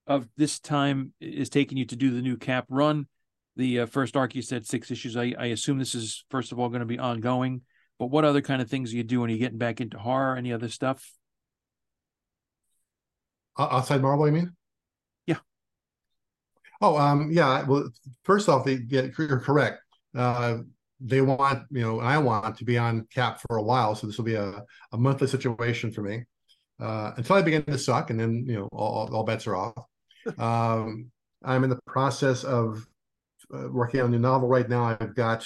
of 0.08 0.26
this 0.36 0.58
time 0.58 1.12
is 1.20 1.48
taking 1.48 1.78
you 1.78 1.84
to 1.86 1.94
do 1.94 2.10
the 2.10 2.22
new 2.22 2.36
cap 2.36 2.66
run. 2.68 3.06
The 3.54 3.80
uh, 3.80 3.86
first 3.86 4.16
arc 4.16 4.34
you 4.34 4.42
said 4.42 4.66
six 4.66 4.90
issues. 4.90 5.16
I, 5.16 5.32
I 5.38 5.46
assume 5.46 5.78
this 5.78 5.94
is 5.94 6.24
first 6.28 6.50
of 6.50 6.58
all 6.58 6.70
going 6.70 6.80
to 6.80 6.86
be 6.86 6.98
ongoing. 6.98 7.60
But 8.00 8.06
what 8.06 8.24
other 8.24 8.40
kind 8.40 8.60
of 8.60 8.68
things 8.68 8.92
are 8.92 8.96
you 8.96 9.04
doing? 9.04 9.30
Are 9.30 9.32
you 9.32 9.38
getting 9.38 9.58
back 9.58 9.80
into 9.80 9.96
horror? 9.96 10.36
Any 10.36 10.52
other 10.52 10.68
stuff? 10.68 11.08
outside 13.56 14.02
Marvel, 14.02 14.26
you 14.26 14.32
mean? 14.32 14.56
Yeah. 15.26 15.38
Oh, 16.80 16.98
um, 16.98 17.30
yeah. 17.30 17.62
Well, 17.62 17.90
first 18.24 18.48
off, 18.48 18.64
they, 18.64 18.80
yeah, 18.88 19.02
you're 19.16 19.38
correct. 19.38 19.82
Uh, 20.16 20.58
they 21.04 21.20
want, 21.20 21.64
you 21.70 21.82
know, 21.82 21.98
and 21.98 22.08
I 22.08 22.18
want 22.18 22.56
to 22.58 22.64
be 22.64 22.78
on 22.78 23.06
cap 23.12 23.40
for 23.40 23.56
a 23.56 23.62
while. 23.62 23.94
So 23.94 24.06
this 24.06 24.16
will 24.16 24.24
be 24.24 24.34
a, 24.34 24.62
a 24.92 24.98
monthly 24.98 25.26
situation 25.26 25.90
for 25.90 26.02
me 26.02 26.24
uh, 26.80 27.12
until 27.16 27.36
I 27.36 27.42
begin 27.42 27.64
to 27.64 27.78
suck. 27.78 28.10
And 28.10 28.20
then, 28.20 28.44
you 28.46 28.54
know, 28.54 28.68
all, 28.72 29.12
all 29.14 29.24
bets 29.24 29.46
are 29.46 29.56
off. 29.56 29.86
Um, 30.38 31.10
I'm 31.44 31.64
in 31.64 31.70
the 31.70 31.80
process 31.84 32.44
of 32.44 32.86
uh, 33.52 33.68
working 33.72 33.98
on 33.98 34.06
a 34.06 34.10
new 34.10 34.20
novel 34.20 34.48
right 34.48 34.68
now. 34.68 34.84
I've 34.84 35.16
got 35.16 35.44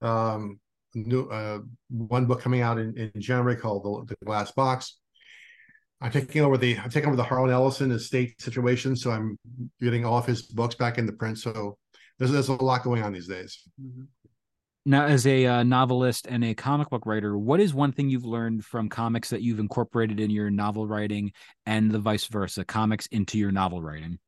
um, 0.00 0.58
new 0.94 1.28
uh, 1.28 1.58
one 1.90 2.24
book 2.24 2.40
coming 2.40 2.62
out 2.62 2.78
in, 2.78 2.96
in 2.96 3.20
January 3.20 3.56
called 3.56 4.08
the, 4.08 4.14
the 4.14 4.24
Glass 4.24 4.52
Box. 4.52 4.98
I'm 6.00 6.10
taking 6.10 6.42
over 6.42 6.56
the 6.56 6.78
I'm 6.78 6.90
taking 6.90 7.08
over 7.08 7.16
the 7.16 7.24
Harlan 7.24 7.50
Ellison 7.50 7.90
estate 7.92 8.40
situation, 8.40 8.96
so 8.96 9.10
I'm 9.10 9.38
getting 9.80 10.04
all 10.04 10.18
of 10.18 10.26
his 10.26 10.42
books 10.42 10.74
back 10.74 10.98
into 10.98 11.12
print. 11.12 11.38
So 11.38 11.78
there's 12.18 12.32
there's 12.32 12.48
a 12.48 12.54
lot 12.54 12.82
going 12.82 13.02
on 13.02 13.12
these 13.12 13.28
days. 13.28 13.60
Mm-hmm. 13.80 14.04
Now, 14.88 15.06
as 15.06 15.26
a 15.26 15.44
uh, 15.44 15.62
novelist 15.64 16.28
and 16.28 16.44
a 16.44 16.54
comic 16.54 16.90
book 16.90 17.06
writer, 17.06 17.36
what 17.36 17.58
is 17.58 17.74
one 17.74 17.90
thing 17.90 18.08
you've 18.08 18.24
learned 18.24 18.64
from 18.64 18.88
comics 18.88 19.30
that 19.30 19.42
you've 19.42 19.58
incorporated 19.58 20.20
in 20.20 20.30
your 20.30 20.48
novel 20.48 20.86
writing, 20.86 21.32
and 21.66 21.90
the 21.90 21.98
vice 21.98 22.26
versa, 22.26 22.64
comics 22.64 23.06
into 23.06 23.36
your 23.36 23.50
novel 23.50 23.82
writing? 23.82 24.20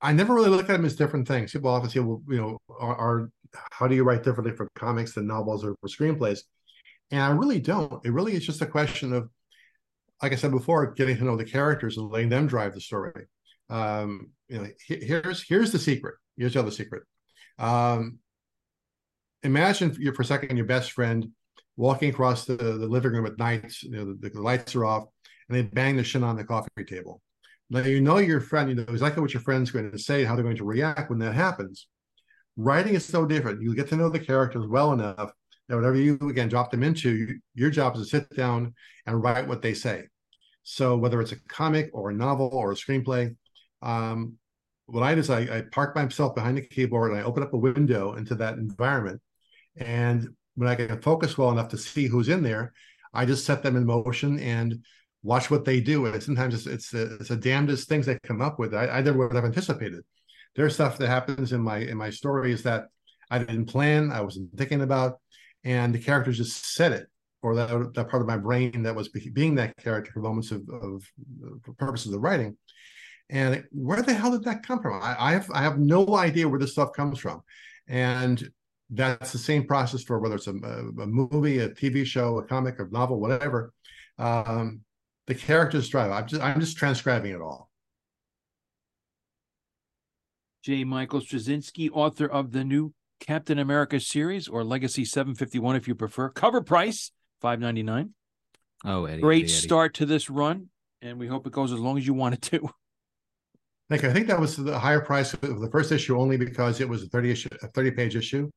I 0.00 0.14
never 0.14 0.32
really 0.32 0.48
look 0.48 0.62
at 0.62 0.68
them 0.68 0.86
as 0.86 0.96
different 0.96 1.28
things. 1.28 1.52
People 1.52 1.68
often 1.68 1.90
say, 1.90 2.00
"Well, 2.00 2.22
you 2.30 2.38
know, 2.38 2.58
are, 2.78 2.96
are 2.96 3.30
how 3.70 3.86
do 3.86 3.94
you 3.94 4.04
write 4.04 4.22
differently 4.22 4.56
for 4.56 4.70
comics 4.74 5.12
than 5.12 5.26
novels 5.26 5.66
or 5.66 5.76
for 5.82 5.88
screenplays?" 5.88 6.40
And 7.10 7.20
I 7.20 7.28
really 7.28 7.60
don't. 7.60 8.02
It 8.06 8.14
really 8.14 8.32
is 8.32 8.46
just 8.46 8.62
a 8.62 8.66
question 8.66 9.12
of, 9.12 9.28
like 10.22 10.32
I 10.32 10.36
said 10.36 10.50
before, 10.50 10.94
getting 10.94 11.18
to 11.18 11.24
know 11.24 11.36
the 11.36 11.44
characters 11.44 11.98
and 11.98 12.08
letting 12.08 12.30
them 12.30 12.46
drive 12.46 12.72
the 12.72 12.80
story. 12.80 13.26
Um, 13.68 14.30
you 14.48 14.62
know, 14.62 14.68
here's 14.88 15.42
here's 15.42 15.72
the 15.72 15.78
secret. 15.78 16.14
Here's 16.38 16.54
the 16.54 16.60
other 16.60 16.70
secret. 16.70 17.02
Um, 17.58 18.20
imagine 19.42 19.92
for, 19.92 20.14
for 20.14 20.22
a 20.22 20.24
second 20.24 20.56
your 20.56 20.66
best 20.66 20.92
friend 20.92 21.28
walking 21.76 22.10
across 22.10 22.44
the, 22.44 22.56
the 22.56 22.86
living 22.86 23.12
room 23.12 23.26
at 23.26 23.38
night, 23.38 23.74
you 23.82 23.90
know, 23.90 24.14
the, 24.20 24.30
the, 24.30 24.42
lights 24.42 24.74
are 24.74 24.84
off, 24.84 25.04
and 25.48 25.56
they 25.56 25.62
bang 25.62 25.96
the 25.96 26.04
shit 26.04 26.22
on 26.22 26.36
the 26.36 26.44
coffee 26.44 26.68
table. 26.86 27.22
Now 27.70 27.80
you 27.80 28.00
know 28.00 28.18
your 28.18 28.40
friend, 28.40 28.68
you 28.68 28.74
know 28.74 28.82
exactly 28.82 29.22
what 29.22 29.32
your 29.32 29.42
friend's 29.42 29.70
going 29.70 29.90
to 29.90 29.98
say, 29.98 30.24
how 30.24 30.34
they're 30.34 30.44
going 30.44 30.56
to 30.56 30.64
react 30.64 31.08
when 31.08 31.20
that 31.20 31.34
happens. 31.34 31.86
Writing 32.56 32.94
is 32.94 33.04
so 33.04 33.24
different. 33.24 33.62
You 33.62 33.74
get 33.74 33.88
to 33.88 33.96
know 33.96 34.08
the 34.08 34.18
characters 34.18 34.66
well 34.68 34.92
enough 34.92 35.30
that 35.68 35.76
whatever 35.76 35.96
you 35.96 36.18
again 36.28 36.48
drop 36.48 36.70
them 36.70 36.82
into, 36.82 37.38
your 37.54 37.70
job 37.70 37.96
is 37.96 38.02
to 38.02 38.08
sit 38.08 38.36
down 38.36 38.74
and 39.06 39.22
write 39.22 39.46
what 39.46 39.62
they 39.62 39.72
say. 39.72 40.02
So 40.64 40.96
whether 40.96 41.20
it's 41.20 41.32
a 41.32 41.40
comic 41.48 41.90
or 41.94 42.10
a 42.10 42.14
novel 42.14 42.50
or 42.52 42.72
a 42.72 42.74
screenplay, 42.74 43.34
um, 43.80 44.34
what 44.86 45.04
I 45.04 45.14
do 45.14 45.20
is 45.20 45.30
I, 45.30 45.40
I 45.40 45.62
park 45.72 45.94
myself 45.94 46.34
behind 46.34 46.58
the 46.58 46.62
keyboard 46.62 47.12
and 47.12 47.20
I 47.20 47.24
open 47.24 47.42
up 47.42 47.54
a 47.54 47.56
window 47.56 48.14
into 48.14 48.34
that 48.34 48.54
environment 48.54 49.22
and 49.76 50.28
when 50.54 50.68
I 50.68 50.74
can 50.74 51.00
focus 51.00 51.38
well 51.38 51.50
enough 51.50 51.68
to 51.70 51.78
see 51.78 52.06
who's 52.06 52.28
in 52.28 52.42
there, 52.42 52.72
I 53.14 53.24
just 53.24 53.46
set 53.46 53.62
them 53.62 53.76
in 53.76 53.86
motion 53.86 54.38
and 54.40 54.84
watch 55.22 55.50
what 55.50 55.64
they 55.64 55.80
do. 55.80 56.06
And 56.06 56.22
sometimes 56.22 56.54
it's 56.54 56.66
it's 56.66 56.90
the, 56.90 57.16
it's 57.16 57.28
the 57.28 57.36
damnedest 57.36 57.88
things 57.88 58.06
they 58.06 58.18
come 58.24 58.40
up 58.40 58.58
with. 58.58 58.74
I, 58.74 58.86
I 58.86 59.00
never 59.02 59.18
would 59.18 59.34
have 59.34 59.44
anticipated. 59.44 60.02
there's 60.56 60.74
stuff 60.74 60.98
that 60.98 61.08
happens 61.08 61.52
in 61.52 61.60
my 61.60 61.78
in 61.78 61.96
my 61.96 62.10
stories 62.10 62.62
that 62.64 62.86
I 63.30 63.38
didn't 63.38 63.66
plan, 63.66 64.10
I 64.10 64.20
wasn't 64.22 64.56
thinking 64.56 64.82
about, 64.82 65.20
and 65.64 65.94
the 65.94 65.98
characters 65.98 66.38
just 66.38 66.74
said 66.74 66.92
it, 66.92 67.06
or 67.42 67.54
that 67.54 67.94
that 67.94 68.08
part 68.08 68.22
of 68.22 68.28
my 68.28 68.36
brain 68.36 68.82
that 68.82 68.94
was 68.94 69.08
being 69.08 69.54
that 69.56 69.76
character 69.76 70.10
for 70.12 70.20
moments 70.20 70.50
of, 70.50 70.62
of 70.68 71.02
purposes 71.78 72.12
of 72.12 72.20
writing. 72.20 72.56
And 73.28 73.64
where 73.70 74.02
the 74.02 74.12
hell 74.12 74.32
did 74.32 74.44
that 74.44 74.66
come 74.66 74.82
from? 74.82 75.00
I, 75.00 75.16
I 75.18 75.32
have 75.32 75.50
I 75.52 75.62
have 75.62 75.78
no 75.78 76.16
idea 76.16 76.48
where 76.48 76.58
this 76.58 76.72
stuff 76.72 76.92
comes 76.92 77.18
from, 77.18 77.42
and 77.86 78.50
that's 78.90 79.32
the 79.32 79.38
same 79.38 79.66
process 79.66 80.02
for 80.02 80.18
whether 80.18 80.34
it's 80.34 80.48
a, 80.48 80.50
a, 80.50 81.06
movie, 81.06 81.58
a 81.58 81.68
TV 81.68 82.04
show, 82.04 82.38
a 82.38 82.44
comic, 82.44 82.78
a 82.80 82.86
novel, 82.90 83.20
whatever. 83.20 83.72
Um, 84.18 84.80
the 85.26 85.34
characters 85.34 85.88
drive. 85.88 86.10
I'm 86.10 86.26
just 86.26 86.42
I'm 86.42 86.60
just 86.60 86.76
transcribing 86.76 87.32
it 87.32 87.40
all. 87.40 87.70
J. 90.64 90.84
Michael 90.84 91.20
Straczynski, 91.20 91.88
author 91.92 92.26
of 92.26 92.52
the 92.52 92.64
new 92.64 92.92
Captain 93.20 93.58
America 93.58 94.00
series 94.00 94.48
or 94.48 94.64
Legacy 94.64 95.04
751, 95.04 95.76
if 95.76 95.88
you 95.88 95.94
prefer. 95.94 96.28
Cover 96.28 96.60
price 96.60 97.12
five 97.40 97.60
ninety 97.60 97.82
nine. 97.82 98.10
Oh, 98.84 99.04
Eddie, 99.04 99.22
great 99.22 99.44
Eddie, 99.44 99.52
Eddie. 99.52 99.62
start 99.62 99.94
to 99.94 100.06
this 100.06 100.28
run, 100.28 100.68
and 101.00 101.18
we 101.18 101.28
hope 101.28 101.46
it 101.46 101.52
goes 101.52 101.72
as 101.72 101.78
long 101.78 101.96
as 101.96 102.06
you 102.06 102.14
want 102.14 102.34
it 102.34 102.42
to. 102.42 102.68
Thank. 103.88 104.04
I 104.04 104.12
think 104.12 104.26
that 104.26 104.38
was 104.38 104.56
the 104.56 104.78
higher 104.78 105.00
price 105.00 105.32
of 105.32 105.40
the 105.40 105.68
first 105.70 105.92
issue 105.92 106.18
only 106.18 106.36
because 106.36 106.80
it 106.80 106.88
was 106.88 107.04
a 107.04 107.06
thirty 107.06 107.30
issue, 107.30 107.48
a 107.62 107.68
thirty 107.68 107.90
page 107.90 108.16
issue. 108.16 108.50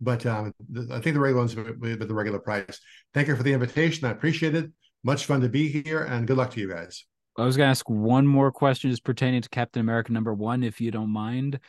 But 0.00 0.24
um, 0.26 0.52
the, 0.70 0.88
I 0.92 1.00
think 1.00 1.14
the 1.14 1.20
regular 1.20 1.42
ones 1.42 1.56
with 1.56 2.06
the 2.06 2.14
regular 2.14 2.38
price. 2.38 2.80
Thank 3.14 3.28
you 3.28 3.36
for 3.36 3.42
the 3.42 3.52
invitation. 3.52 4.06
I 4.06 4.10
appreciate 4.10 4.54
it. 4.54 4.70
Much 5.04 5.26
fun 5.26 5.40
to 5.40 5.48
be 5.48 5.68
here, 5.68 6.04
and 6.04 6.26
good 6.26 6.36
luck 6.36 6.50
to 6.52 6.60
you 6.60 6.68
guys. 6.68 7.04
I 7.36 7.44
was 7.44 7.56
going 7.56 7.66
to 7.66 7.70
ask 7.70 7.88
one 7.88 8.26
more 8.26 8.50
question 8.50 8.90
just 8.90 9.04
pertaining 9.04 9.42
to 9.42 9.48
Captain 9.48 9.80
America 9.80 10.12
number 10.12 10.34
one, 10.34 10.64
if 10.64 10.80
you 10.80 10.90
don't 10.90 11.12
mind. 11.12 11.60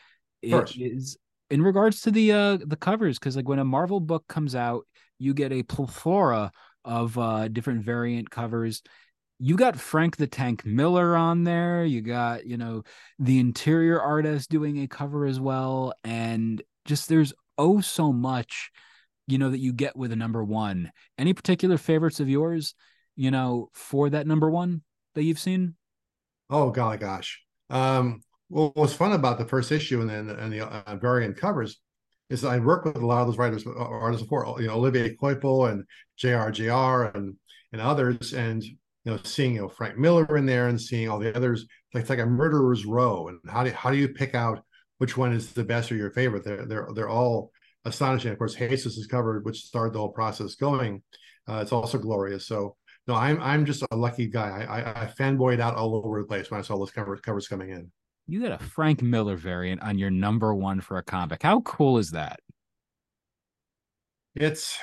It 0.41 0.75
is 0.77 1.17
in 1.49 1.61
regards 1.61 2.01
to 2.01 2.11
the 2.11 2.31
uh 2.31 2.57
the 2.65 2.77
covers, 2.77 3.19
because 3.19 3.35
like 3.35 3.47
when 3.47 3.59
a 3.59 3.65
Marvel 3.65 3.99
book 3.99 4.25
comes 4.27 4.55
out, 4.55 4.87
you 5.17 5.33
get 5.33 5.51
a 5.51 5.63
plethora 5.63 6.51
of 6.85 7.17
uh 7.17 7.47
different 7.49 7.83
variant 7.83 8.29
covers. 8.29 8.81
You 9.37 9.55
got 9.55 9.79
Frank 9.79 10.17
the 10.17 10.27
Tank 10.27 10.65
Miller 10.65 11.15
on 11.15 11.43
there. 11.43 11.85
You 11.85 12.01
got, 12.01 12.45
you 12.45 12.57
know, 12.57 12.83
the 13.19 13.39
interior 13.39 14.01
artist 14.01 14.49
doing 14.49 14.79
a 14.79 14.87
cover 14.87 15.25
as 15.25 15.39
well. 15.39 15.93
And 16.03 16.61
just 16.85 17.09
there's 17.09 17.33
oh 17.59 17.81
so 17.81 18.11
much, 18.11 18.71
you 19.27 19.37
know, 19.37 19.51
that 19.51 19.59
you 19.59 19.73
get 19.73 19.95
with 19.95 20.11
a 20.11 20.15
number 20.15 20.43
one. 20.43 20.91
Any 21.19 21.33
particular 21.33 21.77
favorites 21.77 22.19
of 22.19 22.27
yours, 22.27 22.73
you 23.15 23.29
know, 23.29 23.69
for 23.73 24.09
that 24.09 24.25
number 24.25 24.49
one? 24.49 24.81
that 25.15 25.23
you've 25.23 25.39
seen? 25.39 25.75
Oh 26.49 26.71
golly 26.71 26.97
gosh. 26.97 27.41
Um, 27.69 28.21
well, 28.49 28.71
what's 28.73 28.93
fun 28.93 29.11
about 29.11 29.37
the 29.37 29.45
first 29.45 29.71
issue 29.71 30.01
and 30.01 30.09
then 30.09 30.29
and 30.29 30.51
the 30.51 30.65
uh, 30.65 30.95
variant 30.95 31.37
covers 31.37 31.79
is 32.29 32.45
I 32.45 32.59
work 32.59 32.85
with 32.85 32.95
a 32.95 33.05
lot 33.05 33.21
of 33.21 33.27
those 33.27 33.37
writers, 33.37 33.65
uh, 33.65 33.71
artists 33.71 34.23
before, 34.23 34.55
you 34.59 34.67
know, 34.67 34.75
Olivier 34.75 35.15
Coipel 35.15 35.71
and 35.71 35.83
JRJR 36.21 37.15
and 37.15 37.35
and 37.71 37.81
others, 37.81 38.33
and 38.33 38.63
you 38.63 38.77
know, 39.05 39.19
seeing 39.23 39.55
you 39.55 39.61
know 39.61 39.69
Frank 39.69 39.97
Miller 39.97 40.37
in 40.37 40.45
there 40.45 40.67
and 40.69 40.79
seeing 40.79 41.09
all 41.09 41.19
the 41.19 41.35
others, 41.35 41.65
like 41.93 42.01
it's 42.01 42.09
like 42.09 42.19
a 42.19 42.25
murderer's 42.25 42.85
row. 42.85 43.27
And 43.27 43.39
how 43.47 43.63
do 43.63 43.71
how 43.71 43.91
do 43.91 43.97
you 43.97 44.09
pick 44.09 44.35
out 44.35 44.63
which 44.99 45.17
one 45.17 45.33
is 45.33 45.51
the 45.51 45.63
best 45.63 45.91
or 45.91 45.95
your 45.95 46.11
favorite? 46.11 46.45
They're 46.45 46.65
they're 46.65 46.87
they're 46.93 47.09
all 47.09 47.51
astonishing. 47.85 48.31
Of 48.31 48.37
course, 48.37 48.55
Jesus 48.55 48.97
is 48.97 49.07
covered, 49.07 49.43
which 49.43 49.63
started 49.63 49.93
the 49.93 49.99
whole 49.99 50.11
process 50.11 50.55
going. 50.55 51.01
Uh, 51.49 51.59
it's 51.61 51.71
also 51.71 51.97
glorious. 51.97 52.45
So 52.45 52.75
no, 53.07 53.15
I'm 53.15 53.41
I'm 53.41 53.65
just 53.65 53.83
a 53.91 53.95
lucky 53.95 54.27
guy. 54.27 54.65
I, 54.69 54.81
I, 54.81 55.03
I 55.03 55.05
fanboyed 55.07 55.59
out 55.59 55.75
all 55.75 55.95
over 55.95 56.21
the 56.21 56.27
place 56.27 56.51
when 56.51 56.59
I 56.59 56.63
saw 56.63 56.77
those 56.77 56.91
covers 56.91 57.21
covers 57.21 57.47
coming 57.47 57.71
in. 57.71 57.91
You 58.27 58.41
got 58.41 58.61
a 58.61 58.63
Frank 58.63 59.01
Miller 59.01 59.35
variant 59.35 59.81
on 59.81 59.97
your 59.97 60.11
number 60.11 60.53
one 60.53 60.81
for 60.81 60.97
a 60.97 61.03
comic. 61.03 61.41
How 61.41 61.61
cool 61.61 61.97
is 61.97 62.11
that? 62.11 62.39
It's 64.35 64.77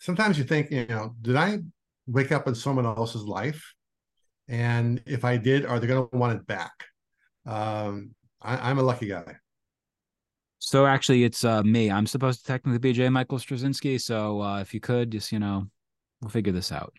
sometimes 0.00 0.36
you 0.36 0.44
think, 0.44 0.72
you 0.72 0.86
know, 0.86 1.14
did 1.22 1.36
I 1.36 1.58
wake 2.08 2.32
up 2.32 2.48
in 2.48 2.56
someone 2.56 2.86
else's 2.86 3.22
life? 3.22 3.72
And 4.48 5.00
if 5.06 5.24
I 5.24 5.36
did, 5.36 5.64
are 5.64 5.78
they 5.78 5.86
going 5.86 6.08
to 6.08 6.16
want 6.16 6.36
it 6.40 6.46
back? 6.46 6.72
Um, 7.46 8.10
I, 8.42 8.70
am 8.70 8.78
a 8.78 8.82
lucky 8.82 9.06
guy. 9.06 9.36
So 10.58 10.86
actually, 10.86 11.24
it's 11.24 11.44
uh, 11.44 11.62
me. 11.62 11.90
I'm 11.90 12.06
supposed 12.06 12.40
to 12.40 12.46
technically 12.46 12.78
be 12.78 12.92
J. 12.92 13.08
Michael 13.08 13.38
Straczynski. 13.38 14.00
So 14.00 14.40
uh, 14.40 14.60
if 14.60 14.74
you 14.74 14.80
could 14.80 15.10
just, 15.10 15.32
you 15.32 15.38
know, 15.38 15.66
We'll 16.22 16.30
figure 16.30 16.52
this 16.52 16.70
out. 16.70 16.94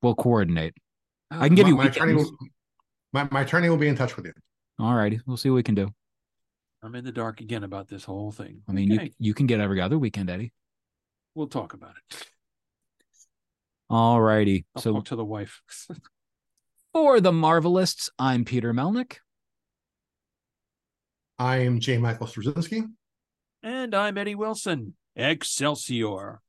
We'll 0.00 0.14
coordinate. 0.14 0.74
I 1.30 1.46
can 1.46 1.54
give 1.54 1.64
my, 1.64 1.70
you 1.70 1.76
my 1.76 1.86
attorney. 1.86 2.14
Will, 2.14 2.30
my, 3.12 3.28
my 3.30 3.42
attorney 3.42 3.68
will 3.68 3.76
be 3.76 3.86
in 3.86 3.94
touch 3.94 4.16
with 4.16 4.24
you. 4.24 4.32
All 4.78 4.94
righty. 4.94 5.20
We'll 5.26 5.36
see 5.36 5.50
what 5.50 5.56
we 5.56 5.62
can 5.62 5.74
do. 5.74 5.90
I'm 6.82 6.94
in 6.94 7.04
the 7.04 7.12
dark 7.12 7.40
again 7.40 7.64
about 7.64 7.86
this 7.88 8.02
whole 8.02 8.32
thing. 8.32 8.62
I 8.68 8.72
mean, 8.72 8.92
okay. 8.92 9.04
you 9.04 9.28
you 9.28 9.34
can 9.34 9.46
get 9.46 9.60
every 9.60 9.80
other 9.80 9.98
weekend, 9.98 10.30
Eddie. 10.30 10.52
We'll 11.34 11.46
talk 11.46 11.74
about 11.74 11.94
it. 12.10 12.26
All 13.90 14.20
righty. 14.20 14.64
So 14.78 14.94
talk 14.94 15.04
to 15.06 15.16
the 15.16 15.24
wife. 15.24 15.60
for 16.94 17.20
the 17.20 17.30
Marvelists, 17.30 18.08
I'm 18.18 18.44
Peter 18.44 18.72
Melnick. 18.72 19.18
I 21.42 21.56
am 21.66 21.80
J. 21.80 21.98
Michael 21.98 22.28
Straczynski. 22.28 22.88
And 23.64 23.96
I'm 23.96 24.16
Eddie 24.16 24.36
Wilson. 24.36 24.94
Excelsior. 25.16 26.40